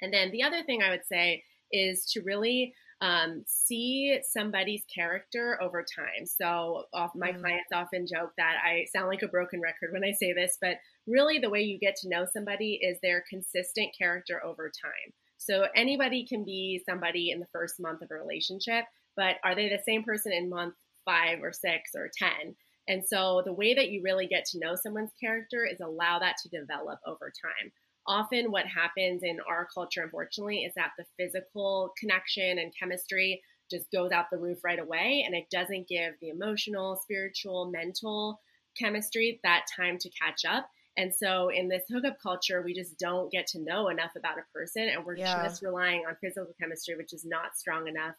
And 0.00 0.12
then 0.12 0.30
the 0.30 0.42
other 0.42 0.62
thing 0.62 0.82
I 0.82 0.90
would 0.90 1.06
say 1.06 1.44
is 1.70 2.06
to 2.12 2.22
really 2.22 2.72
um, 3.02 3.44
see 3.46 4.18
somebody's 4.22 4.82
character 4.94 5.58
over 5.60 5.84
time. 5.84 6.24
So, 6.24 6.84
off, 6.94 7.10
my 7.14 7.32
mm. 7.32 7.40
clients 7.40 7.72
often 7.72 8.06
joke 8.06 8.30
that 8.38 8.54
I 8.64 8.86
sound 8.94 9.08
like 9.08 9.22
a 9.22 9.28
broken 9.28 9.60
record 9.60 9.92
when 9.92 10.04
I 10.04 10.12
say 10.12 10.32
this, 10.32 10.56
but 10.60 10.76
really 11.06 11.38
the 11.38 11.50
way 11.50 11.60
you 11.60 11.78
get 11.78 11.96
to 11.96 12.08
know 12.08 12.24
somebody 12.32 12.80
is 12.82 12.96
their 13.02 13.22
consistent 13.28 13.90
character 13.98 14.42
over 14.42 14.70
time. 14.70 15.12
So, 15.36 15.66
anybody 15.74 16.26
can 16.26 16.44
be 16.44 16.82
somebody 16.88 17.30
in 17.30 17.40
the 17.40 17.48
first 17.52 17.74
month 17.78 18.00
of 18.00 18.08
a 18.10 18.14
relationship, 18.14 18.86
but 19.14 19.36
are 19.44 19.54
they 19.54 19.68
the 19.68 19.82
same 19.86 20.02
person 20.02 20.32
in 20.32 20.48
month 20.48 20.74
five 21.04 21.40
or 21.42 21.52
six 21.52 21.90
or 21.94 22.10
10? 22.16 22.56
And 22.88 23.04
so 23.04 23.42
the 23.44 23.52
way 23.52 23.74
that 23.74 23.90
you 23.90 24.02
really 24.02 24.26
get 24.26 24.44
to 24.46 24.58
know 24.58 24.76
someone's 24.76 25.12
character 25.20 25.64
is 25.64 25.80
allow 25.80 26.18
that 26.20 26.36
to 26.42 26.48
develop 26.48 27.00
over 27.06 27.32
time. 27.42 27.72
Often, 28.08 28.52
what 28.52 28.66
happens 28.66 29.22
in 29.24 29.38
our 29.48 29.66
culture, 29.74 30.02
unfortunately, 30.02 30.58
is 30.58 30.72
that 30.76 30.92
the 30.96 31.04
physical 31.18 31.92
connection 31.98 32.58
and 32.58 32.72
chemistry 32.78 33.42
just 33.68 33.90
goes 33.90 34.12
out 34.12 34.26
the 34.30 34.38
roof 34.38 34.58
right 34.62 34.78
away, 34.78 35.24
and 35.26 35.34
it 35.34 35.50
doesn't 35.50 35.88
give 35.88 36.14
the 36.20 36.28
emotional, 36.28 37.00
spiritual, 37.02 37.68
mental 37.68 38.40
chemistry 38.78 39.40
that 39.42 39.64
time 39.76 39.98
to 39.98 40.10
catch 40.10 40.44
up. 40.44 40.68
And 40.96 41.12
so, 41.12 41.48
in 41.48 41.68
this 41.68 41.82
hookup 41.90 42.18
culture, 42.22 42.62
we 42.62 42.74
just 42.74 42.96
don't 42.96 43.30
get 43.32 43.48
to 43.48 43.58
know 43.58 43.88
enough 43.88 44.12
about 44.16 44.38
a 44.38 44.52
person, 44.54 44.88
and 44.88 45.04
we're 45.04 45.16
yeah. 45.16 45.42
just 45.42 45.62
relying 45.62 46.04
on 46.06 46.16
physical 46.20 46.54
chemistry, 46.60 46.94
which 46.94 47.12
is 47.12 47.24
not 47.24 47.58
strong 47.58 47.88
enough 47.88 48.14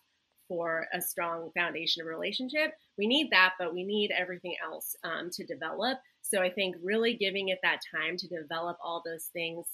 for 0.48 0.88
a 0.94 1.02
strong 1.02 1.52
foundation 1.56 2.02
of 2.02 2.08
relationship. 2.08 2.72
We 2.98 3.08
need 3.08 3.30
that, 3.32 3.54
but 3.60 3.74
we 3.74 3.84
need 3.84 4.12
everything 4.12 4.56
else 4.64 4.96
um, 5.04 5.30
to 5.34 5.46
develop. 5.46 6.00
So 6.22 6.42
I 6.42 6.50
think 6.50 6.76
really 6.82 7.16
giving 7.16 7.50
it 7.50 7.60
that 7.64 7.80
time 7.94 8.18
to 8.18 8.28
develop 8.28 8.78
all 8.84 9.02
those 9.06 9.30
things, 9.34 9.66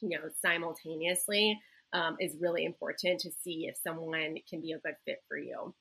you 0.00 0.10
know, 0.10 0.28
simultaneously 0.40 1.58
um, 1.92 2.16
is 2.20 2.36
really 2.40 2.64
important 2.64 3.20
to 3.20 3.30
see 3.42 3.66
if 3.68 3.76
someone 3.76 4.36
can 4.48 4.60
be 4.60 4.72
a 4.72 4.78
good 4.78 4.94
fit 5.04 5.18
for 5.28 5.38
you. 5.38 5.74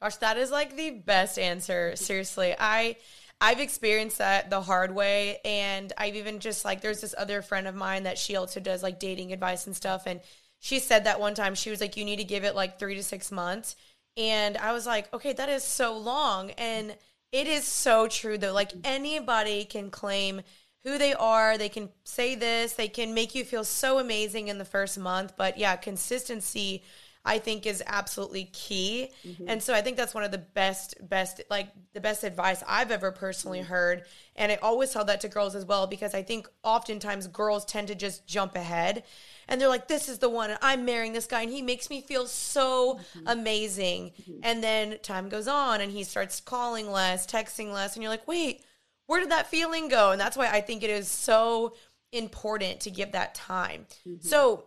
Gosh, 0.00 0.16
that 0.16 0.36
is 0.36 0.50
like 0.50 0.76
the 0.76 0.90
best 0.90 1.38
answer. 1.38 1.94
Seriously. 1.94 2.54
I 2.58 2.96
I've 3.40 3.60
experienced 3.60 4.18
that 4.18 4.50
the 4.50 4.60
hard 4.60 4.94
way 4.94 5.38
and 5.44 5.92
I've 5.98 6.14
even 6.16 6.38
just 6.38 6.64
like 6.64 6.80
there's 6.80 7.00
this 7.00 7.14
other 7.16 7.42
friend 7.42 7.66
of 7.66 7.74
mine 7.74 8.04
that 8.04 8.18
she 8.18 8.36
also 8.36 8.60
does 8.60 8.82
like 8.82 9.00
dating 9.00 9.32
advice 9.32 9.66
and 9.66 9.74
stuff 9.74 10.04
and 10.06 10.20
she 10.62 10.78
said 10.78 11.02
that 11.04 11.18
one 11.18 11.34
time 11.34 11.56
she 11.56 11.70
was 11.70 11.80
like 11.80 11.96
you 11.96 12.04
need 12.04 12.18
to 12.18 12.24
give 12.24 12.44
it 12.44 12.54
like 12.54 12.78
3 12.78 12.94
to 12.94 13.02
6 13.02 13.32
months. 13.32 13.74
And 14.16 14.56
I 14.56 14.72
was 14.72 14.86
like 14.86 15.12
okay 15.12 15.32
that 15.32 15.48
is 15.48 15.64
so 15.64 15.98
long. 15.98 16.52
And 16.52 16.96
it 17.32 17.48
is 17.48 17.64
so 17.64 18.06
true 18.06 18.38
though. 18.38 18.52
Like 18.52 18.70
anybody 18.84 19.64
can 19.64 19.90
claim 19.90 20.42
who 20.84 20.98
they 20.98 21.14
are. 21.14 21.58
They 21.58 21.68
can 21.68 21.88
say 22.04 22.36
this. 22.36 22.74
They 22.74 22.86
can 22.86 23.12
make 23.12 23.34
you 23.34 23.44
feel 23.44 23.64
so 23.64 23.98
amazing 23.98 24.46
in 24.46 24.58
the 24.58 24.64
first 24.64 24.96
month. 24.98 25.32
But 25.36 25.58
yeah 25.58 25.74
consistency 25.74 26.84
I 27.24 27.38
think 27.38 27.66
is 27.66 27.82
absolutely 27.86 28.46
key. 28.52 29.10
Mm-hmm. 29.24 29.48
And 29.48 29.62
so 29.62 29.74
I 29.74 29.80
think 29.80 29.96
that's 29.96 30.14
one 30.14 30.24
of 30.24 30.32
the 30.32 30.38
best, 30.38 30.96
best, 31.08 31.40
like 31.48 31.68
the 31.92 32.00
best 32.00 32.24
advice 32.24 32.64
I've 32.66 32.90
ever 32.90 33.12
personally 33.12 33.60
mm-hmm. 33.60 33.68
heard. 33.68 34.04
And 34.34 34.50
I 34.50 34.56
always 34.56 34.92
tell 34.92 35.04
that 35.04 35.20
to 35.20 35.28
girls 35.28 35.54
as 35.54 35.64
well 35.64 35.86
because 35.86 36.14
I 36.14 36.22
think 36.22 36.48
oftentimes 36.64 37.28
girls 37.28 37.64
tend 37.64 37.88
to 37.88 37.94
just 37.94 38.26
jump 38.26 38.56
ahead 38.56 39.04
and 39.48 39.60
they're 39.60 39.68
like, 39.68 39.88
this 39.88 40.08
is 40.08 40.18
the 40.18 40.28
one, 40.28 40.50
and 40.50 40.58
I'm 40.62 40.84
marrying 40.84 41.12
this 41.12 41.26
guy, 41.26 41.42
and 41.42 41.50
he 41.50 41.62
makes 41.62 41.90
me 41.90 42.00
feel 42.00 42.26
so 42.26 42.94
mm-hmm. 42.94 43.26
amazing. 43.26 44.12
Mm-hmm. 44.22 44.40
And 44.44 44.62
then 44.62 44.98
time 45.02 45.28
goes 45.28 45.48
on 45.48 45.80
and 45.80 45.90
he 45.92 46.04
starts 46.04 46.40
calling 46.40 46.90
less, 46.90 47.26
texting 47.26 47.72
less, 47.72 47.94
and 47.94 48.02
you're 48.02 48.10
like, 48.10 48.26
wait, 48.26 48.64
where 49.06 49.20
did 49.20 49.30
that 49.30 49.48
feeling 49.50 49.88
go? 49.88 50.12
And 50.12 50.20
that's 50.20 50.36
why 50.36 50.48
I 50.48 50.60
think 50.60 50.82
it 50.82 50.90
is 50.90 51.08
so 51.08 51.74
important 52.12 52.80
to 52.80 52.90
give 52.90 53.12
that 53.12 53.34
time. 53.34 53.86
Mm-hmm. 54.08 54.26
So 54.26 54.64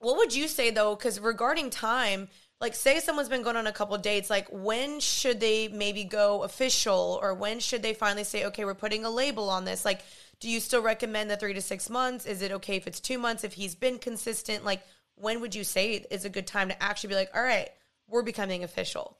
what 0.00 0.16
would 0.16 0.34
you 0.34 0.48
say 0.48 0.70
though? 0.70 0.96
Because 0.96 1.20
regarding 1.20 1.70
time, 1.70 2.28
like 2.60 2.74
say 2.74 3.00
someone's 3.00 3.28
been 3.28 3.42
going 3.42 3.56
on 3.56 3.66
a 3.66 3.72
couple 3.72 3.96
dates, 3.98 4.28
like 4.28 4.48
when 4.50 4.98
should 4.98 5.40
they 5.40 5.68
maybe 5.68 6.04
go 6.04 6.42
official, 6.42 7.18
or 7.22 7.34
when 7.34 7.60
should 7.60 7.82
they 7.82 7.94
finally 7.94 8.24
say, 8.24 8.46
okay, 8.46 8.64
we're 8.64 8.74
putting 8.74 9.04
a 9.04 9.10
label 9.10 9.48
on 9.48 9.64
this? 9.64 9.84
Like, 9.84 10.00
do 10.40 10.48
you 10.48 10.58
still 10.58 10.82
recommend 10.82 11.30
the 11.30 11.36
three 11.36 11.54
to 11.54 11.60
six 11.60 11.88
months? 11.88 12.26
Is 12.26 12.42
it 12.42 12.50
okay 12.52 12.76
if 12.76 12.86
it's 12.86 13.00
two 13.00 13.18
months 13.18 13.44
if 13.44 13.52
he's 13.52 13.74
been 13.74 13.98
consistent? 13.98 14.64
Like, 14.64 14.82
when 15.14 15.40
would 15.42 15.54
you 15.54 15.64
say 15.64 16.06
is 16.10 16.24
a 16.24 16.30
good 16.30 16.46
time 16.46 16.68
to 16.68 16.82
actually 16.82 17.10
be 17.10 17.14
like, 17.14 17.30
all 17.34 17.42
right, 17.42 17.68
we're 18.08 18.22
becoming 18.22 18.64
official? 18.64 19.19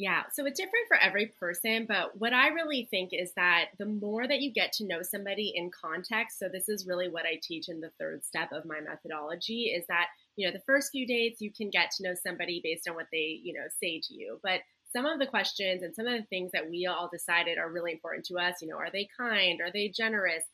Yeah, 0.00 0.22
so 0.32 0.46
it's 0.46 0.58
different 0.58 0.88
for 0.88 0.96
every 0.96 1.26
person, 1.26 1.84
but 1.86 2.18
what 2.18 2.32
I 2.32 2.48
really 2.48 2.88
think 2.90 3.10
is 3.12 3.34
that 3.36 3.66
the 3.78 3.84
more 3.84 4.26
that 4.26 4.40
you 4.40 4.50
get 4.50 4.72
to 4.74 4.86
know 4.86 5.02
somebody 5.02 5.52
in 5.54 5.70
context, 5.70 6.38
so 6.38 6.48
this 6.48 6.70
is 6.70 6.86
really 6.86 7.10
what 7.10 7.26
I 7.26 7.38
teach 7.42 7.68
in 7.68 7.82
the 7.82 7.90
third 7.98 8.24
step 8.24 8.50
of 8.50 8.64
my 8.64 8.80
methodology 8.80 9.64
is 9.64 9.84
that, 9.88 10.06
you 10.36 10.46
know, 10.46 10.54
the 10.54 10.64
first 10.64 10.90
few 10.90 11.06
dates 11.06 11.42
you 11.42 11.52
can 11.52 11.68
get 11.68 11.90
to 11.90 12.02
know 12.02 12.14
somebody 12.14 12.62
based 12.64 12.88
on 12.88 12.94
what 12.94 13.08
they, 13.12 13.40
you 13.42 13.52
know, 13.52 13.66
say 13.78 14.00
to 14.08 14.14
you. 14.14 14.40
But 14.42 14.60
some 14.90 15.04
of 15.04 15.18
the 15.18 15.26
questions 15.26 15.82
and 15.82 15.94
some 15.94 16.06
of 16.06 16.18
the 16.18 16.26
things 16.30 16.52
that 16.52 16.70
we 16.70 16.86
all 16.86 17.10
decided 17.12 17.58
are 17.58 17.70
really 17.70 17.92
important 17.92 18.24
to 18.28 18.38
us, 18.38 18.62
you 18.62 18.68
know, 18.68 18.78
are 18.78 18.90
they 18.90 19.06
kind? 19.18 19.60
Are 19.60 19.70
they 19.70 19.92
generous? 19.94 20.44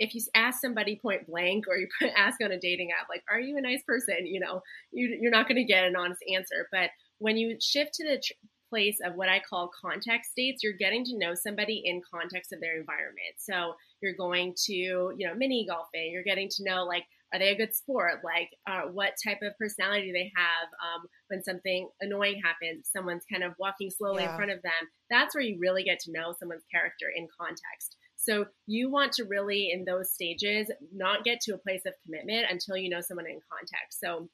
if 0.00 0.14
you 0.14 0.22
ask 0.32 0.60
somebody 0.60 0.94
point 0.94 1.26
blank 1.26 1.64
or 1.66 1.76
you 1.76 1.88
ask 2.16 2.40
on 2.40 2.52
a 2.52 2.60
dating 2.60 2.90
app 2.92 3.08
like 3.10 3.24
are 3.28 3.40
you 3.40 3.56
a 3.56 3.60
nice 3.60 3.82
person 3.82 4.28
you 4.28 4.38
know 4.38 4.62
you, 4.92 5.26
are 5.26 5.30
not 5.32 5.48
going 5.48 5.56
to 5.56 5.64
get 5.64 5.82
an 5.82 5.96
honest 5.96 6.22
answer 6.32 6.68
but 6.70 6.90
when 7.18 7.36
you 7.36 7.56
shift 7.60 7.94
to 7.94 8.04
the 8.04 8.22
place 8.68 8.98
of 9.04 9.14
what 9.14 9.28
I 9.28 9.40
call 9.40 9.70
context 9.80 10.32
states, 10.32 10.62
you're 10.62 10.72
getting 10.72 11.04
to 11.04 11.18
know 11.18 11.34
somebody 11.34 11.82
in 11.84 12.02
context 12.12 12.52
of 12.52 12.60
their 12.60 12.78
environment. 12.78 13.36
So 13.38 13.74
you're 14.02 14.16
going 14.16 14.54
to, 14.66 14.72
you 14.72 15.26
know, 15.26 15.34
mini 15.34 15.66
golfing. 15.68 16.10
You're 16.12 16.22
getting 16.22 16.48
to 16.50 16.64
know 16.64 16.84
like, 16.84 17.04
are 17.32 17.38
they 17.38 17.50
a 17.50 17.56
good 17.56 17.74
sport? 17.74 18.20
Like, 18.24 18.50
uh, 18.66 18.90
what 18.90 19.12
type 19.22 19.40
of 19.42 19.56
personality 19.58 20.06
do 20.06 20.12
they 20.12 20.32
have? 20.34 20.68
Um, 20.80 21.06
when 21.28 21.42
something 21.42 21.88
annoying 22.00 22.40
happens, 22.42 22.88
someone's 22.90 23.24
kind 23.30 23.44
of 23.44 23.52
walking 23.58 23.90
slowly 23.90 24.22
yeah. 24.22 24.30
in 24.30 24.36
front 24.36 24.50
of 24.50 24.62
them. 24.62 24.72
That's 25.10 25.34
where 25.34 25.44
you 25.44 25.58
really 25.60 25.82
get 25.82 26.00
to 26.00 26.12
know 26.12 26.34
someone's 26.38 26.64
character 26.72 27.06
in 27.14 27.28
context. 27.38 27.96
So 28.16 28.46
you 28.66 28.90
want 28.90 29.12
to 29.12 29.24
really, 29.24 29.70
in 29.72 29.84
those 29.84 30.12
stages, 30.12 30.70
not 30.92 31.24
get 31.24 31.40
to 31.42 31.54
a 31.54 31.58
place 31.58 31.82
of 31.86 31.94
commitment 32.04 32.46
until 32.50 32.76
you 32.76 32.88
know 32.88 33.00
someone 33.00 33.26
in 33.26 33.40
context. 33.52 34.00
So 34.00 34.28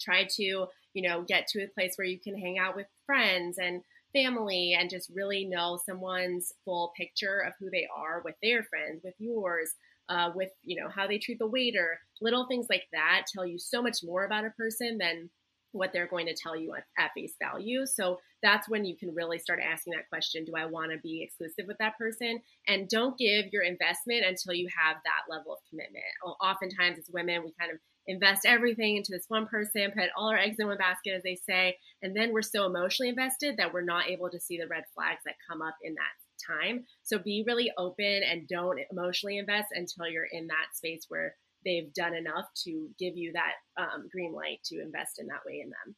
try 0.00 0.26
to 0.36 0.66
you 0.94 1.08
know 1.08 1.22
get 1.22 1.46
to 1.48 1.62
a 1.62 1.68
place 1.68 1.94
where 1.96 2.06
you 2.06 2.18
can 2.18 2.36
hang 2.36 2.58
out 2.58 2.76
with 2.76 2.86
friends 3.06 3.58
and 3.58 3.82
family 4.12 4.76
and 4.78 4.90
just 4.90 5.10
really 5.14 5.44
know 5.44 5.78
someone's 5.86 6.52
full 6.64 6.92
picture 6.96 7.40
of 7.46 7.52
who 7.60 7.70
they 7.70 7.86
are 7.96 8.22
with 8.24 8.34
their 8.42 8.64
friends 8.64 9.00
with 9.04 9.14
yours 9.18 9.72
uh, 10.10 10.30
with 10.34 10.50
you 10.62 10.80
know 10.80 10.88
how 10.88 11.06
they 11.06 11.18
treat 11.18 11.38
the 11.38 11.46
waiter. 11.46 11.98
Little 12.20 12.46
things 12.46 12.66
like 12.68 12.84
that 12.92 13.26
tell 13.32 13.46
you 13.46 13.58
so 13.58 13.80
much 13.80 13.98
more 14.02 14.26
about 14.26 14.44
a 14.44 14.50
person 14.50 14.98
than 14.98 15.30
what 15.72 15.92
they're 15.92 16.08
going 16.08 16.26
to 16.26 16.34
tell 16.34 16.56
you 16.56 16.74
at, 16.74 16.82
at 16.98 17.12
face 17.14 17.34
value. 17.40 17.86
So 17.86 18.18
that's 18.42 18.68
when 18.68 18.84
you 18.84 18.96
can 18.96 19.14
really 19.14 19.38
start 19.38 19.60
asking 19.62 19.92
that 19.92 20.08
question 20.08 20.44
do 20.44 20.54
i 20.56 20.66
want 20.66 20.90
to 20.90 20.98
be 20.98 21.22
exclusive 21.22 21.66
with 21.68 21.78
that 21.78 21.96
person? 21.96 22.40
And 22.66 22.88
don't 22.88 23.16
give 23.16 23.46
your 23.52 23.62
investment 23.62 24.24
until 24.26 24.54
you 24.54 24.68
have 24.76 24.96
that 25.04 25.32
level 25.32 25.52
of 25.52 25.58
commitment. 25.70 26.04
Oftentimes 26.42 26.98
as 26.98 27.08
women 27.12 27.44
we 27.44 27.54
kind 27.58 27.72
of 27.72 27.78
invest 28.10 28.42
everything 28.44 28.96
into 28.96 29.12
this 29.12 29.26
one 29.28 29.46
person, 29.46 29.92
put 29.92 30.10
all 30.16 30.30
our 30.30 30.38
eggs 30.38 30.56
in 30.58 30.66
one 30.66 30.76
basket, 30.76 31.14
as 31.16 31.22
they 31.22 31.36
say, 31.36 31.76
and 32.02 32.14
then 32.14 32.32
we're 32.32 32.42
so 32.42 32.66
emotionally 32.66 33.08
invested 33.08 33.56
that 33.56 33.72
we're 33.72 33.82
not 33.82 34.08
able 34.08 34.28
to 34.30 34.40
see 34.40 34.58
the 34.58 34.66
red 34.66 34.84
flags 34.94 35.20
that 35.24 35.34
come 35.48 35.62
up 35.62 35.76
in 35.82 35.94
that 35.94 36.48
time. 36.58 36.84
So 37.02 37.18
be 37.18 37.44
really 37.46 37.70
open 37.78 38.22
and 38.28 38.48
don't 38.48 38.80
emotionally 38.90 39.38
invest 39.38 39.68
until 39.72 40.08
you're 40.08 40.28
in 40.30 40.48
that 40.48 40.74
space 40.74 41.04
where 41.08 41.36
they've 41.64 41.92
done 41.94 42.14
enough 42.14 42.46
to 42.64 42.88
give 42.98 43.16
you 43.16 43.32
that 43.34 43.52
um, 43.80 44.08
green 44.10 44.32
light 44.32 44.58
to 44.64 44.80
invest 44.80 45.18
in 45.18 45.26
that 45.28 45.40
way 45.46 45.62
in 45.62 45.70
them. 45.70 45.96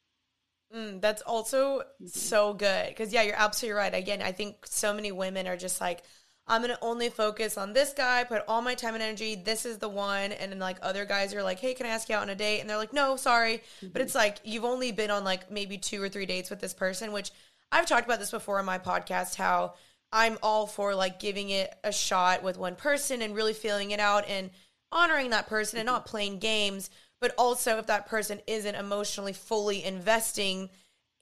Mm, 0.75 1.01
that's 1.01 1.21
also 1.21 1.79
mm-hmm. 1.79 2.07
so 2.07 2.53
good 2.53 2.89
because 2.89 3.13
yeah, 3.13 3.21
you're 3.23 3.35
absolutely 3.35 3.77
right. 3.77 3.93
Again, 3.93 4.21
I 4.21 4.31
think 4.31 4.65
so 4.65 4.93
many 4.93 5.11
women 5.11 5.47
are 5.47 5.57
just 5.57 5.79
like, 5.81 6.03
I'm 6.45 6.61
gonna 6.61 6.77
only 6.81 7.09
focus 7.09 7.57
on 7.57 7.73
this 7.73 7.93
guy, 7.93 8.23
put 8.25 8.43
all 8.47 8.61
my 8.61 8.75
time 8.75 8.95
and 8.95 9.03
energy. 9.03 9.35
This 9.35 9.65
is 9.65 9.77
the 9.77 9.87
one. 9.87 10.33
And 10.33 10.51
then 10.51 10.59
like 10.59 10.77
other 10.81 11.05
guys 11.05 11.33
are 11.33 11.43
like, 11.43 11.59
hey, 11.59 11.73
can 11.73 11.85
I 11.85 11.89
ask 11.89 12.09
you 12.09 12.15
out 12.15 12.23
on 12.23 12.29
a 12.29 12.35
date? 12.35 12.59
And 12.59 12.69
they're 12.69 12.77
like, 12.77 12.93
no, 12.93 13.15
sorry. 13.15 13.63
Mm-hmm. 13.77 13.87
But 13.93 14.01
it's 14.01 14.15
like 14.15 14.39
you've 14.43 14.65
only 14.65 14.91
been 14.91 15.09
on 15.09 15.23
like 15.23 15.49
maybe 15.49 15.77
two 15.77 16.01
or 16.01 16.09
three 16.09 16.25
dates 16.25 16.49
with 16.49 16.59
this 16.59 16.73
person, 16.73 17.13
which 17.13 17.31
I've 17.71 17.85
talked 17.85 18.05
about 18.05 18.19
this 18.19 18.31
before 18.31 18.59
on 18.59 18.65
my 18.65 18.77
podcast, 18.77 19.35
how 19.35 19.75
I'm 20.11 20.37
all 20.43 20.67
for 20.67 20.93
like 20.93 21.19
giving 21.19 21.49
it 21.49 21.73
a 21.83 21.91
shot 21.91 22.43
with 22.43 22.57
one 22.57 22.75
person 22.75 23.21
and 23.21 23.35
really 23.35 23.53
feeling 23.53 23.91
it 23.91 23.99
out 23.99 24.27
and 24.27 24.51
honoring 24.91 25.29
that 25.29 25.47
person 25.47 25.79
and 25.79 25.85
not 25.85 26.05
playing 26.05 26.39
games. 26.39 26.89
But 27.21 27.33
also 27.37 27.77
if 27.77 27.87
that 27.87 28.07
person 28.07 28.41
isn't 28.47 28.75
emotionally 28.75 29.33
fully 29.33 29.81
investing, 29.83 30.69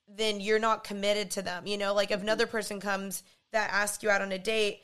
then 0.08 0.42
you're 0.42 0.60
not 0.60 0.84
committed 0.84 1.30
to 1.32 1.44
them. 1.44 1.68
You 1.68 1.78
know, 1.78 1.94
like 1.94 2.10
if 2.10 2.22
another 2.22 2.48
person 2.48 2.80
comes 2.80 3.22
that 3.54 3.72
asks 3.72 4.02
you 4.02 4.10
out 4.10 4.22
on 4.22 4.32
a 4.32 4.40
date 4.40 4.82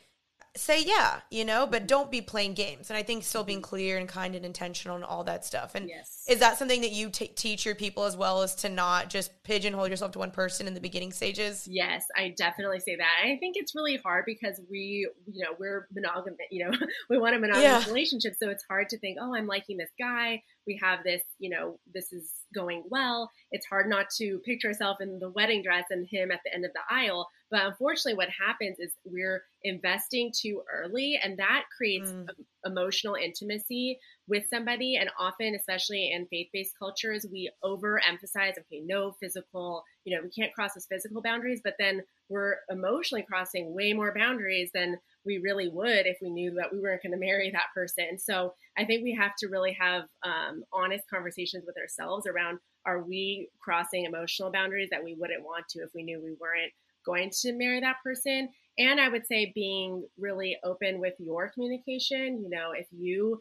say 0.57 0.83
yeah, 0.83 1.21
you 1.29 1.45
know, 1.45 1.67
but 1.67 1.87
don't 1.87 2.11
be 2.11 2.21
playing 2.21 2.53
games. 2.53 2.89
And 2.89 2.97
I 2.97 3.03
think 3.03 3.23
still 3.23 3.43
being 3.43 3.59
mm-hmm. 3.59 3.69
clear 3.69 3.97
and 3.97 4.07
kind 4.07 4.35
and 4.35 4.45
intentional 4.45 4.95
and 4.95 5.05
all 5.05 5.23
that 5.25 5.45
stuff. 5.45 5.75
And 5.75 5.87
yes. 5.87 6.23
is 6.27 6.39
that 6.39 6.57
something 6.57 6.81
that 6.81 6.91
you 6.91 7.09
t- 7.09 7.27
teach 7.27 7.65
your 7.65 7.75
people 7.75 8.03
as 8.03 8.17
well 8.17 8.41
as 8.41 8.55
to 8.55 8.69
not 8.69 9.09
just 9.09 9.31
pigeonhole 9.43 9.87
yourself 9.87 10.11
to 10.13 10.19
one 10.19 10.31
person 10.31 10.67
in 10.67 10.73
the 10.73 10.81
beginning 10.81 11.11
stages? 11.11 11.67
Yes, 11.69 12.05
I 12.15 12.33
definitely 12.37 12.79
say 12.79 12.95
that. 12.95 13.23
I 13.23 13.37
think 13.37 13.55
it's 13.57 13.75
really 13.75 13.97
hard 13.97 14.25
because 14.25 14.59
we, 14.69 15.09
you 15.31 15.43
know, 15.43 15.51
we're 15.59 15.87
monogamous, 15.93 16.37
you 16.51 16.65
know, 16.65 16.77
we 17.09 17.17
want 17.17 17.35
a 17.35 17.39
monogamous 17.39 17.85
yeah. 17.85 17.87
relationship. 17.87 18.33
So 18.41 18.49
it's 18.49 18.63
hard 18.69 18.89
to 18.89 18.99
think, 18.99 19.17
oh, 19.21 19.35
I'm 19.35 19.47
liking 19.47 19.77
this 19.77 19.91
guy. 19.99 20.41
We 20.65 20.79
have 20.81 21.03
this, 21.03 21.21
you 21.39 21.49
know, 21.49 21.79
this 21.93 22.11
is 22.11 22.31
going 22.53 22.83
well. 22.89 23.31
It's 23.51 23.65
hard 23.67 23.89
not 23.89 24.07
to 24.17 24.39
picture 24.39 24.69
yourself 24.69 24.97
in 24.99 25.19
the 25.19 25.29
wedding 25.29 25.63
dress 25.63 25.85
and 25.89 26.07
him 26.09 26.31
at 26.31 26.41
the 26.43 26.53
end 26.53 26.65
of 26.65 26.71
the 26.73 26.81
aisle. 26.93 27.29
But 27.49 27.65
unfortunately, 27.65 28.15
what 28.15 28.29
happens 28.29 28.77
is 28.79 28.91
we're 29.05 29.43
investing 29.63 30.31
too 30.35 30.63
early, 30.73 31.19
and 31.23 31.37
that 31.39 31.63
creates 31.75 32.11
mm. 32.11 32.27
emotional 32.65 33.15
intimacy 33.15 33.99
with 34.27 34.43
somebody. 34.49 34.97
And 34.97 35.09
often, 35.17 35.55
especially 35.55 36.11
in 36.11 36.25
faith 36.27 36.49
based 36.51 36.73
cultures, 36.77 37.25
we 37.31 37.49
overemphasize 37.63 38.57
okay, 38.59 38.81
no 38.85 39.13
physical, 39.21 39.83
you 40.03 40.15
know, 40.15 40.23
we 40.23 40.29
can't 40.29 40.53
cross 40.53 40.73
those 40.73 40.87
physical 40.87 41.21
boundaries, 41.21 41.61
but 41.63 41.75
then 41.79 42.01
we're 42.29 42.57
emotionally 42.69 43.23
crossing 43.23 43.73
way 43.73 43.93
more 43.93 44.13
boundaries 44.13 44.69
than 44.73 44.97
we 45.25 45.37
really 45.37 45.69
would 45.69 46.05
if 46.05 46.17
we 46.21 46.29
knew 46.29 46.51
that 46.55 46.71
we 46.71 46.79
weren't 46.79 47.01
going 47.01 47.11
to 47.11 47.17
marry 47.17 47.49
that 47.51 47.67
person. 47.73 48.17
So 48.19 48.53
I 48.77 48.85
think 48.85 49.03
we 49.03 49.13
have 49.13 49.35
to 49.39 49.47
really 49.47 49.73
have 49.79 50.03
um, 50.23 50.63
honest 50.73 51.05
conversations 51.09 51.63
with 51.65 51.77
ourselves 51.77 52.27
around 52.27 52.59
are 52.85 53.03
we 53.03 53.49
crossing 53.59 54.05
emotional 54.05 54.51
boundaries 54.51 54.89
that 54.91 55.03
we 55.03 55.13
wouldn't 55.13 55.43
want 55.43 55.67
to 55.69 55.79
if 55.79 55.89
we 55.93 56.03
knew 56.03 56.21
we 56.21 56.35
weren't 56.39 56.71
going 57.07 57.31
to 57.41 57.53
marry 57.53 57.79
that 57.79 57.95
person. 58.03 58.49
And 58.77 59.01
I 59.01 59.09
would 59.09 59.25
say 59.25 59.51
being 59.55 60.05
really 60.19 60.57
open 60.63 60.99
with 60.99 61.13
your 61.17 61.49
communication. 61.49 62.43
You 62.43 62.49
know, 62.49 62.71
if 62.77 62.85
you 62.91 63.39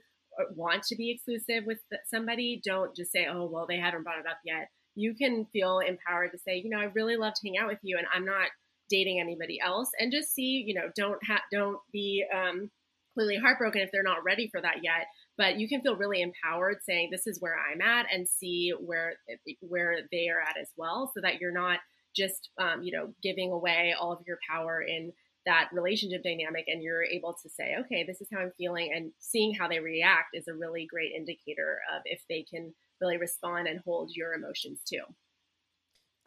want 0.54 0.82
to 0.84 0.96
be 0.96 1.10
exclusive 1.10 1.64
with 1.66 1.78
somebody, 2.08 2.62
don't 2.64 2.96
just 2.96 3.12
say, 3.12 3.26
oh, 3.30 3.44
well, 3.44 3.66
they 3.68 3.78
haven't 3.78 4.04
brought 4.04 4.18
it 4.18 4.26
up 4.26 4.38
yet. 4.44 4.68
You 4.94 5.14
can 5.14 5.46
feel 5.52 5.80
empowered 5.80 6.32
to 6.32 6.38
say, 6.38 6.62
you 6.62 6.70
know, 6.70 6.78
I 6.78 6.84
really 6.94 7.16
love 7.16 7.34
to 7.34 7.46
hang 7.46 7.58
out 7.58 7.68
with 7.68 7.80
you 7.82 7.98
and 7.98 8.06
I'm 8.14 8.24
not 8.24 8.48
dating 8.88 9.20
anybody 9.20 9.58
else 9.60 9.90
and 9.98 10.12
just 10.12 10.32
see, 10.32 10.64
you 10.66 10.74
know, 10.74 10.88
don't 10.94 11.18
have, 11.26 11.40
don't 11.52 11.78
be, 11.92 12.24
um, 12.34 12.70
completely 13.16 13.40
heartbroken 13.40 13.80
if 13.80 13.90
they're 13.92 14.02
not 14.02 14.24
ready 14.24 14.48
for 14.48 14.60
that 14.60 14.82
yet 14.82 15.06
but 15.38 15.58
you 15.58 15.68
can 15.68 15.80
feel 15.80 15.96
really 15.96 16.20
empowered 16.20 16.76
saying 16.82 17.08
this 17.10 17.26
is 17.26 17.40
where 17.40 17.56
i'm 17.72 17.80
at 17.80 18.06
and 18.12 18.28
see 18.28 18.72
where 18.78 19.14
where 19.60 20.00
they 20.12 20.28
are 20.28 20.40
at 20.40 20.60
as 20.60 20.68
well 20.76 21.10
so 21.14 21.20
that 21.22 21.40
you're 21.40 21.52
not 21.52 21.80
just 22.16 22.50
um, 22.58 22.82
you 22.82 22.92
know 22.92 23.12
giving 23.22 23.52
away 23.52 23.94
all 23.98 24.12
of 24.12 24.20
your 24.26 24.38
power 24.48 24.82
in 24.82 25.12
that 25.44 25.68
relationship 25.72 26.24
dynamic 26.24 26.64
and 26.66 26.82
you're 26.82 27.04
able 27.04 27.36
to 27.40 27.48
say 27.48 27.76
okay 27.78 28.04
this 28.04 28.20
is 28.20 28.28
how 28.32 28.40
i'm 28.40 28.52
feeling 28.58 28.90
and 28.94 29.12
seeing 29.20 29.54
how 29.54 29.68
they 29.68 29.78
react 29.78 30.30
is 30.34 30.48
a 30.48 30.54
really 30.54 30.86
great 30.90 31.12
indicator 31.16 31.78
of 31.94 32.02
if 32.04 32.20
they 32.28 32.44
can 32.50 32.74
really 33.00 33.16
respond 33.16 33.68
and 33.68 33.80
hold 33.84 34.10
your 34.14 34.34
emotions 34.34 34.80
too 34.88 35.02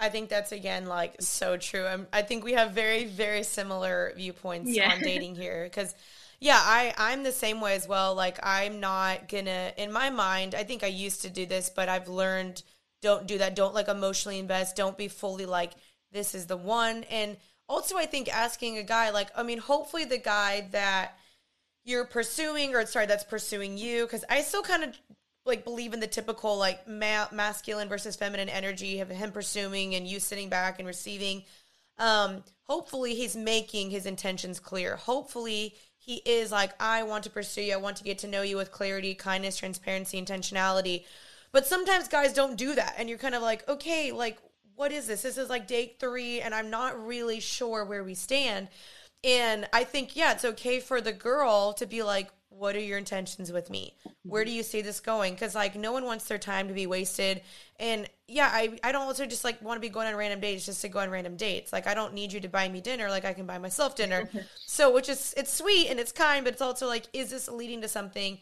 I 0.02 0.08
think 0.08 0.30
that's 0.30 0.54
again 0.54 0.86
like 0.86 1.16
so 1.20 1.58
true. 1.58 1.86
I'm, 1.86 2.08
i 2.14 2.22
think 2.22 2.46
we 2.46 2.54
have 2.54 2.72
very 2.72 3.04
very 3.04 3.44
similar 3.44 4.14
viewpoints 4.16 4.72
yeah. 4.72 4.94
on 4.94 5.00
dating 5.04 5.36
here 5.36 5.66
because 5.66 5.94
yeah, 6.40 6.58
I 6.58 6.94
I'm 6.98 7.24
the 7.24 7.32
same 7.32 7.60
way 7.60 7.76
as 7.76 7.88
well. 7.88 8.16
Like 8.16 8.40
I'm 8.42 8.80
not 8.80 9.28
gonna 9.28 9.74
in 9.78 9.92
my 9.92 10.10
mind. 10.10 10.56
I 10.56 10.64
think 10.64 10.84
I 10.84 10.88
used 10.88 11.22
to 11.24 11.30
do 11.30 11.46
this, 11.46 11.70
but 11.70 11.90
I've 11.90 12.08
learned 12.08 12.64
don't 13.02 13.28
do 13.28 13.38
that. 13.38 13.56
Don't 13.56 13.74
like 13.74 13.88
emotionally 13.88 14.40
invest. 14.40 14.76
Don't 14.76 14.98
be 14.98 15.08
fully 15.08 15.46
like 15.46 15.72
this 16.12 16.34
is 16.36 16.48
the 16.48 16.58
one. 16.58 17.04
And 17.06 17.38
also, 17.68 17.98
I 17.98 18.06
think 18.06 18.34
asking 18.34 18.78
a 18.78 18.84
guy 18.84 19.12
like 19.12 19.30
I 19.36 19.44
mean, 19.44 19.60
hopefully 19.60 20.06
the 20.06 20.18
guy 20.18 20.68
that 20.72 21.18
you're 21.86 22.06
pursuing 22.06 22.76
or 22.76 22.86
sorry 22.86 23.06
that's 23.06 23.24
pursuing 23.24 23.78
you 23.78 24.06
because 24.06 24.26
I 24.30 24.42
still 24.42 24.64
kind 24.64 24.84
of 24.84 24.96
like 25.46 25.64
believe 25.64 25.94
in 25.94 26.00
the 26.00 26.08
typical 26.08 26.58
like 26.58 26.88
ma- 26.88 27.28
masculine 27.32 27.90
versus 27.90 28.16
feminine 28.16 28.50
energy 28.50 29.00
of 29.00 29.10
him 29.10 29.32
pursuing 29.32 29.96
and 29.96 30.08
you 30.08 30.20
sitting 30.20 30.50
back 30.50 30.80
and 30.80 30.88
receiving. 30.88 31.44
Um, 31.98 32.44
hopefully 32.64 33.16
he's 33.16 33.36
making 33.36 33.90
his 33.92 34.06
intentions 34.06 34.60
clear. 34.60 34.96
Hopefully 34.96 35.76
he 35.98 36.22
is 36.26 36.52
like, 36.52 36.72
I 36.82 37.04
want 37.04 37.26
to 37.26 37.30
pursue 37.30 37.62
you. 37.62 37.74
I 37.74 37.78
want 37.78 37.98
to 37.98 38.04
get 38.04 38.20
to 38.20 38.28
know 38.28 38.42
you 38.42 38.58
with 38.58 38.72
clarity, 38.72 39.16
kindness, 39.16 39.58
transparency, 39.58 40.22
intentionality. 40.22 41.04
But 41.52 41.66
sometimes 41.66 42.08
guys 42.08 42.34
don't 42.34 42.58
do 42.58 42.76
that. 42.76 42.96
And 42.98 43.10
you're 43.10 43.18
kind 43.18 43.36
of 43.36 43.42
like, 43.42 43.68
okay, 43.68 44.12
like, 44.12 44.38
what 44.76 44.92
is 44.92 45.08
this? 45.08 45.24
This 45.24 45.38
is 45.38 45.50
like 45.50 45.68
date 45.68 45.98
three, 46.00 46.42
and 46.42 46.56
I'm 46.56 46.70
not 46.70 47.06
really 47.06 47.40
sure 47.40 47.84
where 47.84 48.04
we 48.04 48.16
stand. 48.16 48.70
And 49.24 49.68
I 49.74 49.84
think, 49.84 50.16
yeah, 50.16 50.32
it's 50.32 50.46
okay 50.46 50.80
for 50.80 51.02
the 51.02 51.12
girl 51.12 51.74
to 51.74 51.86
be 51.86 52.04
like, 52.04 52.30
what 52.50 52.76
are 52.76 52.82
your 52.82 52.98
intentions 52.98 53.52
with 53.52 53.70
me? 53.70 53.96
Where 54.24 54.44
do 54.44 54.50
mm-hmm. 54.50 54.58
you 54.58 54.64
see 54.64 54.82
this 54.82 55.00
going? 55.00 55.34
Because 55.34 55.56
like 55.56 55.76
no 55.76 55.92
one 55.92 56.04
wants 56.04 56.26
their 56.26 56.38
time 56.38 56.68
to 56.68 56.74
be 56.74 56.88
wasted. 56.88 57.42
And 57.80 58.10
yeah, 58.28 58.50
I, 58.52 58.78
I 58.84 58.92
don't 58.92 59.04
also 59.04 59.26
just 59.26 59.44
like 59.44 59.62
want 59.62 59.78
to 59.78 59.88
be 59.88 59.92
going 59.92 60.08
on 60.08 60.16
random 60.16 60.40
dates 60.40 60.66
just 60.66 60.82
to 60.82 60.90
go 60.90 61.00
on 61.00 61.10
random 61.10 61.38
dates. 61.38 61.72
Like 61.72 61.88
I 61.88 61.94
don't 61.94 62.14
need 62.14 62.34
you 62.34 62.40
to 62.42 62.50
buy 62.50 62.68
me 62.68 62.82
dinner. 62.82 63.10
Like 63.10 63.24
I 63.24 63.34
can 63.34 63.46
buy 63.46 63.60
myself 63.60 63.96
dinner. 63.96 64.30
so 64.66 64.94
which 64.94 65.10
is 65.10 65.34
it's 65.38 65.54
sweet 65.54 65.90
and 65.90 66.00
it's 66.00 66.12
kind, 66.12 66.44
but 66.44 66.54
it's 66.54 66.62
also 66.62 66.88
like, 66.88 67.06
is 67.14 67.30
this 67.30 67.48
leading 67.48 67.82
to 67.82 67.88
something 67.88 68.40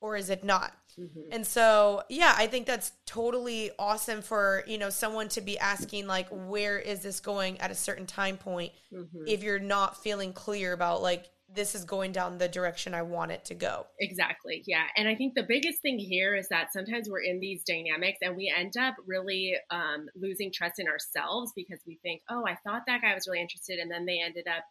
or 0.00 0.16
is 0.16 0.30
it 0.30 0.44
not? 0.44 0.72
Mm-hmm. 0.98 1.32
And 1.32 1.46
so 1.46 2.02
yeah, 2.08 2.34
I 2.36 2.46
think 2.46 2.66
that's 2.66 2.92
totally 3.04 3.70
awesome 3.78 4.22
for 4.22 4.64
you 4.66 4.78
know 4.78 4.90
someone 4.90 5.28
to 5.30 5.40
be 5.40 5.58
asking 5.58 6.06
like, 6.06 6.28
where 6.30 6.78
is 6.78 7.00
this 7.00 7.20
going 7.20 7.60
at 7.60 7.70
a 7.70 7.74
certain 7.74 8.06
time 8.06 8.36
point? 8.38 8.72
Mm-hmm. 8.92 9.24
If 9.26 9.42
you're 9.42 9.58
not 9.58 10.02
feeling 10.02 10.32
clear 10.32 10.72
about 10.72 11.02
like 11.02 11.30
this 11.48 11.74
is 11.74 11.84
going 11.84 12.12
down 12.12 12.38
the 12.38 12.48
direction 12.48 12.92
I 12.92 13.02
want 13.02 13.30
it 13.30 13.44
to 13.46 13.54
go. 13.54 13.86
Exactly. 14.00 14.64
Yeah. 14.66 14.84
And 14.96 15.08
I 15.08 15.14
think 15.14 15.34
the 15.34 15.46
biggest 15.46 15.80
thing 15.80 15.98
here 15.98 16.34
is 16.34 16.48
that 16.48 16.72
sometimes 16.72 17.08
we're 17.08 17.22
in 17.22 17.38
these 17.38 17.62
dynamics 17.62 18.18
and 18.20 18.36
we 18.36 18.52
end 18.54 18.76
up 18.76 18.96
really 19.06 19.54
um, 19.70 20.06
losing 20.16 20.50
trust 20.52 20.80
in 20.80 20.88
ourselves 20.88 21.52
because 21.54 21.80
we 21.86 22.00
think, 22.02 22.22
oh, 22.30 22.44
I 22.46 22.56
thought 22.66 22.82
that 22.86 23.02
guy 23.02 23.14
was 23.14 23.28
really 23.28 23.40
interested. 23.40 23.78
And 23.78 23.90
then 23.90 24.06
they 24.06 24.20
ended 24.20 24.46
up 24.48 24.64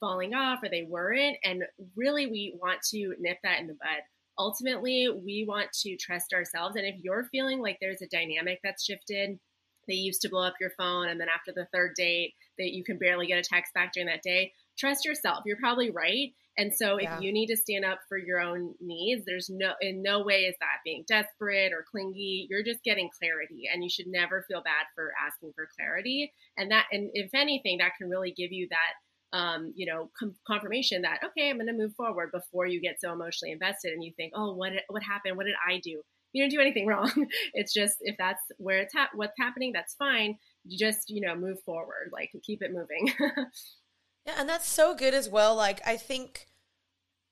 falling 0.00 0.34
off 0.34 0.62
or 0.62 0.70
they 0.70 0.86
weren't. 0.88 1.36
And 1.44 1.64
really, 1.96 2.26
we 2.26 2.56
want 2.60 2.80
to 2.90 3.14
nip 3.20 3.38
that 3.42 3.60
in 3.60 3.66
the 3.66 3.74
bud. 3.74 4.02
Ultimately, 4.42 5.08
we 5.24 5.44
want 5.46 5.70
to 5.82 5.96
trust 5.96 6.32
ourselves. 6.32 6.74
And 6.74 6.84
if 6.84 6.96
you're 7.00 7.28
feeling 7.30 7.60
like 7.60 7.78
there's 7.80 8.02
a 8.02 8.08
dynamic 8.08 8.58
that's 8.64 8.84
shifted, 8.84 9.38
they 9.86 9.94
used 9.94 10.20
to 10.22 10.28
blow 10.28 10.44
up 10.44 10.54
your 10.60 10.72
phone 10.76 11.08
and 11.08 11.20
then 11.20 11.28
after 11.28 11.52
the 11.54 11.66
third 11.72 11.92
date 11.96 12.34
that 12.58 12.72
you 12.72 12.82
can 12.82 12.98
barely 12.98 13.26
get 13.26 13.38
a 13.38 13.42
text 13.42 13.72
back 13.74 13.92
during 13.92 14.08
that 14.08 14.22
day 14.22 14.52
trust 14.78 15.04
yourself. 15.04 15.40
You're 15.46 15.58
probably 15.58 15.90
right. 15.90 16.32
And 16.58 16.72
so 16.74 16.96
if 16.96 17.04
yeah. 17.04 17.20
you 17.20 17.32
need 17.32 17.46
to 17.46 17.56
stand 17.56 17.84
up 17.84 18.00
for 18.08 18.18
your 18.18 18.38
own 18.38 18.74
needs, 18.80 19.24
there's 19.24 19.48
no 19.48 19.72
in 19.80 20.02
no 20.02 20.22
way 20.22 20.42
is 20.42 20.54
that 20.60 20.84
being 20.84 21.04
desperate 21.08 21.72
or 21.72 21.84
clingy. 21.90 22.46
You're 22.50 22.62
just 22.62 22.84
getting 22.84 23.08
clarity 23.18 23.64
and 23.72 23.82
you 23.82 23.88
should 23.88 24.06
never 24.06 24.44
feel 24.48 24.62
bad 24.62 24.84
for 24.94 25.12
asking 25.26 25.52
for 25.54 25.66
clarity. 25.78 26.32
And 26.58 26.70
that 26.70 26.86
and 26.92 27.10
if 27.14 27.30
anything 27.34 27.78
that 27.78 27.92
can 27.96 28.10
really 28.10 28.34
give 28.36 28.52
you 28.52 28.68
that 28.70 28.92
um, 29.32 29.72
you 29.74 29.86
know, 29.86 30.10
com- 30.18 30.36
confirmation 30.46 31.02
that 31.02 31.20
okay, 31.24 31.50
I'm 31.50 31.56
going 31.56 31.66
to 31.66 31.72
move 31.72 31.94
forward 31.94 32.30
before 32.32 32.66
you 32.66 32.80
get 32.80 33.00
so 33.00 33.12
emotionally 33.12 33.52
invested 33.52 33.92
and 33.92 34.04
you 34.04 34.12
think, 34.16 34.32
"Oh, 34.36 34.54
what 34.54 34.72
what 34.88 35.02
happened? 35.02 35.36
What 35.36 35.46
did 35.46 35.54
I 35.66 35.78
do?" 35.78 36.02
You 36.32 36.42
didn't 36.42 36.52
do 36.52 36.60
anything 36.60 36.86
wrong. 36.88 37.10
it's 37.54 37.72
just 37.72 37.98
if 38.00 38.16
that's 38.18 38.42
where 38.58 38.78
it's 38.78 38.94
ha- 38.94 39.10
what's 39.14 39.34
happening, 39.38 39.72
that's 39.72 39.94
fine. 39.94 40.36
You 40.64 40.78
just, 40.78 41.10
you 41.10 41.20
know, 41.20 41.34
move 41.34 41.62
forward, 41.64 42.10
like 42.12 42.30
keep 42.44 42.62
it 42.62 42.72
moving. 42.72 43.12
Yeah, 44.26 44.34
and 44.38 44.48
that's 44.48 44.68
so 44.68 44.94
good 44.94 45.14
as 45.14 45.28
well. 45.28 45.56
Like 45.56 45.80
I 45.86 45.96
think 45.96 46.46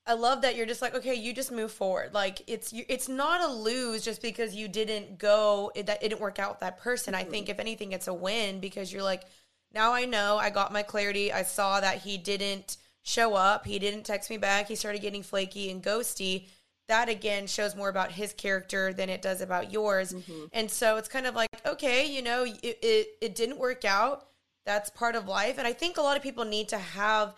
I 0.07 0.15
love 0.15 0.43
that 0.43 0.57
you're 0.57 0.67
just 0.67 0.83
like, 0.83 0.95
okay, 0.95 1.15
you 1.15 1.33
just 1.33 1.53
move 1.53 1.71
forward. 1.71 2.15
Like 2.15 2.43
it's 2.49 2.73
you, 2.73 2.85
it's 2.89 3.09
not 3.09 3.41
a 3.49 3.53
lose 3.53 4.05
just 4.05 4.23
because 4.23 4.55
you 4.55 4.67
didn't 4.67 5.19
go 5.19 5.71
it, 5.75 5.87
that 5.87 6.03
it 6.03 6.09
didn't 6.09 6.21
work 6.21 6.39
out 6.39 6.51
with 6.51 6.61
that 6.61 6.79
person. 6.79 7.15
Mm-hmm. 7.15 7.27
I 7.27 7.31
think 7.31 7.49
if 7.49 7.61
anything, 7.61 7.93
it's 7.93 8.09
a 8.09 8.15
win 8.15 8.61
because 8.61 8.93
you're 8.93 9.03
like, 9.03 9.25
now 9.73 9.93
I 9.93 10.05
know 10.05 10.39
I 10.39 10.51
got 10.51 10.73
my 10.73 10.83
clarity. 10.83 11.33
I 11.33 11.43
saw 11.43 11.81
that 11.81 11.99
he 11.99 12.19
didn't 12.19 12.77
show 13.03 13.35
up. 13.35 13.67
He 13.67 13.79
didn't 13.79 14.05
text 14.05 14.31
me 14.31 14.37
back. 14.37 14.69
He 14.69 14.75
started 14.75 15.03
getting 15.03 15.23
flaky 15.23 15.71
and 15.71 15.83
ghosty. 15.83 16.49
That 16.89 17.09
again 17.09 17.47
shows 17.47 17.77
more 17.77 17.89
about 17.89 18.13
his 18.13 18.33
character 18.33 18.93
than 18.93 19.09
it 19.09 19.23
does 19.23 19.41
about 19.41 19.73
yours. 19.73 20.13
Mm-hmm. 20.13 20.47
And 20.53 20.71
so 20.71 20.97
it's 20.97 21.09
kind 21.09 21.27
of 21.27 21.35
like, 21.35 21.49
okay, 21.65 22.05
you 22.05 22.21
know, 22.21 22.45
it, 22.45 22.79
it, 22.83 23.09
it 23.21 23.35
didn't 23.35 23.59
work 23.59 23.85
out 23.85 24.27
that's 24.67 24.91
part 24.91 25.17
of 25.17 25.27
life. 25.27 25.59
And 25.59 25.67
I 25.67 25.73
think 25.73 25.97
a 25.97 26.03
lot 26.03 26.17
of 26.17 26.23
people 26.23 26.45
need 26.45 26.69
to 26.69 26.79
have 26.79 27.35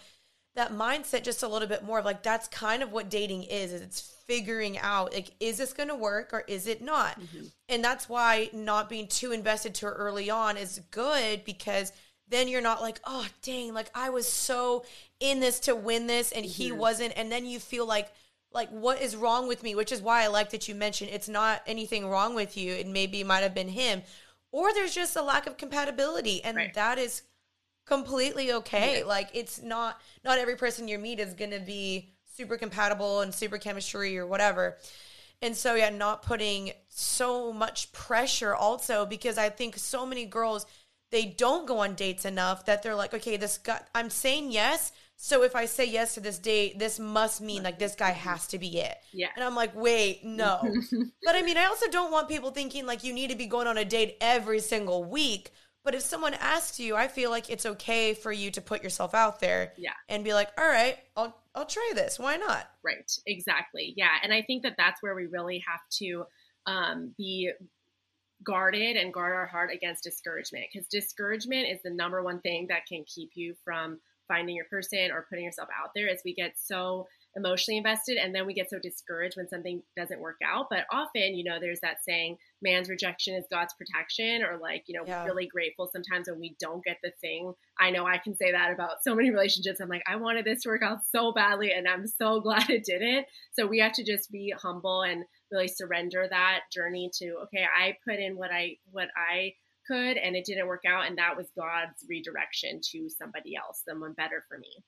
that 0.55 0.73
mindset 0.73 1.23
just 1.23 1.43
a 1.43 1.49
little 1.49 1.69
bit 1.69 1.83
more 1.83 1.99
of 1.99 2.05
like 2.05 2.23
that's 2.23 2.47
kind 2.49 2.83
of 2.83 2.93
what 2.93 3.09
dating 3.09 3.45
is, 3.45 3.73
is 3.73 3.81
it's 3.81 4.15
figuring 4.27 4.79
out 4.79 5.13
like 5.15 5.31
is 5.41 5.57
this 5.57 5.73
going 5.73 5.89
to 5.89 5.95
work 5.95 6.31
or 6.33 6.45
is 6.47 6.67
it 6.67 6.83
not? 6.83 7.19
Mm-hmm. 7.19 7.47
And 7.69 7.83
that's 7.83 8.09
why 8.09 8.51
not 8.53 8.89
being 8.89 9.07
too 9.07 9.33
invested 9.33 9.75
too 9.75 9.87
early 9.87 10.29
on 10.29 10.57
is 10.57 10.81
good 10.91 11.45
because 11.45 11.93
then 12.29 12.49
you're 12.49 12.61
not 12.61 12.81
like, 12.81 13.01
oh 13.05 13.27
dang, 13.43 13.75
like 13.75 13.91
I 13.95 14.11
was 14.11 14.29
so 14.29 14.85
in 15.23 15.41
this 15.41 15.61
to 15.61 15.75
win 15.75 16.07
this 16.09 16.33
and 16.33 16.45
mm-hmm. 16.45 16.63
he 16.63 16.73
wasn't 16.73 17.13
and 17.17 17.31
then 17.31 17.47
you 17.47 17.61
feel 17.61 17.87
like 17.87 18.13
like 18.53 18.69
what 18.71 19.01
is 19.01 19.15
wrong 19.17 19.47
with 19.47 19.63
me 19.63 19.75
which 19.75 19.93
is 19.93 20.03
why 20.03 20.25
i 20.25 20.27
like 20.27 20.51
that 20.51 20.69
you 20.69 20.75
mentioned 20.75 21.09
it's 21.13 21.29
not 21.29 21.63
anything 21.67 22.09
wrong 22.09 22.35
with 22.35 22.57
you 22.57 22.75
and 22.75 22.93
maybe 22.93 23.21
it 23.21 23.27
might 23.27 23.43
have 23.43 23.55
been 23.55 23.69
him 23.69 24.03
or 24.51 24.75
there's 24.75 24.95
just 24.95 25.17
a 25.17 25.23
lack 25.23 25.47
of 25.47 25.57
compatibility 25.57 26.43
and 26.43 26.57
right. 26.57 26.75
that 26.75 26.99
is 26.99 27.23
completely 27.87 28.53
okay 28.53 28.99
yeah. 28.99 29.05
like 29.05 29.29
it's 29.33 29.63
not 29.63 30.01
not 30.25 30.39
every 30.39 30.57
person 30.57 30.89
you 30.89 30.99
meet 30.99 31.21
is 31.21 31.35
going 31.35 31.51
to 31.51 31.61
be 31.61 32.11
super 32.37 32.57
compatible 32.57 33.21
and 33.21 33.33
super 33.33 33.59
chemistry 33.59 34.19
or 34.19 34.27
whatever 34.27 34.77
and 35.41 35.57
so 35.57 35.75
yeah 35.77 35.89
not 35.89 36.23
putting 36.23 36.73
so 36.89 37.53
much 37.53 37.93
pressure 37.93 38.55
also 38.55 39.07
because 39.07 39.39
i 39.39 39.49
think 39.49 39.77
so 39.77 40.05
many 40.05 40.25
girls 40.25 40.67
they 41.13 41.27
don't 41.27 41.69
go 41.69 41.79
on 41.79 41.95
dates 41.95 42.25
enough 42.25 42.65
that 42.67 42.83
they're 42.83 42.97
like 42.97 43.15
okay 43.15 43.37
this 43.37 43.59
guy 43.59 43.81
i'm 43.95 44.11
saying 44.11 44.51
yes 44.51 44.91
so 45.25 45.45
if 45.45 45.55
I 45.55 45.67
say 45.67 45.85
yes 45.85 46.15
to 46.15 46.21
this 46.21 46.41
date, 46.41 46.81
this 46.81 46.99
must 46.99 47.41
mean 47.41 47.63
like 47.63 47.79
this 47.79 47.95
guy 47.95 48.11
has 48.11 48.49
to 48.49 48.59
be 48.59 48.81
it. 48.81 48.97
Yeah. 49.13 49.29
And 49.37 49.45
I'm 49.45 49.55
like, 49.55 49.73
wait, 49.73 50.25
no. 50.25 50.59
but 51.25 51.37
I 51.37 51.43
mean, 51.43 51.57
I 51.57 51.67
also 51.67 51.89
don't 51.89 52.11
want 52.11 52.29
people 52.29 52.51
thinking 52.51 52.87
like 52.87 53.05
you 53.05 53.13
need 53.13 53.31
to 53.31 53.37
be 53.37 53.47
going 53.47 53.69
on 53.69 53.79
a 53.79 53.85
date 53.85 54.17
every 54.21 54.59
single 54.59 55.05
week. 55.05 55.53
But 55.85 55.95
if 55.95 56.03
someone 56.03 56.35
asks 56.35 56.81
you, 56.81 56.97
I 56.97 57.07
feel 57.07 57.31
like 57.31 57.51
it's 57.51 57.65
okay 57.65 58.15
for 58.15 58.33
you 58.33 58.51
to 58.51 58.61
put 58.61 58.83
yourself 58.83 59.15
out 59.15 59.39
there. 59.39 59.75
Yeah. 59.77 59.93
And 60.09 60.25
be 60.25 60.35
like, 60.35 60.49
all 60.59 60.69
right, 60.69 60.99
I'll 61.17 61.41
I'll 61.55 61.67
try 61.67 61.93
this. 61.95 62.19
Why 62.19 62.37
not? 62.37 62.69
Right. 62.83 63.09
Exactly. 63.25 63.95
Yeah. 63.97 64.17
And 64.25 64.35
I 64.35 64.43
think 64.43 64.65
that 64.65 64.75
that's 64.77 65.05
where 65.05 65.15
we 65.15 65.27
really 65.27 65.63
have 65.69 65.83
to 65.99 66.25
um, 66.67 67.15
be 67.17 67.49
guarded 68.45 68.97
and 68.97 69.13
guard 69.13 69.33
our 69.35 69.47
heart 69.47 69.71
against 69.73 70.05
discouragement 70.05 70.67
because 70.73 70.89
discouragement 70.89 71.69
is 71.69 71.81
the 71.83 71.91
number 71.91 72.23
one 72.23 72.41
thing 72.41 72.67
that 72.69 72.87
can 72.87 73.05
keep 73.07 73.31
you 73.35 73.55
from 73.65 73.99
finding 74.29 74.57
your 74.57 74.65
person 74.67 75.11
or 75.11 75.27
putting 75.29 75.45
yourself 75.45 75.69
out 75.79 75.91
there 75.95 76.09
as 76.09 76.23
we 76.25 76.35
get 76.35 76.55
so 76.57 77.07
emotionally 77.35 77.79
invested 77.79 78.19
and 78.19 78.35
then 78.35 78.47
we 78.47 78.53
get 78.53 78.69
so 78.69 78.79
discouraged 78.79 79.37
when 79.37 79.49
something 79.49 79.83
doesn't 79.97 80.21
work 80.21 80.37
out. 80.45 80.67
But 80.71 80.87
often 80.91 81.35
you 81.35 81.45
know 81.45 81.59
there's 81.61 81.81
that 81.81 82.05
saying 82.05 82.37
man's 82.63 82.89
rejection 82.89 83.35
is 83.35 83.45
god's 83.51 83.75
protection 83.75 84.43
or 84.43 84.59
like 84.59 84.85
you 84.87 84.99
know 84.99 85.05
yeah. 85.07 85.25
really 85.25 85.47
grateful 85.47 85.89
sometimes 85.93 86.29
when 86.29 86.41
we 86.41 86.55
don't 86.61 86.85
get 86.85 86.99
the 87.03 87.13
thing. 87.21 87.53
I 87.79 87.91
know 87.91 88.07
i 88.07 88.19
can 88.19 88.37
say 88.37 88.53
that 88.53 88.73
about 88.73 89.03
so 89.03 89.15
many 89.15 89.31
relationships. 89.31 89.81
I'm 89.81 89.89
like 89.89 90.03
i 90.07 90.17
wanted 90.17 90.45
this 90.45 90.63
to 90.63 90.69
work 90.69 90.83
out 90.83 90.99
so 91.11 91.33
badly 91.33 91.73
and 91.73 91.89
i'm 91.89 92.07
so 92.07 92.41
glad 92.47 92.71
it 92.71 92.85
didn't. 92.85 93.27
So 93.53 93.67
we 93.67 93.79
have 93.81 93.93
to 93.95 94.05
just 94.05 94.31
be 94.31 94.55
humble 94.57 95.03
and 95.03 95.25
really 95.53 95.69
surrender 95.69 96.27
that 96.29 96.61
journey 96.73 97.11
to 97.13 97.37
okay 97.43 97.65
i 97.79 97.95
put 98.05 98.19
in 98.19 98.37
what 98.37 98.51
i 98.51 98.77
what 98.91 99.09
i 99.17 99.53
could 99.87 100.17
and 100.17 100.35
it 100.37 100.45
didn't 100.45 100.67
work 100.67 100.83
out 100.89 101.07
and 101.07 101.19
that 101.19 101.37
was 101.37 101.47
god's 101.57 102.05
redirection 102.09 102.81
to 102.83 103.09
somebody 103.09 103.57
else 103.57 103.83
someone 103.87 104.13
better 104.13 104.43
for 104.49 104.59
me. 104.59 104.85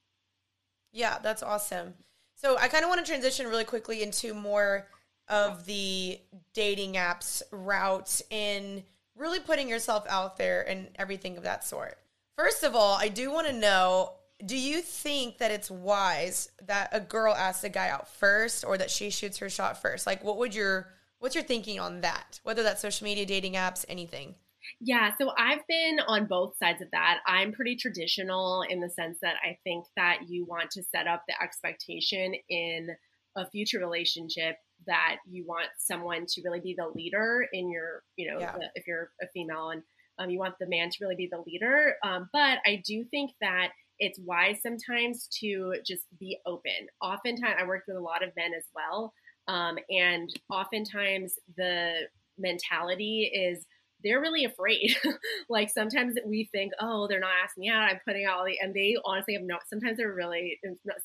Yeah 0.93 1.19
that's 1.23 1.43
awesome. 1.43 1.95
So 2.37 2.57
i 2.59 2.69
kind 2.69 2.85
of 2.85 2.89
want 2.89 3.05
to 3.05 3.11
transition 3.11 3.47
really 3.47 3.65
quickly 3.65 4.03
into 4.03 4.35
more 4.35 4.89
of 5.29 5.65
the 5.67 6.21
dating 6.53 6.95
apps 6.95 7.43
route 7.51 8.21
in 8.31 8.83
really 9.17 9.41
putting 9.41 9.69
yourself 9.69 10.05
out 10.09 10.37
there 10.37 10.69
and 10.69 10.89
everything 10.97 11.37
of 11.37 11.45
that 11.45 11.65
sort. 11.65 11.97
First 12.37 12.65
of 12.65 12.75
all, 12.75 12.95
I 12.95 13.09
do 13.09 13.31
want 13.31 13.47
to 13.47 13.53
know 13.53 14.15
do 14.45 14.57
you 14.57 14.81
think 14.81 15.39
that 15.39 15.51
it's 15.51 15.71
wise 15.71 16.51
that 16.67 16.89
a 16.93 17.01
girl 17.01 17.35
asks 17.35 17.65
a 17.65 17.69
guy 17.69 17.89
out 17.89 18.09
first 18.09 18.65
or 18.65 18.77
that 18.79 18.91
she 18.91 19.11
shoots 19.11 19.39
her 19.39 19.49
shot 19.49 19.81
first? 19.81 20.07
Like 20.07 20.23
what 20.23 20.39
would 20.39 20.55
your 20.55 20.89
what's 21.19 21.35
your 21.35 21.45
thinking 21.45 21.81
on 21.81 22.03
that? 22.03 22.41
Whether 22.43 22.63
that's 22.63 22.83
social 22.83 23.05
media, 23.05 23.25
dating 23.25 23.55
apps, 23.55 23.85
anything. 23.89 24.35
Yeah, 24.81 25.13
so 25.19 25.31
I've 25.39 25.67
been 25.69 25.99
on 26.07 26.27
both 26.27 26.57
sides 26.59 26.83
of 26.83 26.89
that. 26.93 27.21
I'm 27.27 27.53
pretty 27.53 27.77
traditional 27.77 28.65
in 28.69 28.81
the 28.81 28.89
sense 28.91 29.19
that 29.23 29.37
I 29.45 29.59
think 29.65 29.85
that 29.97 30.21
you 30.29 30.47
want 30.47 30.71
to 30.73 30.83
set 30.83 31.07
up 31.07 31.23
the 31.29 31.35
expectation 31.43 32.35
in 32.49 32.89
a 33.37 33.49
future 33.51 33.79
relationship 33.79 34.57
that 34.87 35.17
you 35.29 35.45
want 35.47 35.69
someone 35.79 36.25
to 36.27 36.43
really 36.45 36.61
be 36.61 36.75
the 36.77 36.89
leader 36.95 37.47
in 37.53 37.71
your, 37.71 38.03
you 38.17 38.31
know, 38.31 38.39
yeah. 38.41 38.55
if 38.75 38.87
you're 38.87 39.11
a 39.23 39.27
female 39.35 39.71
and 39.71 39.83
um, 40.19 40.31
you 40.31 40.39
want 40.39 40.55
the 40.61 40.69
man 40.69 40.91
to 40.91 40.97
really 41.01 41.17
be 41.17 41.29
the 41.31 41.43
leader. 41.47 41.95
Um, 42.05 42.29
but 42.33 42.59
I 42.67 42.83
do 42.87 43.05
think 43.11 43.33
that 43.41 43.69
it's 43.99 44.19
wise 44.21 44.61
sometimes 44.63 45.29
to 45.41 45.75
just 45.87 46.05
be 46.19 46.39
open. 46.47 46.89
Oftentimes, 47.01 47.57
I 47.61 47.67
worked 47.67 47.89
with 47.89 47.97
a 47.97 48.01
lot 48.01 48.23
of 48.23 48.31
men 48.37 48.53
as 48.57 48.65
well. 48.75 49.13
Um, 49.47 49.79
and 49.91 50.29
oftentimes, 50.51 51.35
the 51.57 52.09
mentality 52.39 53.31
is 53.35 53.67
they're 54.05 54.21
really 54.21 54.45
afraid. 54.45 54.95
like 55.49 55.71
sometimes 55.71 56.15
we 56.25 56.49
think, 56.53 56.73
oh, 56.81 57.09
they're 57.09 57.21
not 57.21 57.31
asking 57.43 57.69
out. 57.69 57.89
I'm 57.91 58.01
putting 58.07 58.27
out 58.27 58.39
all 58.39 58.45
the, 58.45 58.59
and 58.61 58.75
they 58.75 58.97
honestly 59.05 59.35
have 59.35 59.43
no, 59.43 59.57
sometimes 59.69 59.97
they're 59.97 60.13
really, 60.13 60.61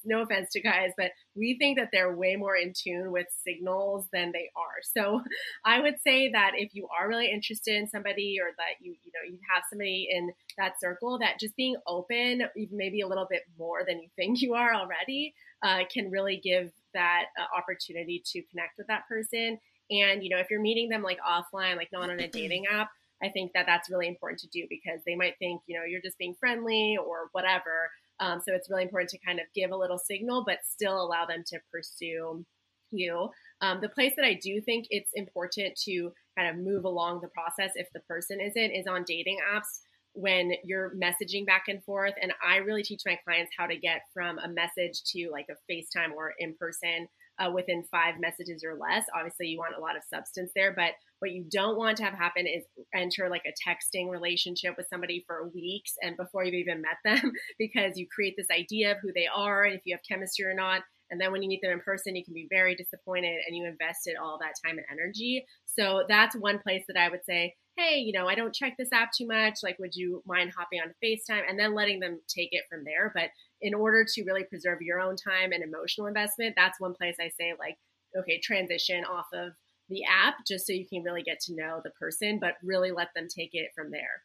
no 0.06 0.22
offense 0.22 0.52
to 0.52 0.62
guys, 0.62 0.92
but 0.98 1.12
we 1.36 1.58
think 1.58 1.80
that 1.80 1.90
they're 1.92 2.16
way 2.16 2.36
more 2.36 2.56
in 2.56 2.74
tune 2.74 3.12
with 3.12 3.28
signals 3.44 4.06
than 4.12 4.32
they 4.34 4.50
are. 4.56 4.82
So 4.94 5.22
I 5.66 5.80
would 5.80 5.96
say 6.02 6.30
that 6.32 6.52
if 6.56 6.76
you 6.76 6.88
are 7.00 7.08
really 7.08 7.32
interested 7.32 7.76
in 7.76 7.88
somebody 7.88 8.38
or 8.42 8.52
that 8.58 8.84
you, 8.86 8.92
you 9.04 9.12
know, 9.14 9.28
you 9.28 9.40
have 9.54 9.64
somebody 9.70 10.10
in 10.12 10.32
that 10.58 10.80
circle, 10.80 11.18
that 11.20 11.40
just 11.40 11.56
being 11.56 11.78
open, 11.88 12.44
maybe 12.72 13.02
a 13.02 13.08
little 13.08 13.28
bit 13.30 13.44
more 13.58 13.84
than 13.88 14.02
you 14.02 14.10
think 14.16 14.42
you 14.42 14.54
are 14.54 14.74
already, 14.74 15.34
uh, 15.64 15.80
can 15.92 16.12
really 16.12 16.38
give 16.38 16.72
that 16.94 17.26
uh, 17.40 17.58
opportunity 17.58 18.22
to 18.26 18.42
connect 18.44 18.78
with 18.78 18.88
that 18.88 19.08
person 19.08 19.60
and, 19.90 20.24
you 20.24 20.30
know, 20.30 20.38
if 20.38 20.48
you're 20.50 20.62
meeting 20.62 20.90
them 20.90 21.04
like 21.04 21.20
offline, 21.20 21.78
like 21.78 21.90
not 21.92 22.10
on 22.10 22.20
a 22.20 22.28
dating 22.32 22.66
app, 22.72 22.90
I 23.22 23.30
think 23.30 23.52
that 23.54 23.66
that's 23.66 23.90
really 23.90 24.08
important 24.08 24.40
to 24.42 24.48
do 24.48 24.66
because 24.70 25.02
they 25.06 25.16
might 25.16 25.36
think, 25.40 25.62
you 25.68 25.78
know, 25.78 25.86
you're 25.86 26.02
just 26.02 26.18
being 26.18 26.36
friendly 26.40 26.98
or 26.98 27.30
whatever. 27.34 27.90
Um, 28.20 28.40
so 28.46 28.54
it's 28.54 28.70
really 28.70 28.84
important 28.84 29.10
to 29.12 29.20
kind 29.20 29.40
of 29.40 29.46
give 29.56 29.72
a 29.72 29.78
little 29.78 29.98
signal, 29.98 30.44
but 30.46 30.60
still 30.64 31.02
allow 31.02 31.26
them 31.26 31.44
to 31.48 31.60
pursue 31.72 32.46
you. 32.92 33.30
Um, 33.62 33.80
the 33.82 33.90
place 33.90 34.14
that 34.16 34.26
I 34.26 34.40
do 34.42 34.62
think 34.62 34.88
it's 34.90 35.12
important 35.14 35.78
to 35.86 36.12
kind 36.38 36.50
of 36.50 36.64
move 36.64 36.86
along 36.86 37.22
the 37.22 37.28
process 37.30 37.72
if 37.76 37.88
the 37.94 38.00
person 38.02 38.40
isn't 38.40 38.72
is 38.72 38.88
on 38.88 39.04
dating 39.06 39.38
apps 39.54 39.80
when 40.14 40.54
you're 40.64 40.94
messaging 40.96 41.46
back 41.46 41.66
and 41.68 41.84
forth. 41.84 42.14
And 42.22 42.34
I 42.46 42.58
really 42.58 42.84
teach 42.84 43.02
my 43.06 43.18
clients 43.24 43.52
how 43.58 43.68
to 43.68 43.78
get 43.78 44.02
from 44.14 44.40
a 44.40 44.48
message 44.48 45.04
to 45.14 45.30
like 45.32 45.48
a 45.50 45.72
FaceTime 45.72 46.14
or 46.16 46.34
in 46.40 46.56
person 46.56 47.08
uh, 47.40 47.52
within 47.52 47.84
five 47.90 48.16
messages 48.20 48.64
or 48.64 48.78
less. 48.78 49.06
Obviously, 49.16 49.48
you 49.48 49.58
want 49.58 49.76
a 49.78 49.82
lot 49.82 49.96
of 49.96 50.04
substance 50.12 50.52
there, 50.56 50.74
but 50.76 50.94
what 51.20 51.32
you 51.32 51.46
don't 51.52 51.78
want 51.78 51.98
to 51.98 52.04
have 52.04 52.14
happen 52.14 52.48
is 52.48 52.64
enter 52.94 53.30
like 53.30 53.44
a 53.46 53.70
texting 53.70 54.10
relationship 54.10 54.76
with 54.78 54.88
somebody 54.90 55.24
for 55.28 55.50
weeks 55.54 55.94
and 56.02 56.16
before 56.18 56.44
you've 56.44 56.54
even 56.54 56.82
met 56.82 56.98
them 57.04 57.32
because 57.60 57.98
you 57.98 58.08
create 58.14 58.36
this 58.38 58.48
idea 58.52 58.92
of 58.92 58.98
who 59.02 59.12
they 59.14 59.28
are 59.34 59.64
and 59.64 59.76
if 59.76 59.82
you 59.86 59.96
have 59.96 60.02
chemistry 60.10 60.46
or 60.46 60.54
not. 60.54 60.82
And 61.12 61.20
then 61.20 61.32
when 61.32 61.42
you 61.42 61.50
meet 61.50 61.62
them 61.62 61.72
in 61.72 61.80
person, 61.80 62.16
you 62.16 62.24
can 62.24 62.36
be 62.36 62.48
very 62.50 62.76
disappointed 62.76 63.40
and 63.48 63.56
you 63.56 63.66
invested 63.66 64.16
all 64.22 64.38
that 64.40 64.54
time 64.64 64.78
and 64.78 64.86
energy. 64.92 65.46
So 65.66 66.04
that's 66.08 66.36
one 66.36 66.60
place 66.60 66.84
that 66.88 66.98
I 66.98 67.10
would 67.10 67.26
say, 67.26 67.56
hey, 67.78 67.98
you 67.98 68.12
know, 68.12 68.28
I 68.28 68.36
don't 68.36 68.54
check 68.54 68.76
this 68.78 68.92
app 68.94 69.10
too 69.18 69.26
much. 69.26 69.56
Like, 69.64 69.80
would 69.80 69.96
you 69.96 70.22
mind 70.28 70.52
hopping 70.56 70.82
on 70.82 70.94
FaceTime? 71.04 71.44
And 71.50 71.58
then 71.58 71.74
letting 71.74 72.00
them 72.00 72.20
take 72.28 72.50
it 72.52 72.66
from 72.70 72.84
there. 72.84 73.12
But 73.14 73.30
in 73.62 73.74
order 73.74 74.06
to 74.06 74.24
really 74.24 74.44
preserve 74.44 74.82
your 74.82 75.00
own 75.00 75.16
time 75.16 75.52
and 75.52 75.64
emotional 75.64 76.08
investment, 76.08 76.56
that's 76.56 76.80
one 76.80 76.94
place 76.94 77.16
I 77.20 77.30
say, 77.40 77.54
like, 77.60 77.78
okay, 78.18 78.40
transition 78.40 79.04
off 79.06 79.28
of 79.34 79.52
the 79.90 80.04
app 80.06 80.36
just 80.48 80.66
so 80.66 80.74
you 80.74 80.88
can 80.88 81.04
really 81.04 81.24
get 81.24 81.40
to 81.42 81.56
know 81.56 81.82
the 81.84 81.90
person, 81.92 82.40
but 82.40 82.54
really 82.64 82.92
let 82.92 83.10
them 83.16 83.28
take 83.28 83.52
it 83.54 83.72
from 83.76 83.92
there. 83.92 84.24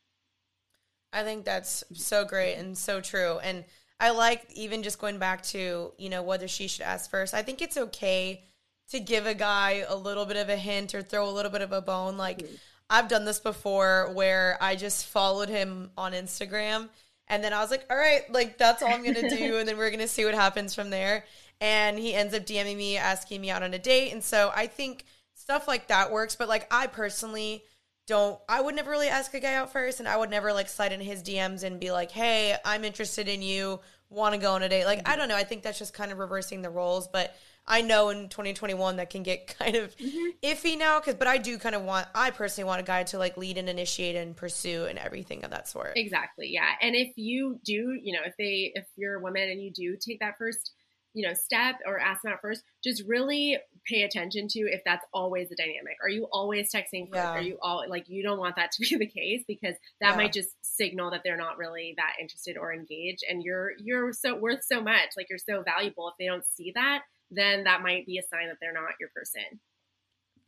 I 1.13 1.23
think 1.23 1.45
that's 1.45 1.85
so 1.93 2.25
great 2.25 2.55
and 2.55 2.77
so 2.77 3.01
true. 3.01 3.39
And 3.39 3.65
I 4.01 4.11
like 4.11 4.47
even 4.55 4.83
just 4.83 4.99
going 4.99 5.19
back 5.19 5.43
to, 5.45 5.93
you 5.97 6.11
know, 6.11 6.23
whether 6.23 6.49
she 6.49 6.69
should 6.69 6.83
ask 6.83 7.11
first. 7.11 7.35
I 7.35 7.43
think 7.43 7.63
it's 7.63 7.77
okay 7.77 8.45
to 8.91 9.01
give 9.01 9.27
a 9.27 9.35
guy 9.35 9.85
a 9.89 9.97
little 9.97 10.27
bit 10.27 10.37
of 10.37 10.49
a 10.49 10.57
hint 10.57 10.95
or 10.95 11.03
throw 11.03 11.29
a 11.29 11.31
little 11.31 11.51
bit 11.51 11.63
of 11.63 11.73
a 11.73 11.81
bone. 11.81 12.17
Like, 12.17 12.39
mm-hmm. 12.39 12.55
I've 12.91 13.09
done 13.09 13.25
this 13.25 13.41
before 13.41 14.11
where 14.13 14.59
I 14.61 14.77
just 14.77 15.07
followed 15.07 15.49
him 15.49 15.91
on 15.97 16.13
Instagram 16.13 16.89
and 17.29 17.43
then 17.43 17.53
I 17.53 17.61
was 17.61 17.71
like, 17.71 17.87
all 17.91 17.97
right, 17.97 18.31
like 18.31 18.59
that's 18.59 18.83
all 18.83 18.93
I'm 18.93 19.03
going 19.03 19.15
to 19.15 19.29
do. 19.29 19.57
and 19.59 19.69
then 19.69 19.77
we're 19.77 19.91
going 19.91 20.01
to 20.01 20.09
see 20.09 20.25
what 20.25 20.35
happens 20.35 20.75
from 20.75 20.91
there. 20.91 21.25
And 21.61 21.99
he 21.99 22.15
ends 22.15 22.35
up 22.35 22.45
DMing 22.45 22.77
me, 22.77 22.97
asking 22.97 23.41
me 23.41 23.51
out 23.51 23.63
on 23.63 23.73
a 23.73 23.79
date. 23.79 24.13
And 24.13 24.23
so 24.23 24.53
I 24.55 24.67
think 24.67 25.05
stuff 25.35 25.67
like 25.67 25.89
that 25.89 26.13
works. 26.13 26.37
But 26.37 26.49
like, 26.49 26.67
I 26.71 26.87
personally 26.87 27.65
don't, 28.07 28.39
I 28.49 28.61
would 28.61 28.75
never 28.75 28.91
really 28.91 29.09
ask 29.09 29.33
a 29.35 29.41
guy 29.41 29.55
out 29.55 29.73
first. 29.73 30.01
And 30.01 30.09
I 30.09 30.17
would 30.17 30.31
never 30.31 30.53
like 30.53 30.69
slide 30.69 30.93
in 30.93 31.01
his 31.01 31.23
DMs 31.23 31.63
and 31.63 31.81
be 31.81 31.91
like, 31.93 32.11
hey, 32.11 32.57
I'm 32.65 32.85
interested 32.85 33.29
in 33.29 33.41
you, 33.41 33.81
want 34.11 34.35
to 34.35 34.41
go 34.41 34.53
on 34.53 34.63
a 34.63 34.69
date. 34.69 34.85
Like, 34.85 34.99
mm-hmm. 35.01 35.13
I 35.13 35.17
don't 35.17 35.29
know. 35.29 35.37
I 35.37 35.45
think 35.45 35.63
that's 35.63 35.79
just 35.79 35.95
kind 35.95 36.13
of 36.13 36.19
reversing 36.19 36.61
the 36.61 36.71
roles. 36.71 37.09
But 37.09 37.35
I 37.67 37.81
know 37.81 38.11
in 38.11 38.29
2021 38.29 38.97
that 38.97 39.11
can 39.11 39.23
get 39.23 39.47
kind 39.59 39.77
of 39.77 39.97
mm-hmm. 39.97 40.29
iffy 40.43 40.79
now 40.79 41.01
because 41.01 41.15
but 41.15 41.29
I 41.29 41.39
do 41.39 41.59
kind 41.59 41.75
of 41.75 41.83
want 41.83 42.07
I 42.15 42.31
personally 42.31 42.67
want 42.67 42.81
a 42.81 42.85
guy 42.85 43.05
to 43.05 43.19
like 43.19 43.37
lead 43.37 43.59
and 43.59 43.69
initiate 43.69 44.17
and 44.17 44.37
pursue 44.37 44.85
and 44.85 44.99
everything 44.99 45.45
of 45.45 45.51
that 45.51 45.69
sort. 45.69 45.93
Exactly. 45.97 46.49
Yeah. 46.51 46.69
And 46.81 46.95
if 46.95 47.13
you 47.17 47.61
do, 47.65 47.99
you 48.03 48.13
know, 48.13 48.21
if 48.25 48.35
they 48.39 48.73
if 48.75 48.87
you're 48.97 49.17
a 49.17 49.23
woman 49.23 49.49
and 49.49 49.63
you 49.63 49.71
do 49.73 49.97
take 49.97 50.21
that 50.21 50.37
first, 50.39 50.73
you 51.15 51.27
know, 51.27 51.33
step 51.33 51.77
or 51.87 51.99
ask 51.99 52.23
them 52.23 52.33
out 52.33 52.41
first, 52.43 52.63
just 52.83 53.05
really 53.07 53.57
pay 53.89 54.03
attention 54.03 54.49
to 54.49 54.61
if 54.61 54.83
that's 54.85 55.05
always 55.15 55.49
the 55.49 55.57
dynamic. 55.57 55.97
Are 56.03 56.09
you 56.09 56.27
always 56.33 56.73
texting 56.73 57.09
first? 57.09 57.15
Yeah. 57.15 57.31
Are 57.31 57.41
you 57.41 57.57
all 57.63 57.85
like 57.89 58.09
you 58.09 58.23
don't 58.23 58.39
want 58.39 58.57
that 58.57 58.73
to 58.73 58.83
be 58.83 58.97
the 58.97 59.07
case 59.07 59.43
because 59.47 59.75
that 60.01 60.11
yeah. 60.11 60.17
might 60.17 60.33
just 60.33 60.51
signal 60.63 61.11
that 61.13 61.23
they're 61.25 61.37
not 61.37 61.57
really 61.57 61.95
that 61.97 62.15
interested 62.21 62.59
or 62.59 62.75
engaged 62.75 63.23
and 63.29 63.43
you're 63.43 63.71
you're 63.79 64.13
so 64.13 64.37
worth 64.37 64.65
so 64.65 64.83
much. 64.83 65.11
Like 65.17 65.29
you're 65.31 65.39
so 65.39 65.63
valuable 65.63 66.09
if 66.09 66.15
they 66.19 66.27
don't 66.27 66.45
see 66.57 66.73
that 66.75 67.03
then 67.37 67.65
that 67.65 67.83
might 67.83 68.07
be 68.07 68.19
a 68.19 68.23
sign 68.23 68.49
that 68.49 68.57
they're 68.61 68.73
not 68.73 68.95
your 69.01 69.11
person. 69.15 69.61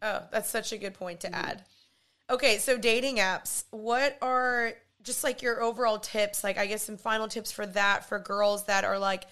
Oh, 0.02 0.22
that's 0.30 0.50
such 0.50 0.72
a 0.72 0.78
good 0.78 0.94
point 0.94 1.20
to 1.20 1.28
mm-hmm. 1.28 1.44
add. 1.44 1.64
Okay, 2.28 2.58
so 2.58 2.76
dating 2.76 3.16
apps, 3.16 3.64
what 3.70 4.18
are 4.20 4.72
just 5.02 5.22
like 5.22 5.42
your 5.42 5.62
overall 5.62 5.98
tips? 5.98 6.42
Like, 6.42 6.58
I 6.58 6.66
guess 6.66 6.82
some 6.82 6.96
final 6.96 7.28
tips 7.28 7.52
for 7.52 7.66
that 7.66 8.08
for 8.08 8.18
girls 8.18 8.64
that 8.64 8.84
are 8.84 8.98
like, 8.98 9.24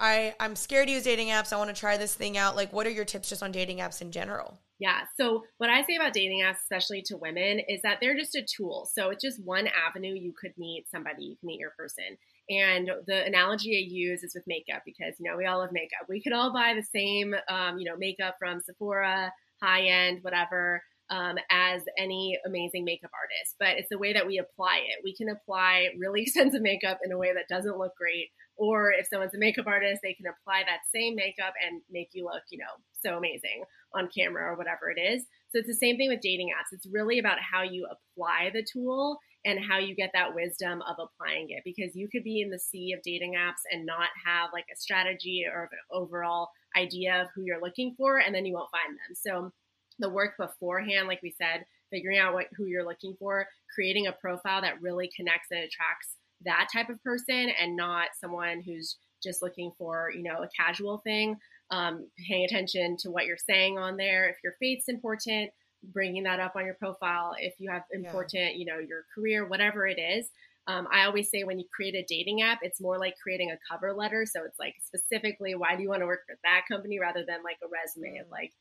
I 0.00 0.34
I'm 0.40 0.56
scared 0.56 0.88
to 0.88 0.94
use 0.94 1.04
dating 1.04 1.28
apps. 1.28 1.52
I 1.52 1.56
want 1.56 1.74
to 1.74 1.78
try 1.78 1.96
this 1.96 2.14
thing 2.14 2.36
out. 2.36 2.56
Like, 2.56 2.72
what 2.72 2.86
are 2.86 2.90
your 2.90 3.04
tips 3.04 3.28
just 3.28 3.42
on 3.42 3.52
dating 3.52 3.78
apps 3.78 4.02
in 4.02 4.10
general? 4.10 4.58
Yeah. 4.80 5.02
So, 5.16 5.44
what 5.58 5.70
I 5.70 5.84
say 5.84 5.94
about 5.94 6.12
dating 6.12 6.40
apps, 6.40 6.56
especially 6.62 7.02
to 7.02 7.16
women, 7.16 7.60
is 7.68 7.80
that 7.82 7.98
they're 8.00 8.16
just 8.16 8.34
a 8.34 8.42
tool. 8.42 8.88
So, 8.92 9.10
it's 9.10 9.22
just 9.22 9.40
one 9.44 9.68
avenue 9.68 10.12
you 10.12 10.34
could 10.38 10.52
meet 10.58 10.86
somebody, 10.90 11.24
you 11.24 11.36
can 11.36 11.46
meet 11.46 11.60
your 11.60 11.70
person. 11.78 12.18
And 12.50 12.90
the 13.06 13.24
analogy 13.24 13.76
I 13.76 13.88
use 13.88 14.22
is 14.22 14.34
with 14.34 14.44
makeup 14.46 14.82
because, 14.84 15.14
you 15.18 15.30
know, 15.30 15.36
we 15.36 15.46
all 15.46 15.58
love 15.58 15.70
makeup. 15.72 16.06
We 16.08 16.22
could 16.22 16.32
all 16.32 16.52
buy 16.52 16.74
the 16.74 16.82
same, 16.82 17.34
um, 17.48 17.78
you 17.78 17.84
know, 17.84 17.96
makeup 17.96 18.36
from 18.38 18.60
Sephora, 18.60 19.32
high 19.62 19.82
end, 19.82 20.18
whatever, 20.22 20.82
um, 21.10 21.36
as 21.50 21.82
any 21.98 22.38
amazing 22.44 22.84
makeup 22.84 23.10
artist. 23.14 23.56
But 23.60 23.78
it's 23.78 23.88
the 23.90 23.98
way 23.98 24.12
that 24.12 24.26
we 24.26 24.38
apply 24.38 24.78
it. 24.78 25.04
We 25.04 25.14
can 25.14 25.28
apply 25.28 25.88
really 25.98 26.22
expensive 26.26 26.62
makeup 26.62 26.98
in 27.04 27.12
a 27.12 27.18
way 27.18 27.32
that 27.32 27.48
doesn't 27.48 27.78
look 27.78 27.92
great. 27.96 28.30
Or 28.56 28.92
if 28.92 29.06
someone's 29.08 29.34
a 29.34 29.38
makeup 29.38 29.66
artist, 29.66 30.00
they 30.02 30.14
can 30.14 30.26
apply 30.26 30.62
that 30.64 30.80
same 30.94 31.14
makeup 31.14 31.54
and 31.64 31.80
make 31.90 32.10
you 32.12 32.24
look, 32.24 32.42
you 32.50 32.58
know, 32.58 32.72
so 33.02 33.16
amazing 33.16 33.64
on 33.94 34.08
camera 34.16 34.52
or 34.52 34.56
whatever 34.56 34.90
it 34.94 35.00
is. 35.00 35.22
So 35.50 35.58
it's 35.58 35.68
the 35.68 35.74
same 35.74 35.96
thing 35.96 36.08
with 36.08 36.20
dating 36.20 36.48
apps. 36.48 36.72
It's 36.72 36.86
really 36.90 37.18
about 37.18 37.38
how 37.40 37.62
you 37.62 37.86
apply 37.86 38.50
the 38.52 38.64
tool 38.70 39.18
and 39.44 39.58
how 39.64 39.78
you 39.78 39.94
get 39.94 40.10
that 40.14 40.34
wisdom 40.34 40.82
of 40.82 40.96
applying 40.98 41.50
it 41.50 41.62
because 41.64 41.96
you 41.96 42.08
could 42.08 42.22
be 42.22 42.40
in 42.40 42.50
the 42.50 42.58
sea 42.58 42.92
of 42.92 43.02
dating 43.02 43.34
apps 43.34 43.62
and 43.70 43.84
not 43.84 44.08
have 44.24 44.50
like 44.52 44.66
a 44.72 44.76
strategy 44.76 45.44
or 45.52 45.64
an 45.64 45.78
overall 45.90 46.50
idea 46.76 47.22
of 47.22 47.28
who 47.34 47.42
you're 47.42 47.60
looking 47.60 47.94
for 47.96 48.18
and 48.18 48.34
then 48.34 48.46
you 48.46 48.54
won't 48.54 48.70
find 48.70 48.92
them. 48.92 49.14
So 49.14 49.52
the 49.98 50.08
work 50.08 50.36
beforehand 50.38 51.06
like 51.06 51.22
we 51.22 51.34
said 51.36 51.64
figuring 51.90 52.18
out 52.18 52.34
what 52.34 52.46
who 52.56 52.66
you're 52.66 52.86
looking 52.86 53.14
for 53.18 53.46
creating 53.74 54.06
a 54.06 54.12
profile 54.12 54.60
that 54.62 54.80
really 54.80 55.10
connects 55.14 55.48
and 55.50 55.60
attracts 55.60 56.16
that 56.44 56.68
type 56.72 56.88
of 56.88 57.02
person 57.02 57.50
and 57.60 57.76
not 57.76 58.08
someone 58.18 58.62
who's 58.62 58.96
just 59.22 59.42
looking 59.42 59.70
for 59.78 60.10
you 60.14 60.22
know 60.22 60.42
a 60.42 60.48
casual 60.58 60.98
thing 60.98 61.36
um, 61.70 62.06
paying 62.28 62.44
attention 62.44 62.96
to 62.98 63.10
what 63.10 63.24
you're 63.24 63.36
saying 63.36 63.78
on 63.78 63.96
there 63.96 64.28
if 64.28 64.36
your 64.42 64.54
faith's 64.60 64.88
important 64.88 65.50
bringing 65.82 66.22
that 66.22 66.40
up 66.40 66.54
on 66.56 66.64
your 66.64 66.74
profile 66.74 67.34
if 67.38 67.54
you 67.58 67.70
have 67.70 67.82
important 67.92 68.32
yeah. 68.34 68.50
you 68.50 68.64
know 68.64 68.78
your 68.78 69.04
career 69.14 69.46
whatever 69.46 69.86
it 69.86 69.98
is 69.98 70.28
um, 70.68 70.86
i 70.92 71.04
always 71.04 71.30
say 71.30 71.44
when 71.44 71.58
you 71.58 71.64
create 71.74 71.94
a 71.94 72.04
dating 72.08 72.42
app 72.42 72.60
it's 72.62 72.80
more 72.80 72.98
like 72.98 73.14
creating 73.22 73.50
a 73.50 73.58
cover 73.70 73.92
letter 73.92 74.24
so 74.24 74.44
it's 74.44 74.58
like 74.58 74.74
specifically 74.84 75.54
why 75.54 75.74
do 75.76 75.82
you 75.82 75.88
want 75.88 76.00
to 76.00 76.06
work 76.06 76.20
for 76.26 76.36
that 76.44 76.62
company 76.70 76.98
rather 77.00 77.24
than 77.26 77.42
like 77.42 77.58
a 77.62 77.68
resume 77.68 78.18
mm. 78.18 78.20
of 78.20 78.30
like 78.30 78.52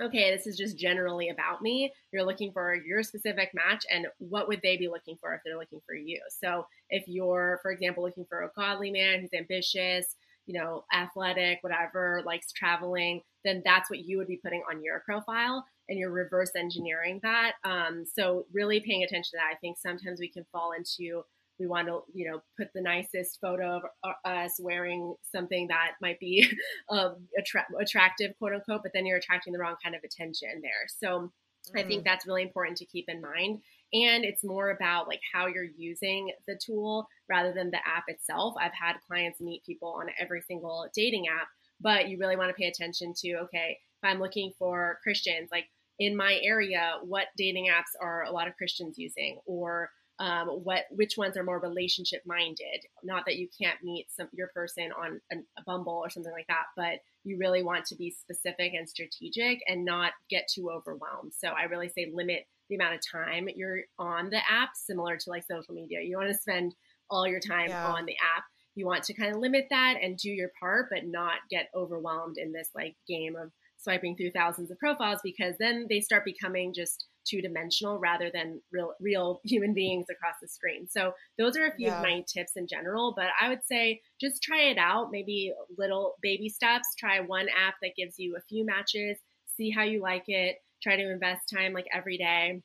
okay, 0.00 0.30
this 0.30 0.46
is 0.46 0.56
just 0.56 0.78
generally 0.78 1.28
about 1.28 1.62
me. 1.62 1.92
You're 2.12 2.24
looking 2.24 2.52
for 2.52 2.74
your 2.74 3.02
specific 3.02 3.50
match, 3.54 3.84
and 3.92 4.06
what 4.18 4.48
would 4.48 4.60
they 4.62 4.76
be 4.76 4.88
looking 4.88 5.16
for 5.20 5.34
if 5.34 5.40
they're 5.44 5.58
looking 5.58 5.80
for 5.86 5.94
you? 5.94 6.20
So, 6.28 6.66
if 6.90 7.04
you're, 7.06 7.58
for 7.62 7.70
example, 7.70 8.04
looking 8.04 8.26
for 8.28 8.42
a 8.42 8.50
godly 8.56 8.90
man 8.90 9.20
who's 9.20 9.32
ambitious, 9.36 10.14
you 10.46 10.58
know, 10.58 10.84
athletic, 10.92 11.58
whatever, 11.62 12.22
likes 12.24 12.52
traveling, 12.52 13.22
then 13.44 13.62
that's 13.64 13.90
what 13.90 14.00
you 14.00 14.18
would 14.18 14.28
be 14.28 14.40
putting 14.42 14.62
on 14.70 14.82
your 14.82 15.02
profile 15.04 15.64
and 15.88 15.98
you're 15.98 16.10
reverse 16.10 16.52
engineering 16.56 17.20
that. 17.22 17.52
Um, 17.64 18.04
so, 18.04 18.46
really 18.52 18.80
paying 18.80 19.02
attention 19.02 19.30
to 19.32 19.36
that. 19.38 19.54
I 19.54 19.58
think 19.58 19.78
sometimes 19.78 20.20
we 20.20 20.28
can 20.28 20.44
fall 20.52 20.72
into 20.72 21.24
we 21.58 21.66
want 21.66 21.88
to 21.88 22.02
you 22.12 22.30
know 22.30 22.40
put 22.56 22.68
the 22.74 22.80
nicest 22.80 23.38
photo 23.40 23.76
of 23.76 23.82
uh, 24.04 24.28
us 24.28 24.58
wearing 24.60 25.14
something 25.32 25.68
that 25.68 25.92
might 26.00 26.20
be 26.20 26.48
um, 26.90 27.16
attra- 27.38 27.66
attractive 27.80 28.32
quote 28.38 28.54
unquote 28.54 28.82
but 28.82 28.92
then 28.94 29.06
you're 29.06 29.18
attracting 29.18 29.52
the 29.52 29.58
wrong 29.58 29.76
kind 29.82 29.94
of 29.94 30.02
attention 30.04 30.60
there 30.62 30.86
so 30.86 31.30
mm. 31.74 31.80
i 31.80 31.82
think 31.82 32.02
mm. 32.02 32.04
that's 32.04 32.26
really 32.26 32.42
important 32.42 32.76
to 32.76 32.86
keep 32.86 33.06
in 33.08 33.20
mind 33.20 33.60
and 33.92 34.24
it's 34.24 34.44
more 34.44 34.70
about 34.70 35.08
like 35.08 35.20
how 35.32 35.46
you're 35.46 35.64
using 35.76 36.30
the 36.46 36.58
tool 36.64 37.06
rather 37.28 37.52
than 37.52 37.70
the 37.70 37.78
app 37.78 38.04
itself 38.08 38.54
i've 38.60 38.72
had 38.78 38.96
clients 39.06 39.40
meet 39.40 39.64
people 39.64 39.96
on 39.98 40.06
every 40.18 40.42
single 40.42 40.86
dating 40.94 41.26
app 41.28 41.48
but 41.80 42.08
you 42.08 42.18
really 42.18 42.36
want 42.36 42.48
to 42.48 42.60
pay 42.60 42.68
attention 42.68 43.12
to 43.16 43.34
okay 43.34 43.78
if 44.02 44.08
i'm 44.08 44.20
looking 44.20 44.52
for 44.58 44.98
christians 45.02 45.48
like 45.50 45.64
in 45.98 46.16
my 46.16 46.38
area 46.42 46.94
what 47.02 47.26
dating 47.36 47.66
apps 47.66 48.00
are 48.00 48.24
a 48.24 48.30
lot 48.30 48.48
of 48.48 48.56
christians 48.56 48.98
using 48.98 49.38
or 49.46 49.90
um, 50.20 50.48
what 50.48 50.84
which 50.90 51.16
ones 51.16 51.36
are 51.36 51.44
more 51.44 51.60
relationship 51.60 52.22
minded. 52.26 52.84
Not 53.04 53.24
that 53.26 53.36
you 53.36 53.48
can't 53.60 53.82
meet 53.84 54.06
some 54.10 54.28
your 54.32 54.48
person 54.48 54.90
on 55.00 55.20
a, 55.32 55.36
a 55.58 55.62
Bumble 55.64 56.00
or 56.04 56.10
something 56.10 56.32
like 56.32 56.48
that, 56.48 56.64
but 56.76 56.98
you 57.22 57.38
really 57.38 57.62
want 57.62 57.84
to 57.86 57.94
be 57.94 58.10
specific 58.10 58.72
and 58.74 58.88
strategic 58.88 59.60
and 59.68 59.84
not 59.84 60.12
get 60.28 60.48
too 60.52 60.70
overwhelmed. 60.70 61.32
So 61.36 61.48
I 61.48 61.64
really 61.64 61.88
say 61.88 62.10
limit 62.12 62.46
the 62.68 62.74
amount 62.74 62.94
of 62.94 63.00
time 63.10 63.48
you're 63.54 63.82
on 63.98 64.30
the 64.30 64.38
app, 64.38 64.70
similar 64.74 65.16
to 65.16 65.30
like 65.30 65.44
social 65.48 65.74
media. 65.74 66.00
You 66.02 66.16
want 66.16 66.30
to 66.30 66.36
spend 66.36 66.74
all 67.10 67.26
your 67.26 67.40
time 67.40 67.68
yeah. 67.68 67.86
on 67.86 68.04
the 68.04 68.16
app. 68.36 68.44
You 68.74 68.86
want 68.86 69.04
to 69.04 69.14
kind 69.14 69.32
of 69.32 69.40
limit 69.40 69.66
that 69.70 69.96
and 70.02 70.16
do 70.16 70.30
your 70.30 70.50
part, 70.58 70.86
but 70.90 71.06
not 71.06 71.38
get 71.50 71.68
overwhelmed 71.74 72.38
in 72.38 72.52
this 72.52 72.70
like 72.74 72.96
game 73.06 73.36
of 73.36 73.52
swiping 73.78 74.16
through 74.16 74.32
thousands 74.32 74.70
of 74.70 74.78
profiles 74.78 75.20
because 75.22 75.54
then 75.58 75.86
they 75.88 76.00
start 76.00 76.24
becoming 76.24 76.74
just 76.74 77.06
two 77.28 77.40
dimensional 77.40 77.98
rather 77.98 78.30
than 78.32 78.60
real 78.72 78.92
real 79.00 79.40
human 79.44 79.74
beings 79.74 80.06
across 80.10 80.34
the 80.40 80.48
screen. 80.48 80.86
So 80.88 81.12
those 81.38 81.56
are 81.56 81.66
a 81.66 81.74
few 81.74 81.86
yeah. 81.86 81.96
of 81.96 82.02
my 82.02 82.24
tips 82.32 82.52
in 82.56 82.66
general, 82.66 83.14
but 83.16 83.26
I 83.40 83.48
would 83.48 83.64
say 83.64 84.00
just 84.20 84.42
try 84.42 84.62
it 84.62 84.78
out, 84.78 85.08
maybe 85.10 85.52
little 85.76 86.14
baby 86.22 86.48
steps. 86.48 86.88
Try 86.98 87.20
one 87.20 87.46
app 87.48 87.74
that 87.82 87.96
gives 87.96 88.18
you 88.18 88.36
a 88.36 88.42
few 88.48 88.64
matches, 88.66 89.18
see 89.56 89.70
how 89.70 89.84
you 89.84 90.00
like 90.02 90.24
it. 90.26 90.56
Try 90.82 90.96
to 90.96 91.10
invest 91.10 91.52
time 91.52 91.72
like 91.72 91.86
every 91.92 92.18
day 92.18 92.62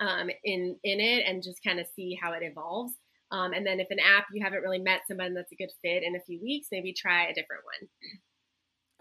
um, 0.00 0.30
in 0.44 0.76
in 0.82 1.00
it 1.00 1.24
and 1.26 1.42
just 1.42 1.62
kind 1.64 1.78
of 1.78 1.86
see 1.94 2.18
how 2.20 2.32
it 2.32 2.42
evolves. 2.42 2.94
Um, 3.32 3.52
and 3.52 3.64
then 3.64 3.78
if 3.78 3.86
an 3.90 3.98
app 4.00 4.26
you 4.32 4.42
haven't 4.42 4.62
really 4.62 4.80
met 4.80 5.02
somebody 5.06 5.32
that's 5.34 5.52
a 5.52 5.56
good 5.56 5.70
fit 5.82 6.02
in 6.02 6.16
a 6.16 6.20
few 6.20 6.40
weeks, 6.42 6.68
maybe 6.72 6.92
try 6.92 7.24
a 7.24 7.34
different 7.34 7.62
one. 7.64 7.88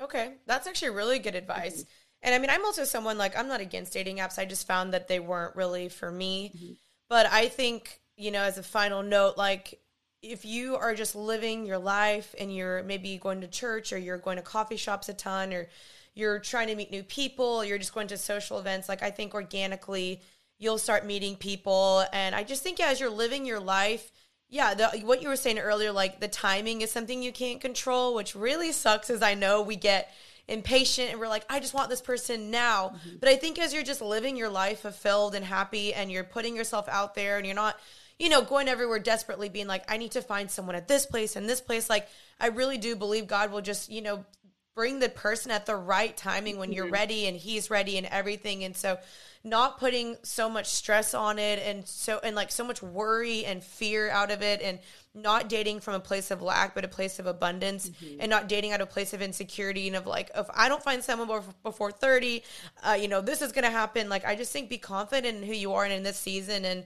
Okay, 0.01 0.33
that's 0.45 0.67
actually 0.67 0.91
really 0.91 1.19
good 1.19 1.35
advice. 1.35 1.81
Mm-hmm. 1.81 1.89
And 2.21 2.35
I 2.35 2.39
mean, 2.39 2.49
I'm 2.49 2.65
also 2.65 2.83
someone 2.83 3.17
like 3.17 3.37
I'm 3.37 3.47
not 3.47 3.61
against 3.61 3.93
dating 3.93 4.17
apps. 4.17 4.39
I 4.39 4.45
just 4.45 4.67
found 4.67 4.93
that 4.93 5.07
they 5.07 5.19
weren't 5.19 5.55
really 5.55 5.89
for 5.89 6.11
me. 6.11 6.51
Mm-hmm. 6.55 6.73
But 7.09 7.25
I 7.27 7.47
think, 7.47 7.99
you 8.17 8.31
know, 8.31 8.43
as 8.43 8.57
a 8.57 8.63
final 8.63 9.03
note, 9.03 9.37
like 9.37 9.79
if 10.21 10.43
you 10.43 10.75
are 10.75 10.93
just 10.93 11.15
living 11.15 11.65
your 11.65 11.77
life 11.77 12.35
and 12.37 12.53
you're 12.53 12.83
maybe 12.83 13.17
going 13.17 13.41
to 13.41 13.47
church 13.47 13.93
or 13.93 13.97
you're 13.97 14.17
going 14.17 14.35
to 14.37 14.43
coffee 14.43 14.75
shops 14.75 15.07
a 15.09 15.13
ton 15.13 15.53
or 15.53 15.69
you're 16.13 16.39
trying 16.39 16.67
to 16.67 16.75
meet 16.75 16.91
new 16.91 17.03
people, 17.03 17.63
you're 17.63 17.77
just 17.77 17.93
going 17.93 18.07
to 18.07 18.17
social 18.17 18.59
events, 18.59 18.89
like 18.89 19.01
I 19.01 19.11
think 19.11 19.33
organically 19.33 20.21
you'll 20.57 20.77
start 20.77 21.05
meeting 21.05 21.37
people. 21.37 22.03
And 22.11 22.35
I 22.35 22.43
just 22.43 22.63
think 22.63 22.79
yeah, 22.79 22.87
as 22.87 22.99
you're 22.99 23.09
living 23.09 23.45
your 23.45 23.61
life, 23.61 24.11
yeah, 24.49 24.73
the, 24.73 24.89
what 25.03 25.21
you 25.21 25.29
were 25.29 25.35
saying 25.35 25.59
earlier, 25.59 25.91
like 25.91 26.19
the 26.19 26.27
timing 26.27 26.81
is 26.81 26.91
something 26.91 27.21
you 27.21 27.31
can't 27.31 27.61
control, 27.61 28.15
which 28.15 28.35
really 28.35 28.71
sucks. 28.71 29.09
As 29.09 29.21
I 29.21 29.35
know 29.35 29.61
we 29.61 29.75
get 29.75 30.11
impatient 30.47 31.11
and 31.11 31.19
we're 31.19 31.27
like, 31.27 31.45
I 31.49 31.59
just 31.59 31.73
want 31.73 31.89
this 31.89 32.01
person 32.01 32.49
now. 32.49 32.89
Mm-hmm. 32.89 33.17
But 33.19 33.29
I 33.29 33.35
think 33.35 33.59
as 33.59 33.73
you're 33.73 33.83
just 33.83 34.01
living 34.01 34.35
your 34.35 34.49
life 34.49 34.79
fulfilled 34.79 35.35
and 35.35 35.45
happy 35.45 35.93
and 35.93 36.11
you're 36.11 36.23
putting 36.23 36.55
yourself 36.55 36.89
out 36.89 37.13
there 37.13 37.37
and 37.37 37.45
you're 37.45 37.55
not, 37.55 37.79
you 38.17 38.27
know, 38.27 38.41
going 38.41 38.67
everywhere 38.67 38.99
desperately 38.99 39.49
being 39.49 39.67
like, 39.67 39.83
I 39.87 39.97
need 39.97 40.11
to 40.11 40.21
find 40.21 40.49
someone 40.49 40.75
at 40.75 40.87
this 40.87 41.05
place 41.05 41.35
and 41.35 41.47
this 41.47 41.61
place. 41.61 41.89
Like, 41.89 42.09
I 42.39 42.47
really 42.47 42.77
do 42.77 42.95
believe 42.95 43.27
God 43.27 43.51
will 43.51 43.61
just, 43.61 43.91
you 43.91 44.01
know, 44.01 44.25
bring 44.79 44.99
the 44.99 45.09
person 45.09 45.51
at 45.51 45.65
the 45.65 45.75
right 45.75 46.15
timing 46.15 46.57
when 46.57 46.71
you're 46.71 46.85
mm-hmm. 46.85 46.93
ready 46.93 47.27
and 47.27 47.35
he's 47.35 47.69
ready 47.69 47.97
and 47.97 48.07
everything. 48.07 48.63
And 48.63 48.77
so, 48.77 48.97
not 49.43 49.77
putting 49.77 50.15
so 50.23 50.49
much 50.49 50.67
stress 50.67 51.13
on 51.13 51.37
it 51.37 51.59
and 51.59 51.85
so 51.85 52.17
and 52.23 52.33
like 52.33 52.49
so 52.49 52.63
much 52.63 52.81
worry 52.81 53.43
and 53.43 53.61
fear 53.61 54.09
out 54.09 54.31
of 54.31 54.41
it 54.41 54.61
and 54.61 54.79
not 55.13 55.49
dating 55.49 55.81
from 55.81 55.95
a 55.95 55.99
place 55.99 56.31
of 56.31 56.41
lack 56.41 56.75
but 56.75 56.85
a 56.85 56.89
place 56.89 57.19
of 57.19 57.25
abundance 57.25 57.89
mm-hmm. 57.89 58.21
and 58.21 58.29
not 58.29 58.47
dating 58.47 58.71
out 58.71 58.79
of 58.81 58.87
a 58.87 58.91
place 58.91 59.13
of 59.13 59.21
insecurity 59.21 59.87
and 59.87 59.95
of 59.95 60.05
like 60.05 60.29
if 60.35 60.45
i 60.53 60.67
don't 60.67 60.83
find 60.83 61.01
someone 61.01 61.41
before 61.63 61.89
30 61.89 62.43
uh, 62.83 62.97
you 62.99 63.07
know 63.07 63.21
this 63.21 63.41
is 63.41 63.53
gonna 63.53 63.69
happen 63.69 64.09
like 64.09 64.25
i 64.25 64.35
just 64.35 64.51
think 64.51 64.69
be 64.69 64.77
confident 64.77 65.37
in 65.37 65.43
who 65.43 65.53
you 65.53 65.71
are 65.71 65.85
and 65.85 65.93
in 65.93 66.03
this 66.03 66.17
season 66.17 66.65
and 66.65 66.85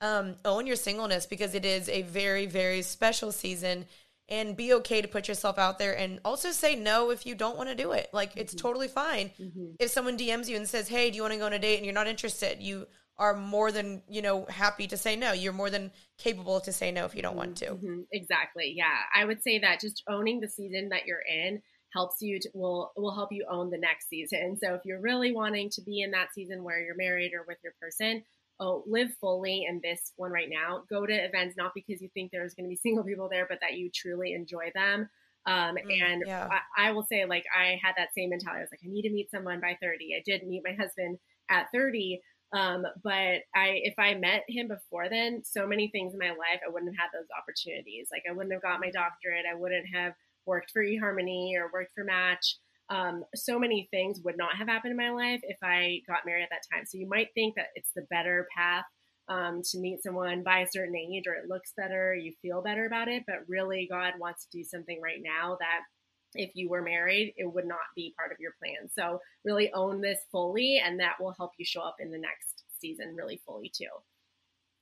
um, 0.00 0.34
own 0.44 0.66
your 0.66 0.74
singleness 0.74 1.26
because 1.26 1.54
it 1.54 1.64
is 1.64 1.88
a 1.88 2.02
very 2.02 2.46
very 2.46 2.82
special 2.82 3.30
season 3.30 3.86
and 4.28 4.56
be 4.56 4.72
okay 4.74 5.02
to 5.02 5.08
put 5.08 5.28
yourself 5.28 5.58
out 5.58 5.78
there 5.78 5.96
and 5.96 6.20
also 6.24 6.50
say 6.50 6.74
no 6.74 7.10
if 7.10 7.26
you 7.26 7.34
don't 7.34 7.56
want 7.56 7.68
to 7.68 7.74
do 7.74 7.92
it. 7.92 8.08
Like 8.12 8.30
mm-hmm. 8.30 8.40
it's 8.40 8.54
totally 8.54 8.88
fine. 8.88 9.30
Mm-hmm. 9.40 9.74
If 9.78 9.90
someone 9.90 10.16
DMs 10.16 10.48
you 10.48 10.56
and 10.56 10.68
says, 10.68 10.88
"Hey, 10.88 11.10
do 11.10 11.16
you 11.16 11.22
want 11.22 11.32
to 11.34 11.38
go 11.38 11.46
on 11.46 11.52
a 11.52 11.58
date?" 11.58 11.76
and 11.76 11.84
you're 11.84 11.94
not 11.94 12.06
interested, 12.06 12.60
you 12.60 12.86
are 13.18 13.34
more 13.36 13.70
than, 13.70 14.02
you 14.08 14.22
know, 14.22 14.46
happy 14.46 14.86
to 14.88 14.96
say 14.96 15.16
no. 15.16 15.32
You're 15.32 15.52
more 15.52 15.70
than 15.70 15.92
capable 16.18 16.60
to 16.60 16.72
say 16.72 16.90
no 16.90 17.04
if 17.04 17.14
you 17.14 17.22
don't 17.22 17.36
want 17.36 17.56
to. 17.58 17.66
Mm-hmm. 17.66 18.00
Exactly. 18.10 18.72
Yeah. 18.76 18.96
I 19.14 19.24
would 19.24 19.42
say 19.42 19.58
that 19.58 19.80
just 19.80 20.02
owning 20.08 20.40
the 20.40 20.48
season 20.48 20.88
that 20.88 21.06
you're 21.06 21.22
in 21.28 21.60
helps 21.92 22.16
you 22.20 22.40
to 22.40 22.50
will 22.54 22.90
will 22.96 23.14
help 23.14 23.30
you 23.32 23.44
own 23.50 23.70
the 23.70 23.78
next 23.78 24.08
season. 24.08 24.56
So 24.62 24.74
if 24.74 24.80
you're 24.84 25.00
really 25.00 25.32
wanting 25.32 25.70
to 25.70 25.82
be 25.82 26.00
in 26.00 26.10
that 26.12 26.28
season 26.34 26.64
where 26.64 26.80
you're 26.80 26.96
married 26.96 27.32
or 27.34 27.44
with 27.46 27.58
your 27.62 27.74
person, 27.80 28.22
oh, 28.62 28.84
live 28.86 29.12
fully 29.20 29.66
in 29.68 29.80
this 29.82 30.12
one 30.16 30.30
right 30.30 30.48
now. 30.48 30.82
Go 30.88 31.04
to 31.04 31.12
events 31.12 31.56
not 31.56 31.72
because 31.74 32.00
you 32.00 32.08
think 32.14 32.30
there's 32.30 32.54
going 32.54 32.64
to 32.64 32.70
be 32.70 32.76
single 32.82 33.04
people 33.04 33.28
there, 33.30 33.46
but 33.48 33.58
that 33.60 33.74
you 33.74 33.90
truly 33.92 34.32
enjoy 34.32 34.70
them. 34.74 35.08
Um, 35.44 35.74
mm, 35.74 36.02
and 36.02 36.22
yeah. 36.24 36.48
I, 36.76 36.88
I, 36.88 36.92
will 36.92 37.02
say, 37.02 37.24
like, 37.24 37.44
I 37.56 37.76
had 37.82 37.94
that 37.96 38.14
same 38.16 38.30
mentality. 38.30 38.60
I 38.60 38.62
was 38.62 38.70
like, 38.70 38.80
I 38.84 38.88
need 38.88 39.02
to 39.02 39.10
meet 39.10 39.30
someone 39.30 39.60
by 39.60 39.76
30. 39.82 40.14
I 40.16 40.22
did 40.24 40.46
meet 40.46 40.62
my 40.64 40.74
husband 40.80 41.18
at 41.50 41.66
30. 41.74 42.20
Um, 42.52 42.84
but 43.02 43.42
I, 43.56 43.80
if 43.82 43.94
I 43.98 44.14
met 44.14 44.44
him 44.46 44.68
before 44.68 45.08
then, 45.08 45.42
so 45.42 45.66
many 45.66 45.88
things 45.88 46.12
in 46.12 46.20
my 46.20 46.28
life, 46.28 46.60
I 46.64 46.70
wouldn't 46.70 46.94
have 46.94 47.10
had 47.10 47.18
those 47.18 47.28
opportunities. 47.36 48.08
Like, 48.12 48.22
I 48.28 48.32
wouldn't 48.32 48.52
have 48.52 48.62
got 48.62 48.78
my 48.78 48.90
doctorate. 48.90 49.46
I 49.50 49.58
wouldn't 49.58 49.86
have 49.92 50.12
worked 50.46 50.70
for 50.70 50.84
eHarmony 50.84 51.54
or 51.56 51.70
worked 51.72 51.94
for 51.94 52.04
Match 52.04 52.58
um, 52.88 53.24
so 53.34 53.58
many 53.58 53.88
things 53.90 54.20
would 54.24 54.36
not 54.36 54.56
have 54.56 54.68
happened 54.68 54.92
in 54.92 54.96
my 54.96 55.10
life 55.10 55.40
if 55.44 55.58
I 55.62 56.00
got 56.06 56.26
married 56.26 56.42
at 56.42 56.50
that 56.50 56.62
time. 56.72 56.84
So 56.86 56.98
you 56.98 57.08
might 57.08 57.28
think 57.34 57.54
that 57.56 57.68
it's 57.74 57.90
the 57.94 58.06
better 58.10 58.46
path 58.56 58.84
um, 59.28 59.62
to 59.70 59.78
meet 59.78 60.02
someone 60.02 60.42
by 60.42 60.60
a 60.60 60.70
certain 60.70 60.96
age 60.96 61.24
or 61.26 61.34
it 61.34 61.48
looks 61.48 61.72
better, 61.76 62.14
you 62.14 62.32
feel 62.42 62.62
better 62.62 62.86
about 62.86 63.08
it. 63.08 63.22
But 63.26 63.48
really, 63.48 63.86
God 63.90 64.14
wants 64.18 64.46
to 64.46 64.58
do 64.58 64.64
something 64.64 65.00
right 65.02 65.20
now 65.22 65.56
that 65.60 65.80
if 66.34 66.50
you 66.54 66.68
were 66.68 66.82
married, 66.82 67.34
it 67.36 67.52
would 67.52 67.66
not 67.66 67.78
be 67.94 68.14
part 68.18 68.32
of 68.32 68.38
your 68.40 68.52
plan. 68.58 68.88
So 68.90 69.20
really 69.44 69.72
own 69.72 70.00
this 70.00 70.18
fully, 70.30 70.80
and 70.84 70.98
that 71.00 71.20
will 71.20 71.34
help 71.36 71.52
you 71.58 71.64
show 71.64 71.82
up 71.82 71.96
in 72.00 72.10
the 72.10 72.18
next 72.18 72.64
season 72.80 73.14
really 73.14 73.40
fully 73.46 73.70
too. 73.74 73.86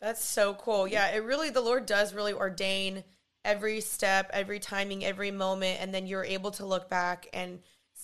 That's 0.01 0.25
so 0.25 0.55
cool. 0.55 0.89
Yeah, 0.89 1.09
it 1.09 1.23
really, 1.25 1.51
the 1.51 1.61
Lord 1.61 1.85
does 1.85 2.15
really 2.15 2.33
ordain 2.33 3.05
every 3.45 3.81
step, 3.81 4.31
every 4.33 4.59
timing, 4.59 5.05
every 5.05 5.31
moment. 5.31 5.79
And 5.81 5.93
then 5.93 6.07
you're 6.07 6.25
able 6.25 6.51
to 6.53 6.67
look 6.67 6.89
back 6.89 7.29
and 7.33 7.61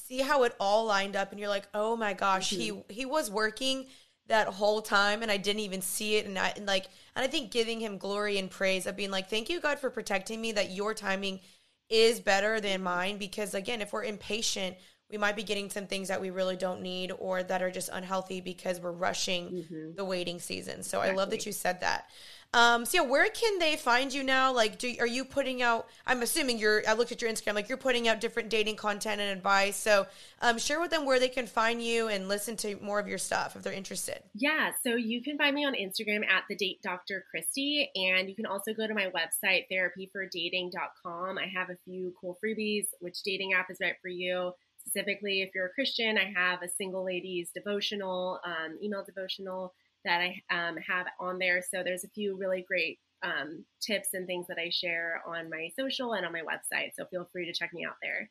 see 0.07 0.21
how 0.21 0.45
it 0.45 0.55
all 0.61 0.85
lined 0.85 1.17
up 1.17 1.31
and 1.31 1.41
you're 1.41 1.49
like, 1.49 1.69
"Oh 1.75 1.97
my 1.97 2.13
gosh, 2.13 2.53
mm-hmm. 2.53 2.81
he 2.89 2.95
he 2.95 3.07
was 3.07 3.31
working 3.31 3.87
that 4.29 4.49
whole 4.49 4.83
time 4.83 5.23
and 5.23 5.31
I 5.31 5.37
didn't 5.37 5.61
even 5.61 5.81
see 5.81 6.17
it 6.17 6.27
and 6.27 6.39
I 6.39 6.53
and 6.57 6.67
like 6.67 6.87
and 7.15 7.25
I 7.25 7.29
think 7.29 7.51
giving 7.51 7.81
him 7.81 7.99
glory 7.99 8.39
and 8.39 8.51
praise 8.51 8.87
of 8.87 8.97
being 8.97 9.11
like, 9.11 9.29
"Thank 9.29 9.49
you 9.49 9.61
God 9.61 9.79
for 9.79 9.91
protecting 9.91 10.41
me 10.41 10.53
that 10.53 10.71
your 10.71 10.95
timing 10.95 11.41
is 11.89 12.21
better 12.21 12.61
than 12.61 12.83
mine 12.83 13.19
because 13.19 13.55
again, 13.55 13.81
if 13.81 13.93
we're 13.93 14.05
impatient, 14.05 14.77
we 15.11 15.19
might 15.19 15.37
be 15.37 15.43
getting 15.43 15.71
some 15.71 15.87
things 15.87 16.09
that 16.09 16.21
we 16.21 16.31
really 16.31 16.57
don't 16.57 16.83
need 16.83 17.13
or 17.19 17.43
that 17.43 17.63
are 17.63 17.71
just 17.71 17.91
unhealthy 17.93 18.41
because 18.41 18.81
we're 18.81 18.93
rushing 18.93 19.51
mm-hmm. 19.51 19.95
the 19.95 20.05
waiting 20.05 20.41
season. 20.41 20.83
So 20.83 20.99
exactly. 20.99 21.11
I 21.11 21.15
love 21.15 21.31
that 21.31 21.47
you 21.47 21.53
said 21.53 21.81
that. 21.83 22.11
Um, 22.57 22.87
so 22.87 23.03
yeah, 23.03 23.07
where 23.07 23.29
can 23.29 23.59
they 23.59 23.77
find 23.77 24.15
you 24.15 24.23
now? 24.23 24.51
Like, 24.51 24.79
do 24.79 24.91
are 24.99 25.07
you 25.07 25.27
putting 25.27 25.61
out? 25.61 25.89
I'm 26.07 26.23
assuming 26.23 26.59
you're. 26.59 26.83
I 26.89 26.95
looked 26.95 27.13
at 27.13 27.21
your 27.21 27.31
Instagram. 27.31 27.55
Like, 27.55 27.69
you're 27.69 27.77
putting 27.77 28.09
out 28.09 28.19
different 28.19 28.49
dating 28.49 28.77
content 28.77 29.21
and 29.21 29.31
advice. 29.31 29.77
So, 29.77 30.07
um, 30.41 30.57
share 30.57 30.81
with 30.81 30.91
them 30.91 31.05
where 31.05 31.21
they 31.21 31.29
can 31.29 31.47
find 31.47 31.83
you 31.83 32.09
and 32.09 32.29
listen 32.29 32.57
to 32.57 32.77
more 32.77 32.99
of 32.99 33.09
your 33.09 33.19
stuff 33.19 33.57
if 33.57 33.63
they're 33.63 33.75
interested. 33.75 34.23
Yeah, 34.33 34.71
so 34.83 34.97
you 34.97 35.23
can 35.23 35.37
find 35.37 35.55
me 35.55 35.67
on 35.67 35.75
Instagram 35.75 36.25
at 36.27 36.45
the 36.49 36.57
Date 36.57 36.81
Doctor 36.83 37.27
Christie, 37.31 37.91
and 37.95 38.27
you 38.27 38.35
can 38.35 38.47
also 38.47 38.73
go 38.73 38.87
to 38.87 38.95
my 38.95 39.11
website 39.11 39.67
therapyfordating.com. 39.71 41.37
I 41.37 41.49
have 41.55 41.69
a 41.69 41.77
few 41.85 42.15
cool 42.19 42.39
freebies. 42.43 42.87
Which 43.01 43.23
dating 43.23 43.53
app 43.53 43.71
is 43.71 43.77
right 43.83 43.97
for 44.01 44.09
you? 44.09 44.53
specifically, 44.87 45.43
if 45.43 45.51
you're 45.53 45.67
a 45.67 45.71
Christian, 45.71 46.17
I 46.17 46.33
have 46.39 46.63
a 46.63 46.69
single 46.69 47.05
ladies 47.05 47.51
devotional, 47.53 48.39
um, 48.47 48.79
email 48.81 49.05
devotional 49.05 49.75
that 50.07 50.21
I 50.21 50.43
um, 50.51 50.77
have 50.77 51.07
on 51.21 51.39
there. 51.39 51.63
So 51.63 51.83
there's 51.83 52.05
a 52.05 52.09
few 52.09 52.37
really 52.37 52.65
great 52.67 52.99
um, 53.23 53.65
tips 53.81 54.11
and 54.15 54.27
things 54.27 54.47
that 54.49 54.59
I 54.59 54.71
share 54.71 55.23
on 55.27 55.51
my 55.51 55.69
social 55.79 56.15
and 56.15 56.25
on 56.25 56.33
my 56.33 56.41
website. 56.41 56.91
So 56.97 57.05
feel 57.07 57.29
free 57.33 57.47
to 57.47 57.53
check 57.53 57.73
me 57.75 57.85
out 57.85 57.97
there. 58.03 58.31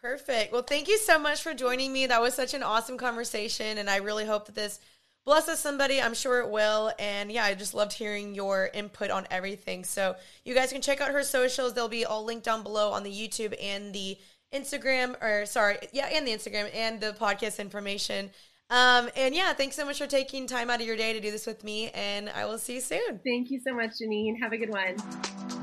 Perfect. 0.00 0.52
Well, 0.52 0.62
thank 0.62 0.88
you 0.88 0.98
so 0.98 1.18
much 1.18 1.42
for 1.42 1.54
joining 1.54 1.92
me. 1.92 2.06
That 2.06 2.20
was 2.20 2.34
such 2.34 2.54
an 2.54 2.62
awesome 2.64 2.98
conversation, 2.98 3.78
and 3.78 3.88
I 3.88 3.96
really 3.96 4.24
hope 4.24 4.46
that 4.46 4.54
this 4.56 4.80
blesses 5.24 5.60
somebody. 5.60 6.00
I'm 6.00 6.14
sure 6.14 6.40
it 6.40 6.50
will. 6.50 6.92
And 6.98 7.30
yeah, 7.30 7.44
I 7.44 7.54
just 7.54 7.74
loved 7.74 7.92
hearing 7.92 8.34
your 8.34 8.68
input 8.74 9.10
on 9.10 9.28
everything. 9.30 9.84
So 9.84 10.16
you 10.44 10.54
guys 10.54 10.72
can 10.72 10.82
check 10.82 11.00
out 11.00 11.12
her 11.12 11.22
socials. 11.22 11.74
They'll 11.74 11.88
be 11.88 12.04
all 12.04 12.24
linked 12.24 12.44
down 12.44 12.64
below 12.64 12.90
on 12.90 13.04
the 13.04 13.12
YouTube 13.12 13.54
and 13.62 13.94
the 13.94 14.18
Instagram, 14.52 15.14
or 15.22 15.46
sorry, 15.46 15.78
yeah, 15.92 16.08
and 16.12 16.26
the 16.26 16.32
Instagram 16.32 16.74
and 16.74 17.00
the 17.00 17.12
podcast 17.12 17.58
information. 17.58 18.30
Um, 18.72 19.10
and 19.16 19.34
yeah, 19.34 19.52
thanks 19.52 19.76
so 19.76 19.84
much 19.84 19.98
for 19.98 20.06
taking 20.06 20.46
time 20.46 20.70
out 20.70 20.80
of 20.80 20.86
your 20.86 20.96
day 20.96 21.12
to 21.12 21.20
do 21.20 21.30
this 21.30 21.46
with 21.46 21.62
me. 21.62 21.90
And 21.90 22.30
I 22.30 22.46
will 22.46 22.56
see 22.56 22.76
you 22.76 22.80
soon. 22.80 23.20
Thank 23.22 23.50
you 23.50 23.60
so 23.60 23.74
much, 23.74 23.90
Janine. 24.00 24.40
Have 24.40 24.52
a 24.52 24.56
good 24.56 24.70
one. 24.70 25.61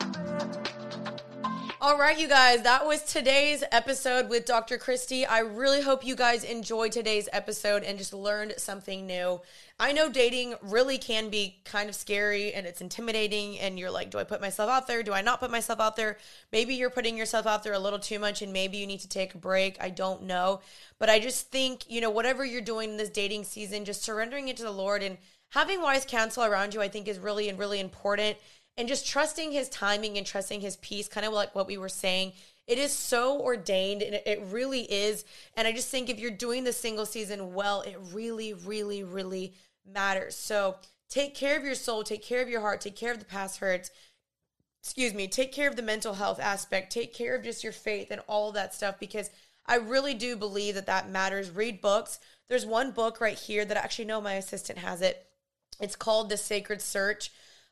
All 1.81 1.97
right, 1.97 2.19
you 2.19 2.27
guys, 2.27 2.63
that 2.63 2.85
was 2.85 3.03
today's 3.03 3.63
episode 3.71 4.27
with 4.27 4.43
Dr. 4.43 4.77
Christie. 4.77 5.25
I 5.25 5.39
really 5.39 5.81
hope 5.81 6.05
you 6.05 6.13
guys 6.13 6.43
enjoyed 6.43 6.91
today's 6.91 7.29
episode 7.31 7.83
and 7.83 7.97
just 7.97 8.13
learned 8.13 8.55
something 8.57 9.07
new. 9.07 9.39
I 9.79 9.93
know 9.93 10.09
dating 10.09 10.55
really 10.61 10.97
can 10.97 11.29
be 11.29 11.61
kind 11.63 11.87
of 11.87 11.95
scary 11.95 12.53
and 12.53 12.67
it's 12.67 12.81
intimidating, 12.81 13.57
and 13.59 13.79
you're 13.79 13.91
like, 13.91 14.09
do 14.11 14.17
I 14.17 14.25
put 14.25 14.41
myself 14.41 14.69
out 14.69 14.87
there? 14.87 15.03
Do 15.03 15.13
I 15.13 15.21
not 15.21 15.39
put 15.39 15.51
myself 15.51 15.79
out 15.79 15.95
there? 15.95 16.17
Maybe 16.51 16.75
you're 16.75 16.89
putting 16.89 17.15
yourself 17.15 17.47
out 17.47 17.63
there 17.63 17.71
a 17.71 17.79
little 17.79 17.97
too 17.97 18.19
much 18.19 18.41
and 18.41 18.51
maybe 18.51 18.75
you 18.75 18.85
need 18.85 18.99
to 18.99 19.07
take 19.07 19.33
a 19.33 19.37
break. 19.37 19.77
I 19.79 19.89
don't 19.89 20.23
know. 20.23 20.59
But 20.97 21.09
I 21.09 21.21
just 21.21 21.49
think, 21.49 21.89
you 21.89 22.01
know, 22.01 22.09
whatever 22.09 22.43
you're 22.43 22.59
doing 22.59 22.89
in 22.89 22.97
this 22.97 23.09
dating 23.09 23.45
season, 23.45 23.85
just 23.85 24.03
surrendering 24.03 24.49
it 24.49 24.57
to 24.57 24.63
the 24.63 24.71
Lord 24.71 25.01
and 25.01 25.17
having 25.51 25.81
wise 25.81 26.05
counsel 26.05 26.43
around 26.43 26.73
you, 26.73 26.81
I 26.81 26.89
think 26.89 27.07
is 27.07 27.19
really 27.19 27.47
and 27.47 27.57
really 27.57 27.79
important 27.79 28.37
and 28.79 28.87
just 28.87 29.05
trusting 29.05 29.51
his 29.51 29.67
timing 29.67 30.17
and 30.17 30.25
trusting 30.25 30.61
his 30.61 30.77
peace, 30.77 31.09
kind 31.09 31.25
of 31.25 31.33
like 31.33 31.53
what 31.53 31.67
we 31.67 31.77
were 31.77 31.89
saying. 31.89 32.31
It 32.65 32.77
is 32.77 32.93
so 32.93 33.41
ordained 33.41 34.01
and 34.01 34.21
it 34.25 34.41
really 34.51 34.83
is. 34.83 35.25
And 35.57 35.67
I 35.67 35.73
just 35.73 35.89
think 35.89 36.09
if 36.09 36.17
you're 36.17 36.31
doing 36.31 36.63
the 36.63 36.71
single 36.71 37.05
season 37.05 37.53
well, 37.53 37.81
it 37.81 37.97
really, 38.13 38.53
really, 38.53 39.03
really 39.03 39.53
matters. 39.85 40.37
So 40.37 40.77
take 41.09 41.35
care 41.35 41.57
of 41.57 41.65
your 41.65 41.75
soul, 41.75 42.05
take 42.05 42.23
care 42.23 42.41
of 42.41 42.47
your 42.47 42.61
heart, 42.61 42.79
take 42.79 42.95
care 42.95 43.11
of 43.11 43.19
the 43.19 43.25
past 43.25 43.59
hurts. 43.59 43.91
Excuse 44.81 45.13
me, 45.13 45.27
take 45.27 45.51
care 45.51 45.67
of 45.67 45.75
the 45.75 45.81
mental 45.81 46.13
health 46.13 46.39
aspect, 46.39 46.93
take 46.93 47.13
care 47.13 47.35
of 47.35 47.43
just 47.43 47.65
your 47.65 47.73
faith 47.73 48.11
and 48.11 48.21
all 48.29 48.53
that 48.53 48.73
stuff 48.73 48.97
because 48.97 49.29
I 49.65 49.75
really 49.75 50.13
do 50.13 50.37
believe 50.37 50.75
that 50.75 50.85
that 50.85 51.09
matters. 51.09 51.51
Read 51.51 51.81
books. 51.81 52.21
There's 52.47 52.65
one 52.65 52.91
book 52.91 53.19
right 53.19 53.37
here 53.37 53.65
that 53.65 53.75
I 53.75 53.81
actually 53.81 54.05
know 54.05 54.21
my 54.21 54.35
assistant 54.35 54.79
has 54.79 55.01
it. 55.01 55.27
It's 55.81 55.97
called 55.97 56.29
The 56.29 56.37
Sacred 56.37 56.81
Search 56.81 57.29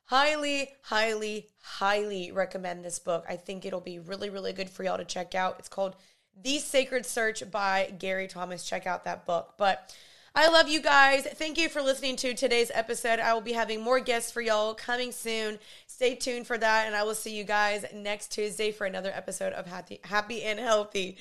highly, 0.08 0.70
highly, 0.84 1.48
highly 1.62 2.32
recommend 2.32 2.84
this 2.84 3.00
book. 3.00 3.26
I 3.30 3.36
think 3.36 3.66
it'll 3.66 3.80
be 3.80 4.00
really, 4.00 4.30
really 4.30 4.54
good 4.54 4.70
for 4.70 4.84
y'all 4.84 4.98
to 4.98 5.06
check 5.06 5.36
out. 5.36 5.58
It's 5.60 5.70
called 5.70 5.96
The 6.42 6.58
Sacred 6.60 7.06
Search 7.06 7.50
by 7.50 7.94
Gary 7.98 8.28
Thomas. 8.28 8.68
Check 8.68 8.88
out 8.88 9.06
that 9.06 9.26
book. 9.26 9.54
But 9.58 9.96
I 10.34 10.50
love 10.50 10.70
you 10.70 10.82
guys. 10.82 11.26
Thank 11.26 11.58
you 11.58 11.68
for 11.68 11.82
listening 11.82 12.16
to 12.18 12.34
today's 12.34 12.72
episode. 12.74 13.20
I 13.20 13.34
will 13.34 13.42
be 13.42 13.54
having 13.54 13.82
more 13.82 14.00
guests 14.00 14.32
for 14.32 14.42
y'all 14.42 14.74
coming 14.76 15.12
soon. 15.12 15.58
Stay 15.88 16.16
tuned 16.16 16.48
for 16.48 16.58
that, 16.58 16.86
and 16.86 16.96
I 16.96 17.04
will 17.04 17.16
see 17.16 17.36
you 17.36 17.44
guys 17.44 17.86
next 17.94 18.32
Tuesday 18.32 18.72
for 18.72 18.86
another 18.86 19.12
episode 19.14 19.54
of 19.54 19.66
Happy, 19.66 20.00
Happy 20.04 20.44
and 20.44 20.60
Healthy. 20.60 21.18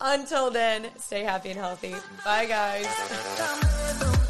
Until 0.00 0.50
then, 0.50 0.86
stay 0.98 1.22
happy 1.22 1.50
and 1.50 1.58
healthy. 1.58 1.94
Bye, 2.24 2.46
guys. 2.46 4.21